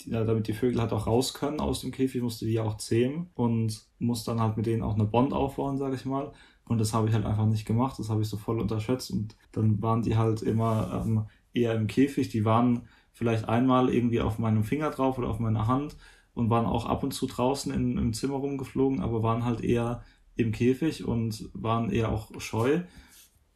die 0.00 0.12
damit 0.12 0.48
die 0.48 0.54
Vögel 0.54 0.80
halt 0.80 0.94
auch 0.94 1.06
raus 1.06 1.34
können 1.34 1.60
aus 1.60 1.82
dem 1.82 1.90
Käfig, 1.90 2.22
musst 2.22 2.40
du 2.40 2.46
die 2.46 2.58
auch 2.58 2.78
zähmen 2.78 3.28
und 3.34 3.84
musst 3.98 4.28
dann 4.28 4.40
halt 4.40 4.56
mit 4.56 4.64
denen 4.64 4.82
auch 4.82 4.94
eine 4.94 5.04
Bond 5.04 5.34
aufbauen, 5.34 5.76
sage 5.76 5.94
ich 5.96 6.06
mal. 6.06 6.32
Und 6.64 6.78
das 6.78 6.94
habe 6.94 7.08
ich 7.08 7.14
halt 7.14 7.26
einfach 7.26 7.44
nicht 7.44 7.66
gemacht, 7.66 7.98
das 7.98 8.08
habe 8.08 8.22
ich 8.22 8.28
so 8.28 8.38
voll 8.38 8.58
unterschätzt. 8.58 9.10
Und 9.10 9.36
dann 9.52 9.82
waren 9.82 10.00
die 10.00 10.16
halt 10.16 10.40
immer 10.40 11.04
ähm, 11.04 11.26
eher 11.52 11.74
im 11.74 11.86
Käfig, 11.86 12.30
die 12.30 12.46
waren 12.46 12.88
vielleicht 13.12 13.46
einmal 13.46 13.92
irgendwie 13.92 14.22
auf 14.22 14.38
meinem 14.38 14.64
Finger 14.64 14.88
drauf 14.88 15.18
oder 15.18 15.28
auf 15.28 15.38
meiner 15.38 15.66
Hand 15.66 15.98
und 16.32 16.48
waren 16.48 16.64
auch 16.64 16.86
ab 16.86 17.02
und 17.02 17.12
zu 17.12 17.26
draußen 17.26 17.74
in, 17.74 17.98
im 17.98 18.14
Zimmer 18.14 18.36
rumgeflogen, 18.36 19.02
aber 19.02 19.22
waren 19.22 19.44
halt 19.44 19.60
eher 19.60 20.02
im 20.40 20.52
Käfig 20.52 21.06
und 21.06 21.48
waren 21.52 21.90
eher 21.90 22.10
auch 22.10 22.40
scheu. 22.40 22.82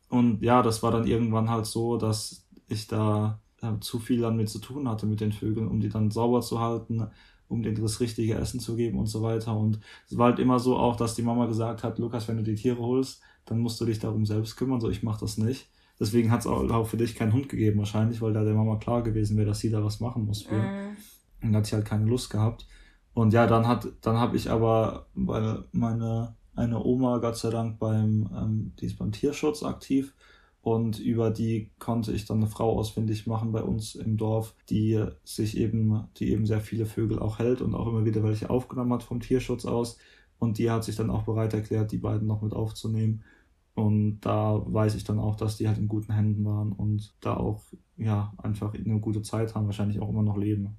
Und 0.09 0.43
ja, 0.43 0.63
das 0.63 0.83
war 0.83 0.91
dann 0.91 1.07
irgendwann 1.07 1.51
halt 1.51 1.67
so, 1.67 1.97
dass 1.97 2.47
ich 2.69 2.87
da 2.87 3.41
äh, 3.63 3.79
zu 3.81 3.99
viel 3.99 4.21
dann 4.21 4.37
mit 4.37 4.49
zu 4.49 4.59
tun 4.59 4.89
hatte 4.89 5.07
mit 5.07 5.21
den 5.21 5.33
Vögeln, 5.33 5.69
um 5.69 5.81
die 5.81 5.89
dann 5.89 6.11
sauber 6.11 6.41
zu 6.41 6.61
halten, 6.61 7.07
um 7.49 7.63
denen 7.63 7.81
das 7.81 8.01
richtige 8.01 8.35
Essen 8.35 8.61
zu 8.61 8.77
geben 8.77 8.99
und 8.99 9.07
so 9.07 9.23
weiter. 9.23 9.57
Und 9.57 9.81
es 10.09 10.17
war 10.17 10.27
halt 10.27 10.39
immer 10.39 10.59
so 10.59 10.77
auch, 10.77 10.97
dass 10.97 11.15
die 11.15 11.23
Mama 11.23 11.47
gesagt 11.47 11.83
hat, 11.83 11.99
Lukas, 11.99 12.29
wenn 12.29 12.37
du 12.37 12.43
die 12.43 12.55
Tiere 12.55 12.79
holst, 12.79 13.23
dann 13.45 13.59
musst 13.59 13.81
du 13.81 13.85
dich 13.85 13.99
darum 13.99 14.25
selbst 14.27 14.57
kümmern, 14.57 14.81
so 14.81 14.89
ich 14.89 15.03
mach 15.03 15.19
das 15.19 15.37
nicht. 15.39 15.69
Deswegen 16.01 16.31
hat 16.31 16.41
es 16.41 16.47
auch 16.47 16.87
für 16.87 16.97
dich 16.97 17.15
keinen 17.15 17.33
Hund 17.33 17.49
gegeben 17.49 17.79
wahrscheinlich, 17.79 18.21
weil 18.21 18.33
da 18.33 18.43
der 18.43 18.55
Mama 18.55 18.77
klar 18.77 19.03
gewesen 19.03 19.37
wäre, 19.37 19.47
dass 19.47 19.61
sie 19.61 19.71
da 19.71 19.85
was 19.85 20.01
machen 20.01 20.25
muss 20.25 20.43
für. 20.43 20.57
Mm. 20.57 20.97
Und 21.43 21.53
da 21.53 21.59
hat 21.59 21.67
sie 21.67 21.77
halt 21.77 21.85
keine 21.85 22.07
Lust 22.07 22.31
gehabt. 22.31 22.67
Und 23.13 23.33
ja, 23.33 23.47
dann 23.47 23.69
hat, 23.69 23.87
dann 24.01 24.19
habe 24.19 24.37
ich 24.37 24.51
aber, 24.51 25.07
weil 25.15 25.65
meine 25.71 26.35
eine 26.57 26.83
Oma, 26.83 27.19
Gott 27.19 27.37
sei 27.37 27.51
Dank, 27.51 27.79
beim, 27.79 28.29
ähm, 28.35 28.73
die 28.81 28.87
ist 28.87 28.99
beim 28.99 29.13
Tierschutz 29.13 29.63
aktiv. 29.63 30.15
Und 30.63 30.99
über 30.99 31.31
die 31.31 31.71
konnte 31.79 32.13
ich 32.13 32.25
dann 32.25 32.39
eine 32.39 32.47
Frau 32.47 32.79
ausfindig 32.79 33.27
machen 33.27 33.53
bei 33.53 33.63
uns 33.63 33.95
im 33.95 34.17
Dorf, 34.17 34.55
die 34.71 35.05
sich 35.23 35.59
eben, 35.59 36.09
die 36.17 36.31
eben 36.33 36.47
sehr 36.47 36.61
viele 36.61 36.87
Vögel 36.87 37.19
auch 37.19 37.39
hält 37.39 37.61
und 37.61 37.75
auch 37.75 37.87
immer 37.87 38.07
wieder 38.07 38.23
welche 38.23 38.49
aufgenommen 38.49 38.93
hat 38.95 39.03
vom 39.03 39.21
Tierschutz 39.21 39.67
aus. 39.67 39.99
Und 40.39 40.57
die 40.59 40.71
hat 40.71 40.85
sich 40.85 40.97
dann 40.97 41.11
auch 41.11 41.25
bereit 41.25 41.53
erklärt, 41.53 41.93
die 41.93 41.99
beiden 41.99 42.27
noch 42.27 42.41
mit 42.41 42.55
aufzunehmen. 42.55 43.25
Und 43.75 44.21
da 44.21 44.63
weiß 44.65 44.95
ich 44.95 45.05
dann 45.05 45.19
auch, 45.19 45.37
dass 45.37 45.59
die 45.59 45.69
halt 45.69 45.79
in 45.79 45.89
guten 45.89 46.13
Händen 46.15 46.45
waren 46.47 46.73
und 46.73 47.15
da 47.21 47.37
auch, 47.37 47.63
ja, 47.97 48.33
einfach 48.39 48.73
eine 48.73 49.01
gute 49.01 49.23
Zeit 49.23 49.55
haben, 49.55 49.67
wahrscheinlich 49.67 50.01
auch 50.01 50.09
immer 50.09 50.23
noch 50.23 50.39
leben. 50.39 50.79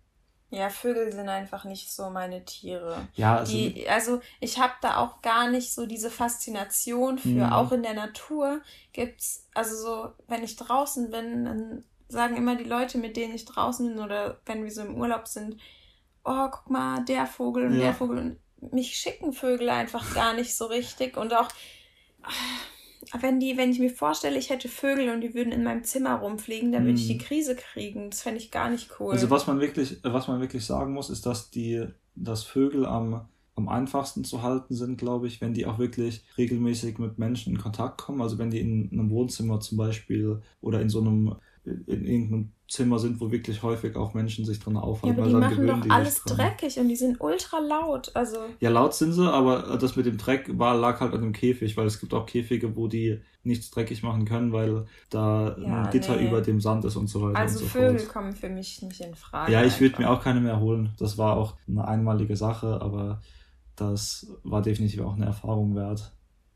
Ja, 0.56 0.70
Vögel 0.70 1.12
sind 1.12 1.28
einfach 1.28 1.66
nicht 1.66 1.92
so 1.92 2.10
meine 2.10 2.46
Tiere. 2.46 3.10
Ja, 3.16 3.40
also, 3.40 3.52
die, 3.52 3.90
also 3.90 4.22
ich 4.40 4.58
habe 4.58 4.72
da 4.82 4.98
auch 4.98 5.22
gar 5.22 5.50
nicht 5.50 5.74
so 5.74 5.86
diese 5.86 6.10
Faszination 6.10 7.18
für. 7.18 7.28
Mhm. 7.28 7.52
Auch 7.52 7.74
in 7.74 7.84
der 7.84 7.94
Natur 7.94 8.62
gibt's, 8.94 9.50
also 9.54 9.76
so, 9.76 10.14
wenn 10.28 10.46
ich 10.46 10.56
draußen 10.56 11.12
bin, 11.12 11.44
dann 11.44 11.84
sagen 12.08 12.38
immer 12.38 12.56
die 12.56 12.64
Leute, 12.64 12.98
mit 12.98 13.18
denen 13.18 13.36
ich 13.36 13.44
draußen 13.44 13.86
bin 13.86 14.02
oder 14.02 14.40
wenn 14.46 14.64
wir 14.64 14.72
so 14.72 14.82
im 14.82 14.96
Urlaub 14.96 15.28
sind, 15.28 15.60
oh, 16.24 16.48
guck 16.50 16.70
mal, 16.70 17.04
der 17.04 17.28
Vogel 17.28 17.66
und 17.66 17.74
ja. 17.74 17.88
der 17.88 17.94
Vogel. 17.94 18.18
Und 18.18 18.74
mich 18.74 18.96
schicken 18.96 19.34
Vögel 19.34 19.70
einfach 19.70 20.14
gar 20.14 20.34
nicht 20.34 20.56
so 20.56 20.68
richtig. 20.68 21.18
Und 21.18 21.34
auch, 21.34 21.50
wenn 23.20 23.40
die, 23.40 23.58
wenn 23.58 23.72
ich 23.72 23.80
mir 23.80 23.90
vorstelle, 23.90 24.38
ich 24.38 24.50
hätte 24.50 24.70
Vögel 24.70 25.10
und 25.10 25.22
die 25.22 25.34
würden 25.34 25.52
in 25.52 25.64
meinem 25.64 25.84
Zimmer 25.84 26.16
rumfliegen, 26.16 26.72
dann 26.72 26.86
würde 26.86 27.00
ich 27.00 27.08
die 27.08 27.20
hm. 27.20 27.22
Krise 27.22 27.56
kriegen. 27.56 28.10
Das 28.10 28.22
fände 28.22 28.40
ich 28.40 28.52
gar 28.52 28.70
nicht 28.70 28.90
cool. 29.00 29.14
Also 29.14 29.30
was 29.30 29.48
man 29.48 29.60
wirklich, 29.60 29.98
was 30.04 30.28
man 30.28 30.40
wirklich 30.42 30.66
sagen 30.66 30.94
muss, 30.94 31.10
ist, 31.10 31.26
dass 31.26 31.50
die, 31.50 31.86
dass 32.16 32.44
Vögel 32.44 32.86
am, 32.86 33.28
am 33.56 33.70
einfachsten 33.70 34.24
zu 34.24 34.42
halten 34.42 34.74
sind, 34.76 34.98
glaube 34.98 35.28
ich, 35.28 35.42
wenn 35.42 35.54
die 35.54 35.66
auch 35.66 35.80
wirklich 35.80 36.24
regelmäßig 36.38 36.98
mit 36.98 37.18
Menschen 37.18 37.54
in 37.54 37.60
Kontakt 37.60 38.02
kommen. 38.02 38.22
Also 38.22 38.38
wenn 38.38 38.52
die 38.52 38.60
in 38.60 38.90
einem 38.92 39.10
Wohnzimmer 39.10 39.60
zum 39.60 39.78
Beispiel 39.78 40.42
oder 40.62 40.82
in 40.82 40.90
so 40.90 41.00
einem 41.00 41.36
in 41.66 42.06
irgendeinem 42.06 42.52
Zimmer 42.68 42.98
sind, 43.00 43.20
wo 43.20 43.32
wirklich 43.32 43.62
häufig 43.64 43.96
auch 43.96 44.14
Menschen 44.14 44.46
sich 44.46 44.60
drin 44.60 44.78
aufhalten. 44.78 45.20
Ja, 45.20 45.24
aber 45.24 45.48
die 45.48 45.56
machen 45.56 45.68
doch 45.68 45.90
alles 45.90 46.24
dreckig 46.24 46.80
und 46.80 46.90
die 46.90 46.96
sind 46.96 47.22
ultra 47.22 47.60
laut. 47.60 48.12
Also 48.16 48.38
ja, 48.60 48.70
laut 48.70 48.94
sind 48.94 49.14
sie, 49.14 49.32
aber 49.32 49.78
das 49.78 49.96
mit 49.96 50.06
dem 50.06 50.18
Dreck 50.18 50.48
war, 50.58 50.76
lag 50.76 51.00
halt 51.00 51.14
an 51.14 51.22
dem 51.22 51.34
Käfig, 51.34 51.78
weil 51.78 51.86
es 51.86 52.00
gibt 52.00 52.14
auch 52.14 52.26
Käfige, 52.26 52.76
wo 52.76 52.88
die 52.88 53.22
nichts 53.44 53.70
dreckig 53.70 54.02
machen 54.02 54.26
können, 54.26 54.52
weil 54.52 54.86
da 55.10 55.56
ja, 55.58 55.84
ein 55.84 55.92
Gitter 55.92 56.16
nee. 56.16 56.28
über 56.28 56.42
dem 56.42 56.60
Sand 56.60 56.86
ist 56.86 56.96
und 56.96 57.08
so 57.08 57.22
weiter. 57.22 57.38
Also 57.38 57.60
so 57.60 57.66
Vögel 57.66 58.00
fort. 58.00 58.14
kommen 58.14 58.34
für 58.34 58.50
mich 58.50 58.82
nicht 58.82 59.02
in 59.02 59.14
Frage. 59.14 59.52
Ja, 59.52 59.64
ich 59.64 59.80
würde 59.80 60.02
mir 60.02 60.10
auch 60.10 60.24
keine 60.24 60.42
mehr 60.42 60.60
holen. 60.60 60.94
Das 60.98 61.18
war 61.18 61.38
auch 61.38 61.56
eine 61.68 61.88
einmalige 61.88 62.36
Sache, 62.36 62.82
aber 62.82 63.22
das 63.76 64.28
war 64.44 64.62
definitiv 64.62 65.02
auch 65.02 65.16
eine 65.16 65.26
Erfahrung 65.26 65.76
wert. 65.76 66.12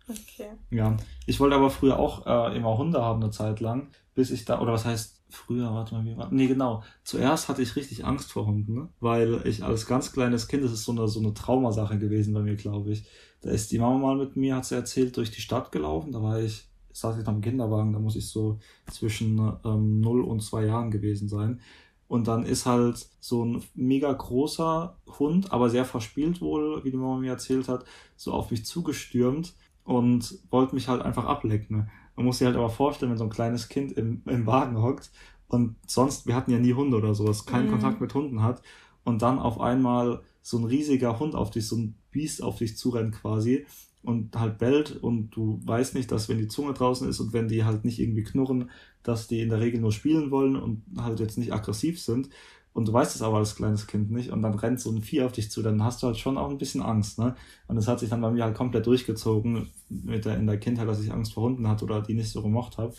Okay. 0.10 0.50
Ja, 0.72 0.98
ich 1.28 1.40
wollte 1.40 1.56
aber 1.56 1.70
früher 1.70 2.00
auch 2.00 2.26
äh, 2.26 2.58
immer 2.58 2.78
Hunde 2.78 3.02
haben 3.02 3.22
eine 3.22 3.32
Zeit 3.32 3.60
lang, 3.60 3.90
bis 4.20 4.32
ich 4.32 4.44
da, 4.44 4.60
oder 4.60 4.74
was 4.74 4.84
heißt 4.84 5.22
früher, 5.30 5.74
warte 5.74 5.96
mal, 5.96 6.04
wie 6.04 6.18
war, 6.18 6.30
nee, 6.30 6.48
genau. 6.48 6.84
Zuerst 7.06 7.48
hatte 7.48 7.62
ich 7.62 7.78
richtig 7.78 8.04
Angst 8.04 8.34
vor 8.34 8.46
Hunden, 8.46 8.74
ne? 8.74 8.90
weil 9.00 9.40
ich 9.46 9.64
als 9.64 9.86
ganz 9.86 10.12
kleines 10.12 10.50
Kind, 10.50 10.62
das 10.62 10.74
ist 10.74 10.84
so 10.84 10.92
eine, 10.92 11.08
so 11.08 11.22
eine 11.22 11.34
Traumasache 11.34 11.98
gewesen 11.98 12.34
bei 12.34 12.42
mir, 12.42 12.58
glaube 12.58 12.92
ich. 12.92 13.06
Da 13.40 13.50
ist 13.50 13.72
die 13.72 13.80
Mama 13.80 13.98
mal 13.98 14.18
mit 14.18 14.36
mir, 14.36 14.58
hat 14.58 14.66
sie 14.66 14.76
erzählt, 14.76 15.16
durch 15.16 15.32
die 15.32 15.40
Stadt 15.40 15.72
gelaufen, 15.72 16.12
da 16.12 16.22
war 16.22 16.42
ich, 16.42 16.68
saß 16.92 17.18
ich 17.18 17.26
noch 17.26 17.34
im 17.34 17.40
Kinderwagen, 17.40 17.94
da 17.94 18.00
muss 18.00 18.18
ich 18.18 18.28
so 18.28 18.60
zwischen 18.92 19.40
ähm, 19.64 20.02
0 20.02 20.22
und 20.22 20.44
2 20.44 20.66
Jahren 20.66 20.92
gewesen 20.92 21.30
sein. 21.30 21.62
Und 22.10 22.28
dann 22.28 22.44
ist 22.44 22.66
halt 22.66 23.08
so 23.22 23.46
ein 23.46 23.64
mega 23.74 24.12
großer 24.12 24.98
Hund, 25.18 25.54
aber 25.54 25.70
sehr 25.70 25.86
verspielt 25.86 26.42
wohl, 26.42 26.84
wie 26.84 26.92
die 26.92 26.98
Mama 26.98 27.20
mir 27.20 27.32
erzählt 27.32 27.70
hat, 27.70 27.86
so 28.18 28.34
auf 28.34 28.52
mich 28.52 28.66
zugestürmt 28.66 29.54
und 29.86 30.40
wollte 30.52 30.76
mich 30.76 30.90
halt 30.90 31.04
einfach 31.04 31.24
ablecken. 31.24 31.90
Man 32.20 32.26
muss 32.26 32.40
sich 32.40 32.48
halt 32.48 32.58
aber 32.58 32.70
vorstellen, 32.70 33.12
wenn 33.12 33.18
so 33.18 33.24
ein 33.24 33.30
kleines 33.30 33.70
Kind 33.70 33.94
im, 33.94 34.24
im 34.26 34.46
Wagen 34.46 34.82
hockt 34.82 35.10
und 35.48 35.78
sonst, 35.88 36.28
wir 36.28 36.36
hatten 36.36 36.52
ja 36.52 36.60
nie 36.60 36.74
Hunde 36.74 36.98
oder 36.98 37.16
sowas, 37.16 37.46
keinen 37.46 37.68
mhm. 37.68 37.72
Kontakt 37.72 38.02
mit 38.02 38.14
Hunden 38.14 38.44
hat 38.44 38.62
und 39.06 39.22
dann 39.22 39.40
auf 39.40 39.62
einmal 39.62 40.22
so 40.42 40.58
ein 40.58 40.66
riesiger 40.66 41.18
Hund 41.18 41.34
auf 41.34 41.50
dich, 41.50 41.66
so 41.66 41.78
ein 41.78 41.96
Biest 42.12 42.44
auf 42.44 42.58
dich 42.58 42.76
zurennt 42.76 43.16
quasi 43.16 43.66
und 44.04 44.38
halt 44.38 44.58
bellt 44.58 45.02
und 45.02 45.30
du 45.30 45.62
weißt 45.64 45.96
nicht, 45.96 46.12
dass 46.12 46.28
wenn 46.28 46.40
die 46.40 46.50
Zunge 46.50 46.74
draußen 46.74 47.08
ist 47.08 47.22
und 47.22 47.32
wenn 47.32 47.48
die 47.48 47.64
halt 47.64 47.86
nicht 47.86 48.00
irgendwie 48.00 48.26
knurren, 48.26 48.70
dass 49.02 49.30
die 49.30 49.40
in 49.40 49.48
der 49.48 49.62
Regel 49.62 49.80
nur 49.80 49.94
spielen 49.94 50.30
wollen 50.30 50.58
und 50.58 50.84
halt 50.98 51.22
jetzt 51.22 51.38
nicht 51.38 51.54
aggressiv 51.54 52.02
sind 52.02 52.28
und 52.74 52.88
du 52.88 52.94
weißt 52.94 53.16
es 53.16 53.22
aber 53.22 53.38
als 53.38 53.56
kleines 53.56 53.88
Kind 53.88 54.12
nicht 54.12 54.32
und 54.32 54.42
dann 54.42 54.54
rennt 54.54 54.80
so 54.80 54.92
ein 54.92 55.02
Vieh 55.02 55.24
auf 55.24 55.32
dich 55.32 55.52
zu, 55.52 55.62
dann 55.62 55.84
hast 55.84 56.02
du 56.02 56.08
halt 56.08 56.18
schon 56.18 56.38
auch 56.38 56.50
ein 56.50 56.58
bisschen 56.58 56.82
Angst, 56.82 57.20
ne? 57.20 57.36
Und 57.68 57.76
das 57.76 57.88
hat 57.88 58.00
sich 58.00 58.10
dann 58.10 58.22
bei 58.22 58.32
mir 58.32 58.44
halt 58.44 58.56
komplett 58.56 58.86
durchgezogen 58.86 59.70
mit 59.90 60.26
der, 60.26 60.38
in 60.38 60.48
der 60.48 60.60
Kindheit, 60.60 60.88
dass 60.88 61.02
ich 61.02 61.12
Angst 61.12 61.34
vor 61.34 61.44
Hunden 61.44 61.68
hatte 61.68 61.86
oder 61.86 62.02
die 62.02 62.14
nicht 62.14 62.30
so 62.30 62.42
gemocht 62.42 62.78
habe. 62.78 62.94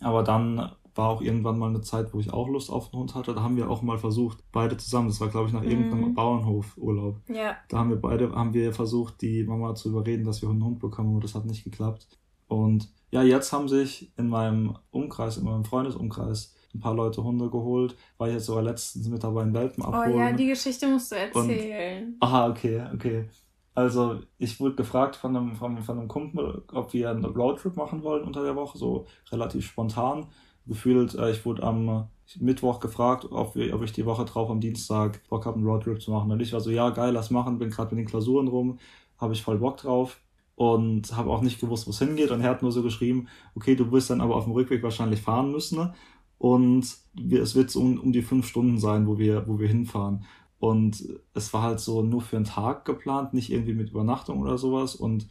Aber 0.00 0.22
dann 0.22 0.72
war 0.98 1.08
auch 1.08 1.22
irgendwann 1.22 1.58
mal 1.58 1.68
eine 1.68 1.80
Zeit, 1.80 2.12
wo 2.12 2.18
ich 2.18 2.32
auch 2.32 2.48
Lust 2.48 2.70
auf 2.70 2.92
einen 2.92 3.00
Hund 3.00 3.14
hatte. 3.14 3.32
Da 3.32 3.42
haben 3.42 3.56
wir 3.56 3.70
auch 3.70 3.82
mal 3.82 3.98
versucht, 3.98 4.38
beide 4.50 4.76
zusammen. 4.76 5.08
Das 5.08 5.20
war, 5.20 5.28
glaube 5.28 5.46
ich, 5.46 5.54
nach 5.54 5.62
mhm. 5.62 5.70
irgendeinem 5.70 6.14
Bauernhofurlaub. 6.14 7.20
Ja. 7.28 7.56
Da 7.68 7.78
haben 7.78 7.90
wir 7.90 8.00
beide, 8.00 8.32
haben 8.32 8.52
wir 8.52 8.72
versucht, 8.72 9.22
die 9.22 9.44
Mama 9.44 9.74
zu 9.76 9.90
überreden, 9.90 10.24
dass 10.24 10.42
wir 10.42 10.50
einen 10.50 10.64
Hund 10.64 10.80
bekommen, 10.80 11.12
aber 11.12 11.20
das 11.20 11.36
hat 11.36 11.46
nicht 11.46 11.64
geklappt. 11.64 12.08
Und 12.48 12.92
ja, 13.10 13.22
jetzt 13.22 13.52
haben 13.52 13.68
sich 13.68 14.12
in 14.18 14.28
meinem 14.28 14.76
Umkreis, 14.90 15.36
in 15.36 15.44
meinem 15.44 15.64
Freundesumkreis, 15.64 16.56
ein 16.74 16.80
paar 16.80 16.94
Leute 16.94 17.22
Hunde 17.22 17.50
geholt. 17.50 17.96
War 18.18 18.28
ich 18.28 18.34
jetzt 18.34 18.46
sogar 18.46 18.62
letztens 18.62 19.08
mit 19.08 19.22
dabei 19.22 19.42
in 19.42 19.54
Welpen 19.54 19.84
abholen. 19.84 20.14
Oh 20.14 20.18
ja, 20.18 20.32
die 20.32 20.46
Geschichte 20.46 20.86
musst 20.86 21.12
du 21.12 21.16
erzählen. 21.16 22.06
Und, 22.06 22.22
aha, 22.22 22.48
okay, 22.48 22.82
okay. 22.94 23.28
Also 23.74 24.20
ich 24.38 24.58
wurde 24.58 24.74
gefragt 24.74 25.14
von 25.14 25.36
einem, 25.36 25.54
von, 25.54 25.78
von 25.78 25.98
einem 25.98 26.08
Kumpel, 26.08 26.64
ob 26.72 26.92
wir 26.92 27.10
einen 27.10 27.24
Roadtrip 27.24 27.76
machen 27.76 28.02
wollen 28.02 28.24
unter 28.24 28.42
der 28.42 28.56
Woche, 28.56 28.76
so 28.76 29.06
relativ 29.30 29.66
spontan. 29.66 30.26
Gefühlt, 30.66 31.14
äh, 31.14 31.30
ich 31.30 31.46
wurde 31.46 31.62
am 31.62 32.08
Mittwoch 32.40 32.80
gefragt, 32.80 33.28
ob, 33.30 33.54
wir, 33.54 33.74
ob 33.74 33.82
ich 33.82 33.92
die 33.92 34.04
Woche 34.04 34.24
drauf 34.24 34.50
am 34.50 34.60
Dienstag 34.60 35.22
Bock 35.28 35.46
habe, 35.46 35.56
einen 35.56 35.66
Roadtrip 35.66 36.02
zu 36.02 36.10
machen. 36.10 36.30
Und 36.30 36.40
ich 36.40 36.52
war 36.52 36.60
so, 36.60 36.70
ja, 36.70 36.90
geil, 36.90 37.12
lass 37.12 37.30
machen, 37.30 37.58
bin 37.58 37.70
gerade 37.70 37.94
mit 37.94 38.04
den 38.04 38.08
Klausuren 38.08 38.48
rum, 38.48 38.78
habe 39.16 39.32
ich 39.32 39.42
voll 39.42 39.58
Bock 39.58 39.76
drauf 39.78 40.20
und 40.56 41.16
habe 41.16 41.30
auch 41.30 41.40
nicht 41.40 41.60
gewusst, 41.60 41.86
wo 41.86 41.90
es 41.90 42.00
hingeht. 42.00 42.32
Und 42.32 42.40
er 42.40 42.50
hat 42.50 42.62
nur 42.62 42.72
so 42.72 42.82
geschrieben, 42.82 43.28
okay, 43.54 43.76
du 43.76 43.90
wirst 43.92 44.10
dann 44.10 44.20
aber 44.20 44.34
auf 44.34 44.44
dem 44.44 44.54
Rückweg 44.54 44.82
wahrscheinlich 44.82 45.22
fahren 45.22 45.52
müssen. 45.52 45.92
Und 46.38 46.84
es 47.30 47.54
wird 47.54 47.70
so 47.70 47.80
um, 47.80 47.98
um 47.98 48.12
die 48.12 48.22
fünf 48.22 48.46
Stunden 48.46 48.78
sein, 48.78 49.06
wo 49.06 49.18
wir, 49.18 49.48
wo 49.48 49.58
wir 49.58 49.68
hinfahren. 49.68 50.24
Und 50.60 51.04
es 51.34 51.52
war 51.52 51.62
halt 51.62 51.80
so 51.80 52.02
nur 52.02 52.20
für 52.20 52.36
einen 52.36 52.44
Tag 52.44 52.84
geplant, 52.84 53.34
nicht 53.34 53.52
irgendwie 53.52 53.74
mit 53.74 53.90
Übernachtung 53.90 54.40
oder 54.40 54.58
sowas. 54.58 54.94
Und 54.94 55.28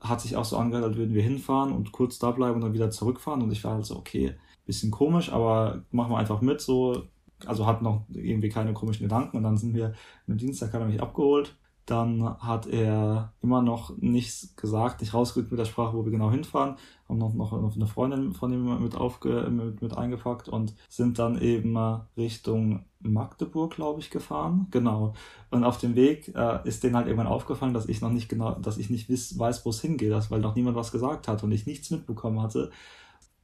hat 0.00 0.20
sich 0.20 0.36
auch 0.36 0.44
so 0.44 0.56
angehört, 0.56 0.84
als 0.84 0.96
würden 0.96 1.14
wir 1.14 1.22
hinfahren 1.22 1.72
und 1.72 1.92
kurz 1.92 2.18
da 2.18 2.30
bleiben 2.30 2.56
und 2.56 2.60
dann 2.62 2.74
wieder 2.74 2.90
zurückfahren. 2.90 3.42
Und 3.42 3.52
ich 3.52 3.64
war 3.64 3.74
halt 3.74 3.86
so, 3.86 3.96
okay, 3.96 4.34
bisschen 4.66 4.90
komisch, 4.90 5.32
aber 5.32 5.84
machen 5.90 6.12
wir 6.12 6.18
einfach 6.18 6.40
mit, 6.40 6.60
so. 6.60 7.04
Also 7.44 7.66
hat 7.66 7.82
noch 7.82 8.04
irgendwie 8.12 8.48
keine 8.48 8.72
komischen 8.72 9.04
Gedanken. 9.04 9.36
Und 9.36 9.42
dann 9.42 9.58
sind 9.58 9.74
wir, 9.74 9.94
am 10.26 10.38
Dienstag 10.38 10.72
hat 10.72 10.80
er 10.80 10.86
mich 10.86 11.02
abgeholt 11.02 11.54
dann 11.86 12.36
hat 12.40 12.66
er 12.66 13.32
immer 13.42 13.62
noch 13.62 13.96
nichts 13.98 14.54
gesagt, 14.56 15.00
nicht 15.00 15.14
rausgerückt 15.14 15.52
mit 15.52 15.60
der 15.60 15.66
Sprache, 15.66 15.96
wo 15.96 16.04
wir 16.04 16.10
genau 16.10 16.32
hinfahren. 16.32 16.76
Haben 17.08 17.18
noch, 17.18 17.32
noch 17.32 17.76
eine 17.76 17.86
Freundin 17.86 18.32
von 18.32 18.52
ihm 18.52 18.82
mit, 18.82 18.96
aufge, 18.96 19.48
mit, 19.50 19.80
mit 19.80 19.96
eingepackt 19.96 20.48
und 20.48 20.74
sind 20.88 21.20
dann 21.20 21.40
eben 21.40 21.76
Richtung 22.16 22.84
Magdeburg, 22.98 23.74
glaube 23.74 24.00
ich, 24.00 24.10
gefahren. 24.10 24.66
Genau. 24.72 25.14
Und 25.50 25.62
auf 25.62 25.78
dem 25.78 25.94
Weg 25.94 26.34
äh, 26.34 26.66
ist 26.66 26.82
denen 26.82 26.96
halt 26.96 27.06
irgendwann 27.06 27.28
aufgefallen, 27.28 27.74
dass 27.74 27.88
ich 27.88 28.00
noch 28.00 28.10
nicht 28.10 28.28
genau, 28.28 28.56
dass 28.56 28.78
ich 28.78 28.90
nicht 28.90 29.08
wiss, 29.08 29.38
weiß, 29.38 29.64
wo 29.64 29.70
es 29.70 29.80
hingeht, 29.80 30.12
weil 30.30 30.40
noch 30.40 30.56
niemand 30.56 30.76
was 30.76 30.90
gesagt 30.90 31.28
hat 31.28 31.44
und 31.44 31.52
ich 31.52 31.66
nichts 31.66 31.90
mitbekommen 31.90 32.42
hatte. 32.42 32.72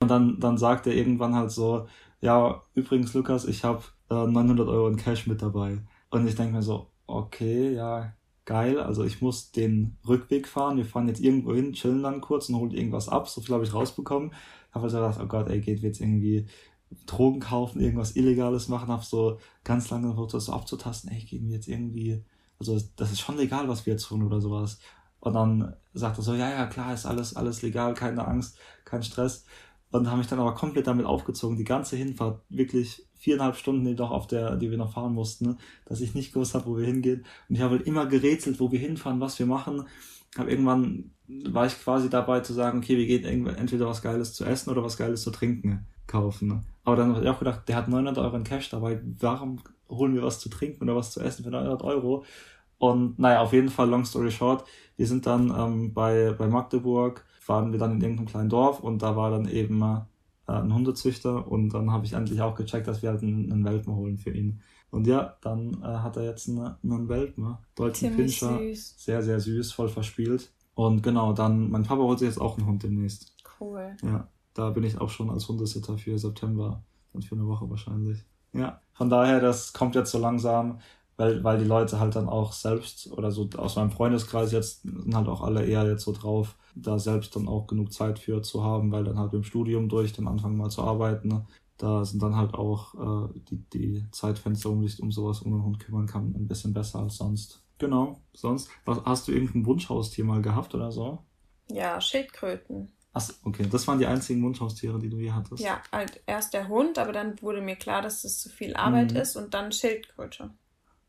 Und 0.00 0.10
dann, 0.10 0.40
dann 0.40 0.58
sagt 0.58 0.88
er 0.88 0.94
irgendwann 0.94 1.36
halt 1.36 1.52
so, 1.52 1.86
ja, 2.20 2.62
übrigens, 2.74 3.14
Lukas, 3.14 3.44
ich 3.44 3.62
habe 3.62 3.82
äh, 4.10 4.14
900 4.14 4.68
Euro 4.68 4.88
in 4.88 4.96
Cash 4.96 5.28
mit 5.28 5.42
dabei. 5.42 5.78
Und 6.10 6.26
ich 6.26 6.34
denke 6.34 6.54
mir 6.54 6.62
so, 6.62 6.88
okay, 7.06 7.74
ja, 7.74 8.12
geil. 8.44 8.78
Also 8.80 9.04
ich 9.04 9.20
muss 9.20 9.52
den 9.52 9.96
Rückweg 10.06 10.48
fahren. 10.48 10.76
Wir 10.76 10.84
fahren 10.84 11.08
jetzt 11.08 11.20
irgendwo 11.20 11.54
hin, 11.54 11.72
chillen 11.72 12.02
dann 12.02 12.20
kurz 12.20 12.48
und 12.48 12.56
holen 12.56 12.72
irgendwas 12.72 13.08
ab. 13.08 13.28
So 13.28 13.40
viel 13.40 13.54
habe 13.54 13.64
ich 13.64 13.74
rausbekommen. 13.74 14.32
Habe 14.72 14.84
also 14.84 14.98
gedacht, 14.98 15.20
oh 15.22 15.26
Gott, 15.26 15.48
ey, 15.48 15.60
geht 15.60 15.80
jetzt 15.80 16.00
irgendwie 16.00 16.46
Drogen 17.06 17.40
kaufen, 17.40 17.80
irgendwas 17.80 18.16
Illegales 18.16 18.68
machen. 18.68 18.88
Habe 18.88 19.04
so 19.04 19.38
ganz 19.64 19.90
lange 19.90 20.08
versucht, 20.08 20.34
das 20.34 20.46
so 20.46 20.52
abzutasten. 20.52 21.10
Ey, 21.10 21.20
gehen 21.24 21.46
wir 21.48 21.54
jetzt 21.54 21.68
irgendwie, 21.68 22.24
also 22.58 22.78
das 22.96 23.12
ist 23.12 23.20
schon 23.20 23.36
legal, 23.36 23.68
was 23.68 23.86
wir 23.86 23.92
jetzt 23.92 24.06
tun 24.06 24.22
oder 24.22 24.40
sowas. 24.40 24.78
Und 25.20 25.34
dann 25.34 25.76
sagt 25.94 26.18
er 26.18 26.22
so, 26.22 26.34
ja, 26.34 26.50
ja, 26.50 26.66
klar, 26.66 26.92
ist 26.92 27.06
alles, 27.06 27.36
alles 27.36 27.62
legal, 27.62 27.94
keine 27.94 28.26
Angst, 28.26 28.58
kein 28.84 29.02
Stress. 29.02 29.44
Und 29.90 30.10
haben 30.10 30.18
mich 30.18 30.26
dann 30.26 30.40
aber 30.40 30.54
komplett 30.54 30.86
damit 30.86 31.06
aufgezogen, 31.06 31.56
die 31.56 31.64
ganze 31.64 31.96
Hinfahrt, 31.96 32.40
wirklich 32.48 33.06
viereinhalb 33.22 33.54
Stunden, 33.54 33.84
die, 33.84 33.94
doch 33.94 34.10
auf 34.10 34.26
der, 34.26 34.56
die 34.56 34.70
wir 34.72 34.78
noch 34.78 34.94
fahren 34.94 35.14
mussten, 35.14 35.46
ne? 35.46 35.56
dass 35.84 36.00
ich 36.00 36.12
nicht 36.16 36.32
gewusst 36.32 36.54
habe, 36.54 36.66
wo 36.66 36.76
wir 36.76 36.84
hingehen. 36.84 37.24
Und 37.48 37.54
ich 37.54 37.60
habe 37.60 37.76
halt 37.76 37.86
immer 37.86 38.06
gerätselt, 38.06 38.58
wo 38.58 38.72
wir 38.72 38.80
hinfahren, 38.80 39.20
was 39.20 39.38
wir 39.38 39.46
machen. 39.46 39.84
Hab 40.36 40.48
irgendwann 40.48 41.12
war 41.28 41.66
ich 41.66 41.80
quasi 41.80 42.10
dabei 42.10 42.40
zu 42.40 42.52
sagen, 42.52 42.78
okay, 42.78 42.96
wir 42.96 43.06
gehen 43.06 43.46
entweder 43.46 43.86
was 43.86 44.02
Geiles 44.02 44.34
zu 44.34 44.44
essen 44.44 44.70
oder 44.70 44.82
was 44.82 44.96
Geiles 44.96 45.22
zu 45.22 45.30
trinken 45.30 45.86
kaufen. 46.08 46.48
Ne? 46.48 46.62
Aber 46.82 46.96
dann 46.96 47.14
habe 47.14 47.24
ich 47.24 47.30
auch 47.30 47.38
gedacht, 47.38 47.68
der 47.68 47.76
hat 47.76 47.86
900 47.86 48.18
Euro 48.18 48.36
in 48.36 48.44
Cash 48.44 48.70
dabei, 48.70 49.00
warum 49.20 49.60
holen 49.88 50.14
wir 50.14 50.24
was 50.24 50.40
zu 50.40 50.48
trinken 50.48 50.82
oder 50.82 50.96
was 50.96 51.12
zu 51.12 51.20
essen 51.20 51.44
für 51.44 51.50
900 51.50 51.82
Euro? 51.84 52.24
Und 52.78 53.20
naja, 53.20 53.40
auf 53.40 53.52
jeden 53.52 53.68
Fall, 53.68 53.88
long 53.88 54.04
story 54.04 54.32
short, 54.32 54.64
wir 54.96 55.06
sind 55.06 55.26
dann 55.26 55.54
ähm, 55.56 55.94
bei, 55.94 56.34
bei 56.36 56.48
Magdeburg 56.48 57.24
waren 57.46 57.70
wir 57.70 57.78
dann 57.78 57.92
in 57.92 58.00
irgendeinem 58.00 58.26
kleinen 58.26 58.48
Dorf 58.48 58.80
und 58.80 59.00
da 59.02 59.14
war 59.14 59.30
dann 59.30 59.46
eben 59.48 59.80
äh, 60.46 60.52
ein 60.52 60.74
Hundezüchter 60.74 61.50
und 61.50 61.70
dann 61.70 61.90
habe 61.90 62.04
ich 62.04 62.12
endlich 62.12 62.40
auch 62.40 62.54
gecheckt, 62.54 62.88
dass 62.88 63.02
wir 63.02 63.10
halt 63.10 63.22
einen, 63.22 63.52
einen 63.52 63.64
Welpen 63.64 63.94
holen 63.94 64.18
für 64.18 64.30
ihn. 64.30 64.60
Und 64.90 65.06
ja, 65.06 65.36
dann 65.40 65.82
äh, 65.82 65.86
hat 65.86 66.16
er 66.16 66.24
jetzt 66.24 66.48
einen, 66.48 66.74
einen 66.82 67.08
Welpen, 67.08 67.44
ne? 67.44 67.58
deutschen 67.74 68.14
Pinscher, 68.14 68.58
süß. 68.58 68.94
sehr, 68.98 69.22
sehr 69.22 69.40
süß, 69.40 69.72
voll 69.72 69.88
verspielt. 69.88 70.52
Und 70.74 71.02
genau, 71.02 71.32
dann, 71.32 71.70
mein 71.70 71.84
Papa 71.84 72.02
holt 72.02 72.18
sich 72.18 72.28
jetzt 72.28 72.40
auch 72.40 72.58
einen 72.58 72.66
Hund 72.66 72.82
demnächst. 72.82 73.34
Cool. 73.60 73.96
Ja, 74.02 74.28
da 74.54 74.70
bin 74.70 74.84
ich 74.84 75.00
auch 75.00 75.10
schon 75.10 75.30
als 75.30 75.48
Hundesitter 75.48 75.96
für 75.98 76.18
September, 76.18 76.82
und 77.12 77.24
für 77.24 77.34
eine 77.34 77.46
Woche 77.46 77.68
wahrscheinlich. 77.68 78.24
Ja, 78.54 78.80
von 78.92 79.10
daher, 79.10 79.40
das 79.40 79.72
kommt 79.72 79.94
jetzt 79.94 80.10
so 80.10 80.18
langsam 80.18 80.78
weil, 81.16 81.44
weil 81.44 81.58
die 81.58 81.64
Leute 81.64 82.00
halt 82.00 82.16
dann 82.16 82.28
auch 82.28 82.52
selbst 82.52 83.12
oder 83.12 83.30
so 83.30 83.48
aus 83.56 83.76
meinem 83.76 83.90
Freundeskreis 83.90 84.52
jetzt 84.52 84.82
sind 84.82 85.14
halt 85.14 85.28
auch 85.28 85.42
alle 85.42 85.64
eher 85.64 85.86
jetzt 85.86 86.04
so 86.04 86.12
drauf, 86.12 86.56
da 86.74 86.98
selbst 86.98 87.36
dann 87.36 87.48
auch 87.48 87.66
genug 87.66 87.92
Zeit 87.92 88.18
für 88.18 88.42
zu 88.42 88.64
haben, 88.64 88.92
weil 88.92 89.04
dann 89.04 89.18
halt 89.18 89.32
im 89.34 89.44
Studium 89.44 89.88
durch 89.88 90.12
dann 90.12 90.28
anfangen 90.28 90.56
mal 90.56 90.70
zu 90.70 90.82
arbeiten. 90.82 91.28
Ne? 91.28 91.46
Da 91.78 92.04
sind 92.04 92.22
dann 92.22 92.36
halt 92.36 92.54
auch 92.54 92.94
äh, 92.94 93.40
die, 93.50 93.64
die 93.72 94.06
Zeitfenster, 94.12 94.70
um 94.70 94.86
sich 94.86 95.02
um 95.02 95.10
sowas 95.10 95.42
um 95.42 95.52
den 95.52 95.64
Hund 95.64 95.80
kümmern 95.80 96.06
kann, 96.06 96.34
ein 96.34 96.48
bisschen 96.48 96.72
besser 96.72 97.00
als 97.00 97.16
sonst. 97.16 97.62
Genau. 97.78 98.20
Sonst, 98.32 98.70
was, 98.84 99.04
hast 99.04 99.28
du 99.28 99.32
irgendein 99.32 99.66
Wunschhaustier 99.66 100.24
mal 100.24 100.42
gehabt 100.42 100.74
oder 100.74 100.92
so? 100.92 101.24
Ja, 101.68 102.00
Schildkröten. 102.00 102.92
Ach, 103.14 103.28
okay. 103.44 103.66
Das 103.70 103.86
waren 103.86 103.98
die 103.98 104.06
einzigen 104.06 104.42
Wunschhaustiere, 104.42 104.98
die 104.98 105.10
du 105.10 105.18
je 105.18 105.32
hattest. 105.32 105.62
Ja, 105.62 105.82
halt 105.92 106.22
erst 106.26 106.54
der 106.54 106.68
Hund, 106.68 106.98
aber 106.98 107.12
dann 107.12 107.40
wurde 107.42 107.60
mir 107.60 107.76
klar, 107.76 108.00
dass 108.00 108.22
das 108.22 108.38
zu 108.38 108.48
viel 108.48 108.74
Arbeit 108.74 109.12
mhm. 109.12 109.18
ist 109.18 109.36
und 109.36 109.52
dann 109.52 109.70
Schildkröte. 109.70 110.50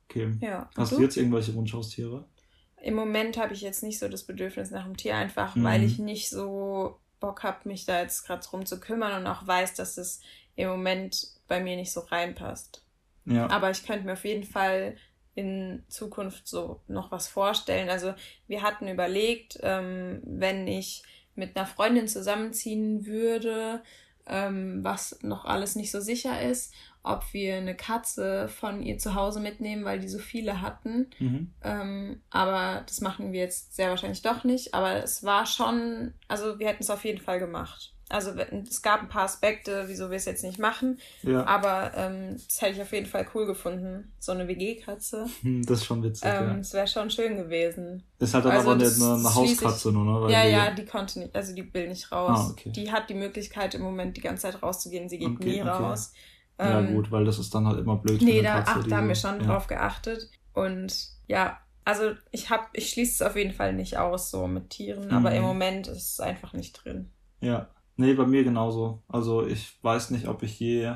Okay. 0.09 0.35
Ja. 0.41 0.69
Hast 0.75 0.91
du? 0.91 0.97
du 0.97 1.03
jetzt 1.03 1.17
irgendwelche 1.17 1.55
Wunschhaustiere? 1.55 2.25
Im 2.83 2.95
Moment 2.95 3.37
habe 3.37 3.53
ich 3.53 3.61
jetzt 3.61 3.81
nicht 3.81 3.97
so 3.97 4.09
das 4.09 4.23
Bedürfnis 4.23 4.69
nach 4.69 4.83
einem 4.83 4.97
Tier, 4.97 5.15
einfach 5.15 5.55
mhm. 5.55 5.63
weil 5.63 5.83
ich 5.83 5.99
nicht 5.99 6.29
so 6.29 6.99
Bock 7.21 7.43
habe, 7.43 7.69
mich 7.69 7.85
da 7.85 8.01
jetzt 8.01 8.25
gerade 8.27 8.45
drum 8.45 8.65
zu 8.65 8.81
kümmern 8.81 9.21
und 9.21 9.27
auch 9.27 9.47
weiß, 9.47 9.75
dass 9.75 9.97
es 9.97 10.19
im 10.57 10.67
Moment 10.67 11.29
bei 11.47 11.61
mir 11.61 11.77
nicht 11.77 11.93
so 11.93 12.01
reinpasst. 12.01 12.83
Ja. 13.23 13.49
Aber 13.49 13.71
ich 13.71 13.85
könnte 13.85 14.05
mir 14.05 14.13
auf 14.13 14.25
jeden 14.25 14.43
Fall 14.43 14.97
in 15.33 15.83
Zukunft 15.87 16.45
so 16.45 16.81
noch 16.89 17.09
was 17.09 17.29
vorstellen. 17.29 17.89
Also 17.89 18.13
wir 18.47 18.61
hatten 18.61 18.89
überlegt, 18.89 19.57
ähm, 19.63 20.21
wenn 20.25 20.67
ich 20.67 21.03
mit 21.35 21.55
einer 21.55 21.65
Freundin 21.65 22.09
zusammenziehen 22.09 23.05
würde, 23.05 23.81
ähm, 24.27 24.83
was 24.83 25.19
noch 25.21 25.45
alles 25.45 25.75
nicht 25.75 25.91
so 25.91 25.99
sicher 25.99 26.41
ist, 26.41 26.73
ob 27.03 27.33
wir 27.33 27.55
eine 27.55 27.75
Katze 27.75 28.47
von 28.47 28.81
ihr 28.81 28.97
zu 28.97 29.13
Hause 29.13 29.41
mitnehmen, 29.41 29.83
weil 29.83 29.99
die 29.99 30.07
so 30.07 30.19
viele 30.19 30.61
hatten. 30.61 31.09
Mhm. 31.19 31.53
Ähm, 31.61 32.21
aber 32.29 32.83
das 32.85 33.01
machen 33.01 33.33
wir 33.33 33.41
jetzt 33.41 33.75
sehr 33.75 33.89
wahrscheinlich 33.89 34.21
doch 34.21 34.45
nicht. 34.45 34.73
Aber 34.73 35.03
es 35.03 35.23
war 35.23 35.45
schon, 35.45 36.13
also 36.29 36.59
wir 36.59 36.67
hätten 36.67 36.83
es 36.83 36.89
auf 36.89 37.03
jeden 37.03 37.21
Fall 37.21 37.39
gemacht. 37.39 37.93
Also 38.13 38.31
es 38.31 38.83
gab 38.83 39.01
ein 39.01 39.09
paar 39.09 39.23
Aspekte, 39.23 39.85
wieso 39.87 40.11
wir 40.11 40.17
es 40.17 40.25
jetzt 40.25 40.43
nicht 40.43 40.59
machen. 40.59 40.99
Ja. 41.23 41.45
Aber 41.47 41.91
ähm, 41.95 42.37
das 42.47 42.61
hätte 42.61 42.73
ich 42.73 42.81
auf 42.81 42.91
jeden 42.91 43.07
Fall 43.07 43.25
cool 43.33 43.47
gefunden. 43.47 44.13
So 44.19 44.31
eine 44.31 44.47
WG-Katze. 44.47 45.25
Hm, 45.41 45.65
das 45.65 45.79
ist 45.79 45.85
schon 45.85 46.03
witzig. 46.03 46.23
Ähm, 46.25 46.47
ja. 46.47 46.53
Das 46.53 46.73
wäre 46.73 46.87
schon 46.87 47.09
schön 47.09 47.37
gewesen. 47.37 48.03
Ist 48.19 48.35
halt 48.35 48.45
dann 48.45 48.51
also 48.51 48.69
aber 48.69 48.79
eine, 48.79 49.17
eine 49.17 49.35
Hauskatze 49.35 49.91
nur, 49.91 50.05
ne? 50.05 50.21
Weil 50.21 50.31
ja, 50.31 50.45
ja, 50.45 50.71
die 50.71 50.85
konnte 50.85 51.19
nicht, 51.19 51.35
also 51.35 51.55
die 51.55 51.73
will 51.73 51.87
nicht 51.87 52.11
raus. 52.11 52.39
Ah, 52.39 52.49
okay. 52.51 52.69
Die 52.69 52.91
hat 52.91 53.09
die 53.09 53.15
Möglichkeit 53.15 53.73
im 53.73 53.81
Moment 53.81 54.15
die 54.15 54.21
ganze 54.21 54.43
Zeit 54.43 54.61
rauszugehen. 54.61 55.09
Sie 55.09 55.17
geht 55.17 55.29
okay, 55.29 55.45
nie 55.45 55.61
okay. 55.61 55.69
raus. 55.69 56.13
Ja, 56.59 56.81
ähm, 56.81 56.93
gut, 56.93 57.11
weil 57.11 57.25
das 57.25 57.39
ist 57.39 57.53
dann 57.55 57.67
halt 57.67 57.79
immer 57.79 57.97
blöd. 57.97 58.21
Nee, 58.21 58.43
da, 58.43 58.61
Katze, 58.61 58.71
ach, 58.75 58.87
da 58.87 58.97
haben 58.97 59.07
wir 59.07 59.15
schon 59.15 59.39
ja. 59.39 59.47
drauf 59.47 59.65
geachtet. 59.65 60.29
Und 60.53 61.09
ja, 61.27 61.57
also 61.83 62.11
ich 62.29 62.51
hab, 62.51 62.69
ich 62.73 62.91
schließe 62.91 63.23
es 63.23 63.27
auf 63.27 63.35
jeden 63.35 63.53
Fall 63.53 63.73
nicht 63.73 63.97
aus, 63.97 64.29
so 64.29 64.45
mit 64.45 64.69
Tieren, 64.69 65.07
mhm. 65.07 65.13
aber 65.13 65.33
im 65.33 65.41
Moment 65.41 65.87
ist 65.87 66.13
es 66.13 66.19
einfach 66.19 66.53
nicht 66.53 66.73
drin. 66.73 67.09
Ja. 67.41 67.69
Nee, 67.95 68.13
bei 68.13 68.25
mir 68.25 68.43
genauso. 68.43 69.03
Also 69.07 69.45
ich 69.45 69.77
weiß 69.83 70.11
nicht, 70.11 70.27
ob 70.27 70.43
ich 70.43 70.59
je 70.59 70.95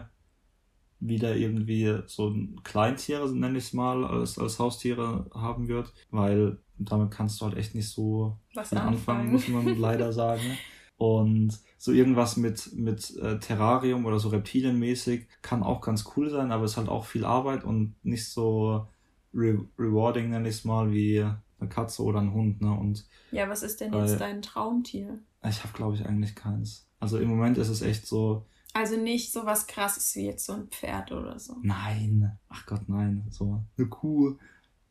wieder 0.99 1.35
irgendwie 1.35 1.99
so 2.07 2.29
ein 2.29 2.61
Kleintiere, 2.63 3.29
nenne 3.31 3.57
ich 3.57 3.65
es 3.65 3.73
mal, 3.73 4.03
als, 4.03 4.39
als 4.39 4.59
Haustiere 4.59 5.29
haben 5.33 5.67
wird, 5.67 5.93
weil 6.09 6.57
damit 6.79 7.11
kannst 7.11 7.39
du 7.39 7.45
halt 7.45 7.57
echt 7.57 7.75
nicht 7.75 7.89
so 7.89 8.37
Was 8.55 8.73
anfangen, 8.73 9.31
muss 9.31 9.47
man 9.47 9.65
leider 9.79 10.11
sagen. 10.11 10.57
Und 10.97 11.59
so 11.77 11.91
irgendwas 11.91 12.37
mit, 12.37 12.73
mit 12.73 13.15
äh, 13.17 13.37
Terrarium 13.37 14.05
oder 14.05 14.17
so 14.17 14.29
Reptilienmäßig 14.29 15.27
kann 15.43 15.61
auch 15.61 15.81
ganz 15.81 16.11
cool 16.15 16.29
sein, 16.29 16.51
aber 16.51 16.63
es 16.63 16.71
ist 16.71 16.77
halt 16.77 16.89
auch 16.89 17.05
viel 17.05 17.23
Arbeit 17.23 17.63
und 17.63 17.95
nicht 18.03 18.27
so 18.29 18.87
re 19.33 19.63
rewarding, 19.77 20.31
nenne 20.31 20.49
ich 20.49 20.55
es 20.55 20.65
mal, 20.65 20.91
wie 20.91 21.19
eine 21.59 21.69
Katze 21.69 22.03
oder 22.03 22.19
ein 22.19 22.33
Hund. 22.33 22.61
Ne? 22.61 22.71
Und, 22.71 23.05
ja, 23.31 23.47
was 23.47 23.61
ist 23.61 23.79
denn 23.79 23.93
jetzt 23.93 24.15
äh, 24.15 24.17
dein 24.17 24.41
Traumtier? 24.41 25.19
Ich 25.47 25.63
habe, 25.63 25.73
glaube 25.73 25.95
ich, 25.95 26.05
eigentlich 26.05 26.35
keins. 26.35 26.86
Also 26.99 27.19
im 27.19 27.29
Moment 27.29 27.57
ist 27.57 27.69
es 27.69 27.81
echt 27.81 28.05
so. 28.05 28.45
Also 28.73 28.97
nicht 28.97 29.31
so 29.31 29.45
was 29.45 29.67
krasses 29.67 30.15
wie 30.15 30.25
jetzt 30.25 30.45
so 30.45 30.53
ein 30.53 30.67
Pferd 30.67 31.11
oder 31.11 31.39
so. 31.39 31.55
Nein, 31.61 32.37
ach 32.49 32.65
Gott, 32.65 32.87
nein. 32.87 33.25
So 33.29 33.63
eine 33.77 33.87
Kuh 33.87 34.37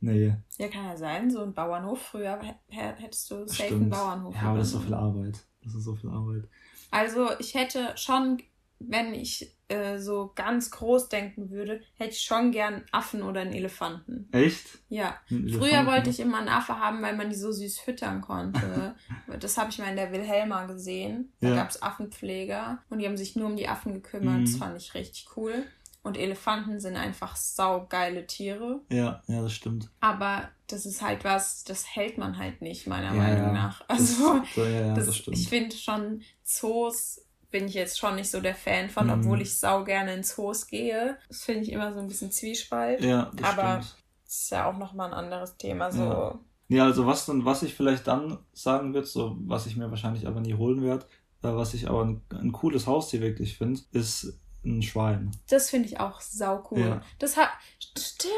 Nee. 0.00 0.34
Ja, 0.58 0.68
kann 0.68 0.84
ja 0.84 0.96
sein. 0.96 1.30
So 1.30 1.42
ein 1.42 1.54
Bauernhof. 1.54 2.00
Früher 2.00 2.38
hättest 2.68 3.30
du 3.30 3.46
safe 3.46 3.64
Stimmt. 3.64 3.82
einen 3.82 3.90
Bauernhof. 3.90 4.34
Ja, 4.34 4.42
aber 4.42 4.58
das 4.58 4.68
ist 4.68 4.72
so 4.74 4.80
viel 4.80 4.94
Arbeit. 4.94 5.44
Das 5.62 5.74
ist 5.74 5.84
so 5.84 5.94
viel 5.94 6.10
Arbeit. 6.10 6.44
Also 6.90 7.30
ich 7.38 7.54
hätte 7.54 7.92
schon, 7.96 8.42
wenn 8.78 9.14
ich 9.14 9.55
äh, 9.68 9.98
so 9.98 10.30
ganz 10.34 10.70
groß 10.70 11.08
denken 11.08 11.50
würde, 11.50 11.80
hätte 11.96 12.10
ich 12.12 12.20
schon 12.20 12.52
gern 12.52 12.74
einen 12.74 12.84
Affen 12.92 13.22
oder 13.22 13.40
einen 13.40 13.52
Elefanten. 13.52 14.28
Echt? 14.32 14.78
Ja. 14.88 15.16
Ein 15.30 15.48
Früher 15.48 15.64
Elefanten? 15.66 15.86
wollte 15.90 16.10
ich 16.10 16.20
immer 16.20 16.38
einen 16.38 16.48
Affe 16.48 16.78
haben, 16.78 17.02
weil 17.02 17.16
man 17.16 17.30
die 17.30 17.36
so 17.36 17.50
süß 17.50 17.80
füttern 17.80 18.20
konnte. 18.20 18.94
das 19.40 19.58
habe 19.58 19.70
ich 19.70 19.78
mal 19.78 19.88
in 19.90 19.96
der 19.96 20.12
Wilhelma 20.12 20.66
gesehen. 20.66 21.32
Da 21.40 21.48
Ja. 21.48 21.54
gab 21.56 21.70
es 21.70 21.82
Affenpfleger 21.82 22.78
und 22.90 23.00
die 23.00 23.06
haben 23.06 23.16
sich 23.16 23.34
nur 23.36 23.46
um 23.48 23.56
die 23.56 23.68
Affen 23.68 23.92
gekümmert. 23.94 24.42
Das 24.44 24.52
Mhm. 24.52 24.58
fand 24.58 24.76
ich 24.80 24.94
richtig 24.94 25.26
cool. 25.36 25.64
Und 26.02 26.16
Elefanten 26.16 26.78
sind 26.78 26.94
einfach 26.96 27.34
saugeile 27.34 28.28
Tiere. 28.28 28.80
Ja, 28.92 29.24
ja, 29.26 29.42
das 29.42 29.52
stimmt. 29.52 29.90
Aber 29.98 30.48
das 30.68 30.86
ist 30.86 31.02
halt 31.02 31.24
was, 31.24 31.64
das 31.64 31.84
hält 31.96 32.16
man 32.16 32.38
halt 32.38 32.62
nicht, 32.62 32.86
meiner 32.86 33.08
Ja, 33.08 33.14
Meinung 33.14 33.52
nach. 33.52 33.80
Das- 33.88 33.98
Also, 33.98 34.40
so, 34.54 34.64
ja, 34.64 34.68
ja, 34.86 34.94
das, 34.94 35.06
das 35.06 35.16
stimmt. 35.16 35.36
ich 35.36 35.48
finde 35.48 35.74
schon, 35.76 36.22
Zoos 36.44 37.25
bin 37.50 37.66
ich 37.66 37.74
jetzt 37.74 37.98
schon 37.98 38.16
nicht 38.16 38.30
so 38.30 38.40
der 38.40 38.54
Fan 38.54 38.88
von, 38.90 39.06
Mhm. 39.06 39.12
obwohl 39.12 39.40
ich 39.42 39.58
sau 39.58 39.84
gerne 39.84 40.14
in 40.14 40.22
Zoos 40.24 40.66
gehe. 40.66 41.16
Das 41.28 41.44
finde 41.44 41.62
ich 41.62 41.72
immer 41.72 41.92
so 41.92 42.00
ein 42.00 42.08
bisschen 42.08 42.30
Zwiespalt. 42.32 43.00
Ja, 43.02 43.30
das 43.34 43.50
Aber 43.58 43.82
stimmt. 43.82 43.96
das 44.24 44.34
ist 44.34 44.50
ja 44.50 44.66
auch 44.66 44.76
nochmal 44.76 45.08
ein 45.08 45.14
anderes 45.14 45.56
Thema. 45.56 45.90
So. 45.92 46.02
Ja. 46.02 46.38
Ja, 46.68 46.84
also 46.84 47.06
was 47.06 47.26
dann, 47.26 47.44
was 47.44 47.62
ich 47.62 47.74
vielleicht 47.74 48.08
dann 48.08 48.38
sagen 48.52 48.92
würde, 48.92 49.06
so 49.06 49.36
was 49.46 49.66
ich 49.66 49.76
mir 49.76 49.88
wahrscheinlich 49.90 50.26
aber 50.26 50.40
nie 50.40 50.54
holen 50.54 50.82
werde, 50.82 51.04
äh, 51.42 51.48
was 51.54 51.74
ich 51.74 51.88
aber 51.88 52.04
ein, 52.04 52.22
ein 52.30 52.50
cooles 52.50 52.88
Haustier 52.88 53.20
wirklich 53.20 53.56
finde, 53.56 53.80
ist 53.92 54.36
ein 54.64 54.82
Schwein. 54.82 55.30
Das 55.48 55.70
finde 55.70 55.86
ich 55.86 56.00
auch 56.00 56.20
sau 56.20 56.66
cool. 56.72 56.80
Ja. 56.80 57.00
Das 57.20 57.36
hat, 57.36 57.50
stimmt. 57.96 58.32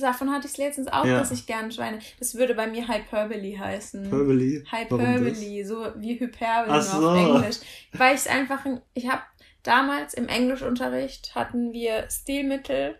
Davon 0.00 0.30
hatte 0.32 0.46
ich 0.46 0.52
es 0.52 0.58
letztens 0.58 0.88
auch, 0.88 1.04
Ja. 1.04 1.18
dass 1.18 1.30
ich 1.30 1.46
gerne 1.46 1.70
Schweine. 1.72 1.98
Das 2.18 2.34
würde 2.34 2.54
bei 2.54 2.66
mir 2.66 2.86
Hyperbole 2.88 3.58
heißen. 3.58 4.04
Hyperbole? 4.06 4.64
Hyperbole, 4.70 5.64
so 5.66 5.86
wie 5.96 6.18
Hyperbole 6.20 6.66
nur 6.68 6.76
auf 6.78 6.84
so. 6.84 7.14
Englisch. 7.14 7.56
Weil 7.92 8.14
ich 8.14 8.20
es 8.20 8.26
einfach, 8.26 8.64
ein- 8.64 8.80
ich 8.94 9.08
habe 9.08 9.22
damals 9.62 10.14
im 10.14 10.28
Englischunterricht 10.28 11.34
hatten 11.34 11.72
wir 11.72 12.08
Stilmittel. 12.10 12.98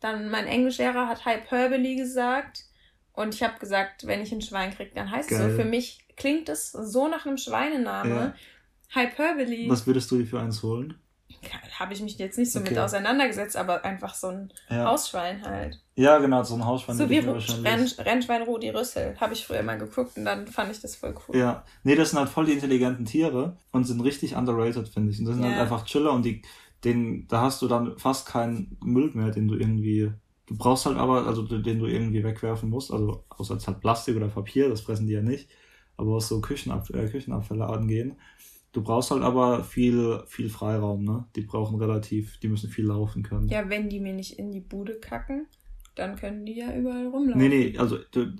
Dann 0.00 0.28
mein 0.30 0.46
Englischlehrer 0.46 1.08
hat 1.08 1.24
Hyperbole 1.26 1.96
gesagt. 1.96 2.64
Und 3.12 3.34
ich 3.34 3.42
habe 3.42 3.58
gesagt, 3.58 4.06
wenn 4.06 4.20
ich 4.22 4.30
ein 4.32 4.40
Schwein 4.42 4.72
kriege, 4.72 4.92
dann 4.94 5.10
heißt 5.10 5.30
es 5.32 5.38
Geil. 5.38 5.50
so. 5.50 5.56
Für 5.56 5.64
mich 5.64 6.06
klingt 6.16 6.48
es 6.48 6.70
so 6.70 7.08
nach 7.08 7.26
einem 7.26 7.36
Schweinename. 7.36 8.34
Hyperbole. 8.94 9.68
Was 9.68 9.86
würdest 9.86 10.10
du 10.10 10.18
dir 10.18 10.26
für 10.26 10.40
eins 10.40 10.62
holen? 10.62 10.94
Habe 11.78 11.92
ich 11.92 12.00
mich 12.02 12.18
jetzt 12.18 12.38
nicht 12.38 12.52
so 12.52 12.60
mit 12.60 12.72
Okay. 12.72 12.80
auseinandergesetzt, 12.80 13.56
aber 13.56 13.84
einfach 13.84 14.14
so 14.14 14.28
ein 14.28 14.52
Ja, 14.70 14.86
Hausschwein 14.86 15.44
halt. 15.44 15.78
ja 15.96 16.18
genau, 16.18 16.42
so 16.42 16.54
ein 16.54 16.64
Hausschwein 16.64 16.96
so 16.96 17.08
wie. 17.10 17.18
Renn, 17.18 17.86
Rennschwein 17.98 18.42
Rudi 18.42 18.70
Rüssel. 18.70 19.16
Habe 19.20 19.34
ich 19.34 19.46
früher 19.46 19.62
mal 19.62 19.78
geguckt 19.78 20.16
und 20.16 20.24
dann 20.24 20.46
fand 20.46 20.70
ich 20.72 20.80
das 20.80 20.96
voll 20.96 21.14
cool. 21.28 21.36
Ja, 21.36 21.64
nee, 21.84 21.94
das 21.94 22.10
sind 22.10 22.18
halt 22.18 22.28
voll 22.28 22.46
die 22.46 22.52
intelligenten 22.52 23.04
Tiere 23.04 23.56
und 23.72 23.84
sind 23.84 24.00
richtig 24.00 24.34
underrated, 24.36 24.88
finde 24.88 25.12
ich. 25.12 25.18
Und 25.18 25.26
das 25.26 25.34
sind 25.36 25.44
Ja. 25.44 25.50
halt 25.50 25.60
einfach 25.60 25.84
Chiller 25.84 26.12
und 26.12 26.24
die, 26.24 26.42
den, 26.84 27.26
da 27.28 27.42
hast 27.42 27.62
du 27.62 27.68
dann 27.68 27.98
fast 27.98 28.26
keinen 28.26 28.76
Müll 28.82 29.10
mehr, 29.14 29.30
den 29.30 29.48
du 29.48 29.54
irgendwie, 29.56 30.12
du 30.46 30.56
brauchst 30.56 30.86
halt 30.86 30.96
aber, 30.96 31.26
also 31.26 31.42
den 31.42 31.78
du 31.78 31.86
irgendwie 31.86 32.24
wegwerfen 32.24 32.70
musst, 32.70 32.92
also 32.92 33.24
außer 33.28 33.56
es 33.56 33.66
halt 33.66 33.80
Plastik 33.80 34.16
oder 34.16 34.28
Papier, 34.28 34.68
das 34.68 34.80
fressen 34.80 35.06
die 35.06 35.12
ja 35.14 35.22
nicht, 35.22 35.48
aber 35.96 36.16
was 36.16 36.28
so 36.28 36.40
Küchenab 36.40 36.88
äh, 36.90 37.08
Küchenabfälle 37.08 37.66
angehen, 37.66 38.16
du 38.78 38.84
brauchst 38.84 39.10
halt 39.10 39.22
aber 39.22 39.64
viel, 39.64 40.22
viel 40.26 40.48
Freiraum, 40.48 41.02
ne? 41.02 41.24
Die 41.34 41.42
brauchen 41.42 41.80
relativ, 41.80 42.38
die 42.38 42.48
müssen 42.48 42.70
viel 42.70 42.86
laufen 42.86 43.24
können. 43.24 43.48
Ja, 43.48 43.68
wenn 43.68 43.88
die 43.88 43.98
mir 43.98 44.12
nicht 44.12 44.38
in 44.38 44.52
die 44.52 44.60
Bude 44.60 44.94
kacken, 45.00 45.46
dann 45.96 46.14
können 46.14 46.46
die 46.46 46.56
ja 46.56 46.74
überall 46.74 47.08
rumlaufen. 47.08 47.40
Nee, 47.40 47.48
nee, 47.48 47.78
also 47.78 47.98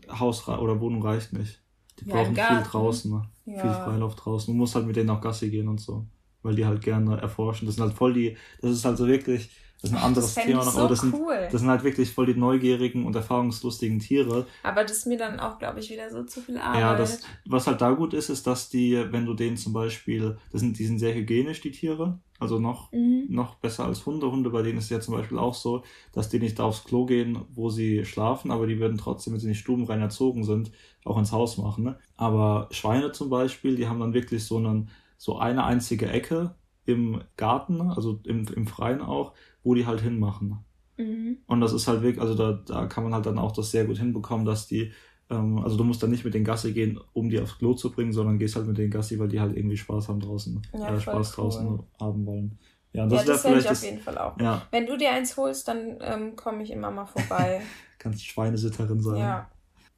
Haus 0.08 0.46
oder 0.46 0.80
Wohnung 0.80 1.02
reicht 1.02 1.32
nicht. 1.32 1.60
Die 1.98 2.08
Ja, 2.08 2.14
brauchen 2.14 2.36
viel 2.36 2.62
draußen, 2.62 3.10
ne? 3.10 3.22
Ja. 3.46 3.60
Viel 3.60 3.72
Freilauf 3.72 4.14
draußen. 4.14 4.54
Du 4.54 4.56
musst 4.56 4.76
halt 4.76 4.86
mit 4.86 4.94
denen 4.94 5.10
auch 5.10 5.20
Gassi 5.20 5.50
gehen 5.50 5.66
und 5.66 5.80
so. 5.80 6.06
Weil 6.42 6.54
die 6.54 6.64
halt 6.64 6.82
gerne 6.82 7.20
erforschen. 7.20 7.66
Das 7.66 7.74
sind 7.74 7.84
halt 7.84 7.94
voll 7.94 8.14
die, 8.14 8.36
das 8.60 8.70
ist 8.70 8.84
halt 8.84 8.96
so 8.96 9.08
wirklich, 9.08 9.50
das 9.80 9.90
ist 9.90 9.96
ein 9.96 10.02
anderes 10.02 10.34
das 10.34 10.44
Thema 10.44 10.64
noch, 10.64 10.72
so 10.72 10.80
aber 10.80 10.88
das 10.88 11.00
sind, 11.00 11.14
cool. 11.14 11.48
das 11.52 11.60
sind 11.60 11.70
halt 11.70 11.84
wirklich 11.84 12.10
voll 12.12 12.26
die 12.26 12.34
neugierigen 12.34 13.06
und 13.06 13.14
erfahrungslustigen 13.14 14.00
Tiere. 14.00 14.46
Aber 14.64 14.82
das 14.82 14.98
ist 14.98 15.06
mir 15.06 15.18
dann 15.18 15.38
auch, 15.38 15.58
glaube 15.58 15.78
ich, 15.78 15.88
wieder 15.88 16.10
so 16.10 16.24
zu 16.24 16.40
viel 16.40 16.58
Arbeit. 16.58 16.80
Ja, 16.80 16.96
das, 16.96 17.20
was 17.46 17.68
halt 17.68 17.80
da 17.80 17.92
gut 17.92 18.12
ist, 18.12 18.28
ist, 18.28 18.46
dass 18.48 18.68
die, 18.70 19.00
wenn 19.12 19.24
du 19.24 19.34
denen 19.34 19.56
zum 19.56 19.72
Beispiel, 19.72 20.36
das 20.50 20.62
sind, 20.62 20.78
die 20.80 20.84
sind 20.86 20.98
sehr 20.98 21.14
hygienisch, 21.14 21.60
die 21.60 21.70
Tiere. 21.70 22.18
Also 22.40 22.58
noch, 22.58 22.90
Mhm. 22.92 23.26
noch 23.28 23.56
besser 23.56 23.84
als 23.84 24.04
Hunde. 24.06 24.30
Hunde, 24.30 24.50
bei 24.50 24.62
denen 24.62 24.78
ist 24.78 24.84
es 24.84 24.90
ja 24.90 25.00
zum 25.00 25.14
Beispiel 25.14 25.38
auch 25.38 25.54
so, 25.54 25.82
dass 26.12 26.28
die 26.28 26.38
nicht 26.38 26.58
da 26.58 26.64
aufs 26.64 26.84
Klo 26.84 27.04
gehen, 27.06 27.38
wo 27.54 27.70
sie 27.70 28.04
schlafen, 28.04 28.50
aber 28.50 28.66
die 28.66 28.78
würden 28.80 28.98
trotzdem, 28.98 29.32
wenn 29.32 29.40
sie 29.40 29.48
nicht 29.48 29.58
stubenrein 29.60 30.00
erzogen 30.00 30.44
sind, 30.44 30.70
auch 31.04 31.18
ins 31.18 31.32
Haus 31.32 31.56
machen. 31.56 31.84
Ne? 31.84 31.98
Aber 32.16 32.68
Schweine 32.72 33.10
zum 33.12 33.28
Beispiel, 33.30 33.76
die 33.76 33.88
haben 33.88 33.98
dann 34.00 34.14
wirklich 34.14 34.44
so, 34.44 34.56
einen, 34.56 34.88
so 35.16 35.38
eine 35.38 35.64
einzige 35.64 36.08
Ecke 36.08 36.54
im 36.88 37.22
Garten, 37.36 37.80
also 37.82 38.20
im, 38.24 38.46
im 38.48 38.66
Freien 38.66 39.00
auch, 39.02 39.34
wo 39.62 39.74
die 39.74 39.86
halt 39.86 40.00
hinmachen. 40.00 40.64
Mhm. 40.96 41.38
Und 41.46 41.60
das 41.60 41.72
ist 41.72 41.88
halt 41.88 42.02
wirklich, 42.02 42.20
also 42.20 42.34
da, 42.34 42.52
da 42.66 42.86
kann 42.86 43.04
man 43.04 43.14
halt 43.14 43.26
dann 43.26 43.38
auch 43.38 43.52
das 43.52 43.70
sehr 43.70 43.84
gut 43.86 43.98
hinbekommen, 43.98 44.44
dass 44.46 44.66
die, 44.66 44.92
ähm, 45.30 45.58
also 45.58 45.76
du 45.76 45.84
musst 45.84 46.02
dann 46.02 46.10
nicht 46.10 46.24
mit 46.24 46.34
den 46.34 46.44
Gassi 46.44 46.72
gehen, 46.72 47.00
um 47.12 47.30
die 47.30 47.40
aufs 47.40 47.58
Klo 47.58 47.74
zu 47.74 47.90
bringen, 47.92 48.12
sondern 48.12 48.38
gehst 48.38 48.56
halt 48.56 48.66
mit 48.66 48.78
den 48.78 48.90
Gassi, 48.90 49.18
weil 49.18 49.28
die 49.28 49.40
halt 49.40 49.56
irgendwie 49.56 49.76
Spaß 49.76 50.08
haben 50.08 50.20
draußen, 50.20 50.62
Ja, 50.74 50.94
äh, 50.94 51.00
Spaß 51.00 51.30
cool. 51.38 51.44
draußen 51.44 51.80
haben 52.00 52.26
wollen. 52.26 52.58
Ja, 52.92 53.04
und 53.04 53.12
Ja, 53.12 53.16
das 53.18 53.26
das, 53.26 53.44
hätte 53.44 53.58
ich 53.58 53.64
auf 53.66 53.70
das, 53.70 53.82
jeden 53.82 54.00
Fall 54.00 54.18
auch. 54.18 54.38
ja, 54.40 54.62
Wenn 54.70 54.86
du 54.86 54.96
dir 54.96 55.10
eins 55.12 55.36
holst, 55.36 55.68
dann 55.68 55.98
ähm, 56.00 56.36
komme 56.36 56.62
ich 56.62 56.70
immer 56.70 56.90
mal 56.90 57.06
vorbei. 57.06 57.62
kannst 57.98 58.24
Schweinesitterin 58.26 59.00
sein. 59.00 59.18
ja. 59.20 59.50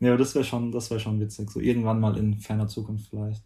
Ja, 0.03 0.11
aber 0.13 0.19
das 0.19 0.35
wäre 0.35 0.45
schon, 0.45 0.73
das 0.73 0.91
wäre 0.91 0.99
schon 0.99 1.21
witzig. 1.21 1.51
So 1.51 1.61
irgendwann 1.61 2.01
mal 2.01 2.17
in 2.17 2.41
ferner 2.41 2.69
Zukunft 2.69 3.09
vielleicht. 3.11 3.45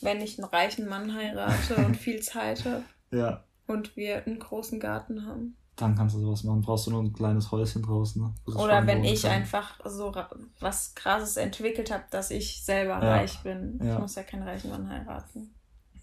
Wenn 0.00 0.20
ich 0.20 0.38
einen 0.38 0.48
reichen 0.48 0.88
Mann 0.88 1.14
heirate 1.14 1.76
und 1.86 1.96
viel 1.96 2.20
Zeit 2.20 2.64
habe 2.64 2.82
Ja, 3.10 3.42
und 3.66 3.96
wir 3.96 4.24
einen 4.26 4.38
großen 4.38 4.78
Garten 4.80 5.26
haben. 5.26 5.56
dann 5.76 5.94
kannst 5.94 6.14
du 6.16 6.20
sowas 6.20 6.44
machen. 6.44 6.62
Brauchst 6.62 6.86
du 6.86 6.90
nur 6.90 7.02
ein 7.02 7.12
kleines 7.12 7.50
Häuschen 7.52 7.82
draußen. 7.82 8.22
Ne? 8.22 8.34
Oder 8.54 8.86
wenn 8.86 9.04
ich 9.04 9.22
kann. 9.22 9.32
einfach 9.32 9.78
so 9.84 10.12
was 10.60 10.94
Krasses 10.94 11.36
entwickelt 11.36 11.90
habe, 11.90 12.04
dass 12.10 12.30
ich 12.30 12.64
selber 12.64 12.92
Ja. 13.02 13.16
reich 13.16 13.38
bin. 13.42 13.78
Ich 13.80 13.86
Ja. 13.86 13.98
muss 13.98 14.14
ja 14.14 14.22
keinen 14.22 14.42
reichen 14.44 14.70
Mann 14.70 14.88
heiraten. 14.88 15.50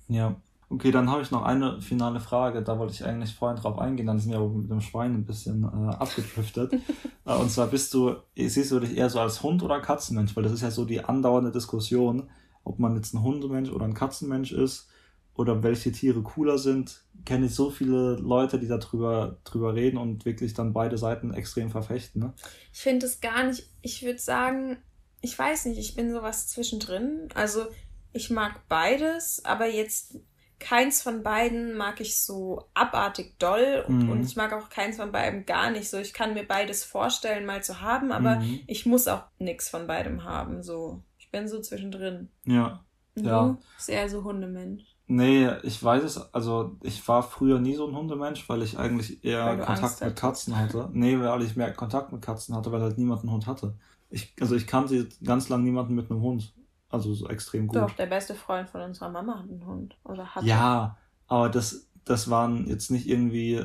Ja. 0.07 0.35
Okay, 0.69 0.89
dann 0.91 1.09
habe 1.11 1.21
ich 1.21 1.29
noch 1.29 1.43
eine 1.43 1.81
finale 1.81 2.19
Frage. 2.19 2.63
Da 2.63 2.79
wollte 2.79 2.93
ich 2.93 3.05
eigentlich 3.05 3.35
vorhin 3.35 3.61
drauf 3.61 3.77
eingehen. 3.77 4.07
Dann 4.07 4.19
sind 4.19 4.31
wir 4.31 4.39
aber 4.39 4.49
mit 4.49 4.69
dem 4.71 4.81
Schwein 4.81 5.13
ein 5.13 5.25
bisschen 5.25 5.63
äh, 5.63 5.93
abgedriftet. 5.95 6.73
Äh, 7.25 7.35
Und 7.37 7.49
zwar 7.51 7.67
bist 7.67 7.93
du, 7.93 8.15
siehst 8.35 8.69
du 8.71 8.81
dich 8.81 8.97
eher 8.97 9.09
so 9.09 9.17
als 9.21 9.41
Hund 9.43 9.63
oder 9.63 9.79
Katzenmensch? 9.79 10.35
Weil 10.35 10.43
das 10.43 10.51
ist 10.51 10.61
ja 10.61 10.69
so 10.71 10.83
die 10.83 11.01
andauernde 11.05 11.51
Diskussion, 11.53 12.29
ob 12.63 12.79
man 12.79 12.95
jetzt 12.95 13.13
ein 13.13 13.21
Hundemensch 13.23 13.69
oder 13.71 13.85
ein 13.85 13.93
Katzenmensch 13.93 14.51
ist 14.51 14.89
oder 15.35 15.63
welche 15.63 15.91
Tiere 15.91 16.21
cooler 16.21 16.57
sind. 16.57 17.03
Kenne 17.25 17.47
ich 17.47 17.55
so 17.55 17.69
viele 17.71 18.15
Leute, 18.15 18.59
die 18.59 18.67
darüber 18.67 19.37
drüber 19.43 19.73
reden 19.73 19.97
und 19.97 20.25
wirklich 20.25 20.53
dann 20.53 20.73
beide 20.73 20.97
Seiten 20.97 21.33
extrem 21.33 21.69
verfechten. 21.71 22.21
Ne? 22.21 22.33
Ich 22.71 22.79
finde 22.81 23.05
es 23.05 23.19
gar 23.21 23.43
nicht, 23.43 23.67
ich 23.81 24.03
würde 24.03 24.19
sagen, 24.19 24.77
ich 25.21 25.37
weiß 25.37 25.65
nicht, 25.65 25.79
ich 25.79 25.95
bin 25.95 26.11
sowas 26.11 26.47
zwischendrin. 26.47 27.29
Also 27.33 27.65
ich 28.11 28.29
mag 28.29 28.67
beides, 28.67 29.43
aber 29.43 29.67
jetzt 29.67 30.17
keins 30.59 31.01
von 31.01 31.23
beiden 31.23 31.75
mag 31.75 31.99
ich 31.99 32.21
so 32.21 32.65
abartig 32.73 33.37
doll 33.39 33.83
und, 33.87 34.03
Mhm. 34.03 34.09
und 34.09 34.23
ich 34.23 34.35
mag 34.35 34.53
auch 34.53 34.69
keins 34.69 34.95
von 34.97 35.11
beiden 35.11 35.45
gar 35.45 35.71
nicht 35.71 35.89
so. 35.89 35.97
Ich 35.97 36.13
kann 36.13 36.35
mir 36.35 36.47
beides 36.47 36.83
vorstellen, 36.85 37.45
mal 37.45 37.63
zu 37.63 37.81
haben, 37.81 38.11
aber 38.11 38.37
Mhm. 38.37 38.59
ich 38.67 38.85
muss 38.85 39.07
auch 39.07 39.23
nichts 39.39 39.67
von 39.67 39.87
beidem 39.87 40.23
haben. 40.23 40.61
So, 40.63 41.01
bin 41.33 41.49
so 41.49 41.59
zwischendrin. 41.59 42.29
Ja. 42.45 42.85
Und 43.15 43.25
Ja. 43.25 43.47
Du 43.49 43.57
bist 43.75 43.89
eher 43.89 44.07
so 44.07 44.23
Hundemensch. 44.23 44.83
Nee, 45.07 45.49
ich 45.63 45.83
weiß 45.83 46.03
es, 46.03 46.33
also 46.33 46.77
ich 46.81 47.05
war 47.07 47.23
früher 47.23 47.59
nie 47.59 47.75
so 47.75 47.85
ein 47.85 47.95
Hundemensch, 47.95 48.47
weil 48.47 48.61
ich 48.61 48.79
eigentlich 48.79 49.23
eher 49.25 49.57
Kontakt 49.57 49.83
Angst 49.83 50.03
mit. 50.03 50.15
Katzen 50.15 50.57
hatte. 50.57 50.89
Nee, 50.93 51.19
weil 51.19 51.41
ich 51.41 51.57
mehr 51.57 51.73
Kontakt 51.73 52.13
mit 52.13 52.21
Katzen 52.21 52.55
hatte, 52.55 52.71
weil 52.71 52.81
halt 52.81 52.97
niemand 52.97 53.21
einen 53.21 53.31
Hund 53.31 53.45
hatte. 53.45 53.75
Ich, 54.09 54.33
also 54.39 54.55
ich 54.55 54.65
kannte 54.65 55.09
ganz 55.23 55.49
lang 55.49 55.63
niemanden 55.63 55.95
mit 55.95 56.09
einem 56.09 56.21
Hund. 56.21 56.53
Also 56.87 57.13
so 57.13 57.27
extrem 57.27 57.67
gut. 57.67 57.77
Doch, 57.77 57.91
der 57.91 58.05
beste 58.05 58.35
Freund 58.35 58.69
von 58.69 58.81
unserer 58.81 59.09
Mama 59.09 59.39
hat 59.39 59.49
einen 59.49 59.65
Hund. 59.65 59.97
Oder 60.03 60.35
hat 60.35 60.43
Ja, 60.43 60.97
aber 61.27 61.49
das, 61.49 61.89
das 62.05 62.29
waren 62.29 62.67
jetzt 62.67 62.91
nicht 62.91 63.09
irgendwie, 63.09 63.61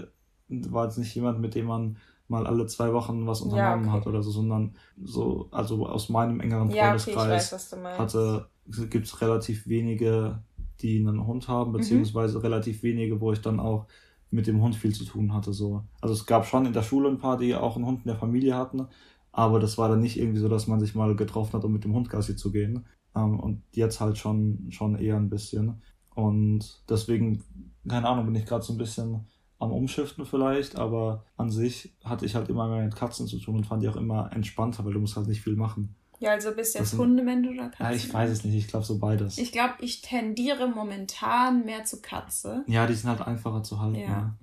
war 0.49 0.87
jetzt 0.87 0.99
nicht 0.99 1.15
jemand, 1.15 1.39
mit 1.39 1.55
dem 1.55 1.67
man 1.67 1.99
mal 2.29 2.47
alle 2.47 2.67
zwei 2.67 2.93
Wochen 2.93 3.27
was 3.27 3.41
unternommen 3.41 3.89
okay. 3.89 3.97
hat 3.99 4.07
oder 4.07 4.23
so, 4.23 4.31
sondern 4.31 4.75
so, 5.03 5.49
also 5.51 5.87
aus 5.87 6.09
meinem 6.09 6.41
engeren 6.41 6.71
Ja, 6.71 6.95
okay, 6.95 7.13
Freundeskreis 7.13 7.77
meinst. 7.83 7.99
hatte, 7.99 8.49
gibt 8.91 9.07
es 9.07 9.21
relativ 9.21 9.67
wenige, 9.67 10.43
die 10.81 10.99
einen 10.99 11.27
Hund 11.27 11.49
haben, 11.49 11.71
Mhm. 11.73 11.77
beziehungsweise 11.79 12.43
relativ 12.43 12.83
wenige, 12.83 13.21
wo 13.21 13.33
ich 13.33 13.41
dann 13.41 13.61
auch 13.61 13.87
mit 14.31 14.47
dem 14.47 14.61
Hund 14.61 14.77
viel 14.77 14.95
zu 14.95 15.05
tun 15.05 15.33
hatte. 15.33 15.53
So. 15.55 15.85
Also 16.03 16.15
es 16.15 16.27
gab 16.27 16.45
schon 16.47 16.67
in 16.67 16.73
der 16.75 16.83
Schule 16.83 17.09
ein 17.09 17.19
paar, 17.19 17.39
die 17.39 17.55
auch 17.55 17.77
einen 17.77 17.87
Hund 17.87 18.01
in 18.01 18.09
der 18.09 18.17
Familie 18.19 18.57
hatten, 18.57 18.87
aber 19.33 19.59
das 19.59 19.79
war 19.79 19.89
dann 19.89 20.01
nicht 20.01 20.19
irgendwie 20.19 20.41
so, 20.41 20.49
dass 20.49 20.67
man 20.67 20.81
sich 20.81 20.95
mal 20.95 21.17
getroffen 21.17 21.55
hat, 21.55 21.65
um 21.65 21.73
mit 21.73 21.85
dem 21.85 21.95
Hund 21.95 22.11
Gassi 22.11 22.37
zu 22.37 22.53
gehen. 22.53 22.85
Ähm, 23.17 23.41
und 23.41 23.63
jetzt 23.73 24.01
halt 24.01 24.19
schon, 24.19 24.67
schon 24.71 24.97
eher 24.97 25.17
ein 25.17 25.31
bisschen. 25.31 25.81
Und 26.15 26.83
deswegen, 26.91 27.43
keine 27.89 28.07
Ahnung, 28.09 28.27
bin 28.27 28.35
ich 28.35 28.45
gerade 28.45 28.63
so 28.65 28.75
ein 28.75 28.79
bisschen 28.79 29.25
am 29.59 29.73
Umschiften 29.73 30.25
vielleicht, 30.25 30.77
aber 30.77 31.25
an 31.37 31.51
sich 31.51 31.93
hatte 32.05 32.25
ich 32.25 32.35
halt 32.35 32.49
immer 32.49 32.69
mehr 32.69 32.85
mit 32.85 32.95
Katzen 32.95 33.27
zu 33.27 33.39
tun 33.39 33.57
und 33.57 33.65
fand 33.65 33.83
die 33.83 33.89
auch 33.89 33.97
immer 33.97 34.31
entspannter, 34.33 34.85
weil 34.85 34.93
du 34.93 35.01
musst 35.01 35.17
halt 35.17 35.27
nicht 35.27 35.43
viel 35.43 35.57
machen. 35.57 35.97
Ja, 36.21 36.33
also 36.33 36.53
bist 36.53 36.75
du 36.75 36.81
jetzt 36.81 36.97
Hundemensch 36.97 37.49
oder 37.49 37.69
Katze? 37.69 37.83
Ja, 37.83 37.93
ich 37.93 38.13
weiß 38.13 38.31
es 38.31 38.45
nicht. 38.45 38.55
Ich 38.55 38.69
glaube 38.69 38.85
so 38.85 38.99
beides. 38.99 39.39
Ich 39.39 39.53
glaube, 39.53 39.75
ich 39.81 40.01
tendiere 40.01 40.69
momentan 40.69 41.65
mehr 41.65 41.85
zu 41.85 42.03
Katze. 42.03 42.65
Ja, 42.67 42.87
die 42.87 42.95
sind 42.95 43.09
halt 43.09 43.21
einfacher 43.21 43.63
zu 43.63 43.81
halten. 43.81 44.01
Ja. 44.01 44.09
Ne? 44.09 44.35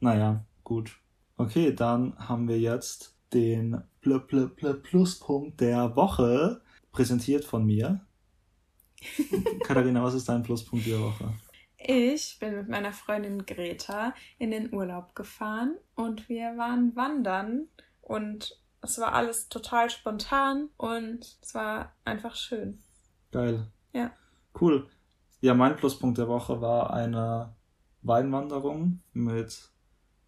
Naja, 0.00 0.44
gut. 0.64 0.96
Okay, 1.36 1.74
dann 1.74 2.16
haben 2.18 2.48
wir 2.48 2.58
jetzt 2.58 3.14
den 3.34 3.82
Pl 4.00 4.20
Pl 4.20 4.48
Pl 4.48 4.74
Pluspunkt 4.74 5.60
der 5.60 5.94
Woche 5.94 6.62
präsentiert 6.90 7.44
von 7.44 7.66
mir. 7.66 8.00
Katharina, 9.64 10.02
was 10.02 10.14
ist 10.14 10.28
dein 10.28 10.42
Pluspunkt 10.42 10.86
der 10.86 11.00
Woche? 11.00 11.32
Ich 11.78 12.38
bin 12.40 12.56
mit 12.56 12.68
meiner 12.68 12.92
Freundin 12.92 13.46
Greta 13.46 14.12
in 14.38 14.50
den 14.50 14.74
Urlaub 14.74 15.14
gefahren 15.14 15.76
und 15.94 16.28
wir 16.28 16.56
waren 16.58 16.96
wandern 16.96 17.68
und 18.02 18.60
es 18.82 18.98
war 18.98 19.12
alles 19.12 19.48
total 19.48 19.88
spontan 19.88 20.70
und 20.76 21.38
es 21.40 21.54
war 21.54 21.92
einfach 22.04 22.34
schön. 22.34 22.80
Geil. 23.30 23.68
Ja. 23.92 24.10
Cool. 24.60 24.88
Ja, 25.40 25.54
mein 25.54 25.76
Pluspunkt 25.76 26.18
der 26.18 26.26
Woche 26.26 26.60
war 26.60 26.92
eine 26.92 27.54
Weinwanderung 28.02 29.00
mit 29.12 29.70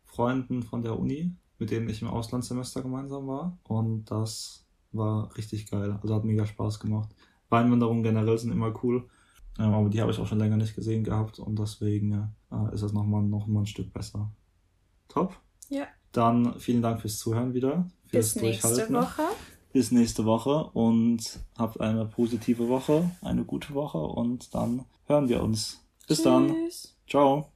Freunden 0.05 0.63
von 0.63 0.83
der 0.83 0.99
Uni, 0.99 1.35
mit 1.59 1.73
denen 1.73 1.89
ich 1.89 2.01
im 2.01 2.09
Auslandssemester 2.09 2.83
gemeinsam 2.83 3.27
war. 3.27 3.59
Und 3.65 4.05
das 4.11 4.67
war 4.93 5.37
richtig 5.37 5.69
geil. 5.69 5.99
Also 6.01 6.15
hat 6.15 6.25
mega 6.25 6.47
Spaß 6.47 6.79
gemacht. 6.79 7.09
Weinwanderungen 7.49 8.05
generell 8.05 8.39
sind 8.39 8.53
immer 8.53 8.73
cool. 8.85 9.09
Ähm, 9.59 9.75
aber 9.75 9.89
die 9.89 10.01
habe 10.01 10.11
ich 10.11 10.19
auch 10.19 10.27
schon 10.27 10.39
länger 10.39 10.57
nicht 10.57 10.75
gesehen 10.75 11.05
gehabt 11.05 11.39
und 11.39 11.59
deswegen 11.59 12.35
äh, 12.51 12.75
ist 12.75 12.83
das 12.83 12.93
nochmal 12.93 13.23
noch 13.23 13.47
mal 13.47 13.61
ein 13.61 13.67
Stück 13.67 13.93
besser. 13.93 14.31
Top. 15.09 15.37
Ja. 15.69 15.87
Dann 16.13 16.59
vielen 16.59 16.83
Dank 16.83 17.01
fürs 17.01 17.19
Zuhören 17.19 17.55
wieder. 17.55 17.89
Fürs 18.07 18.35
Bis 18.35 18.43
nächste 18.43 18.93
Woche. 18.93 19.23
Bis 19.73 19.93
nächste 19.93 20.25
Woche 20.25 20.65
und 20.73 21.39
habt 21.57 21.81
eine 21.81 22.05
positive 22.05 22.69
Woche, 22.69 23.09
eine 23.23 23.45
gute 23.45 23.73
Woche 23.75 23.99
und 23.99 24.53
dann 24.55 24.85
hören 25.07 25.29
wir 25.29 25.43
uns. 25.43 25.85
Bis 26.09 26.19
Tschüss. 26.19 26.25
dann. 26.25 26.57
Ciao. 27.09 27.49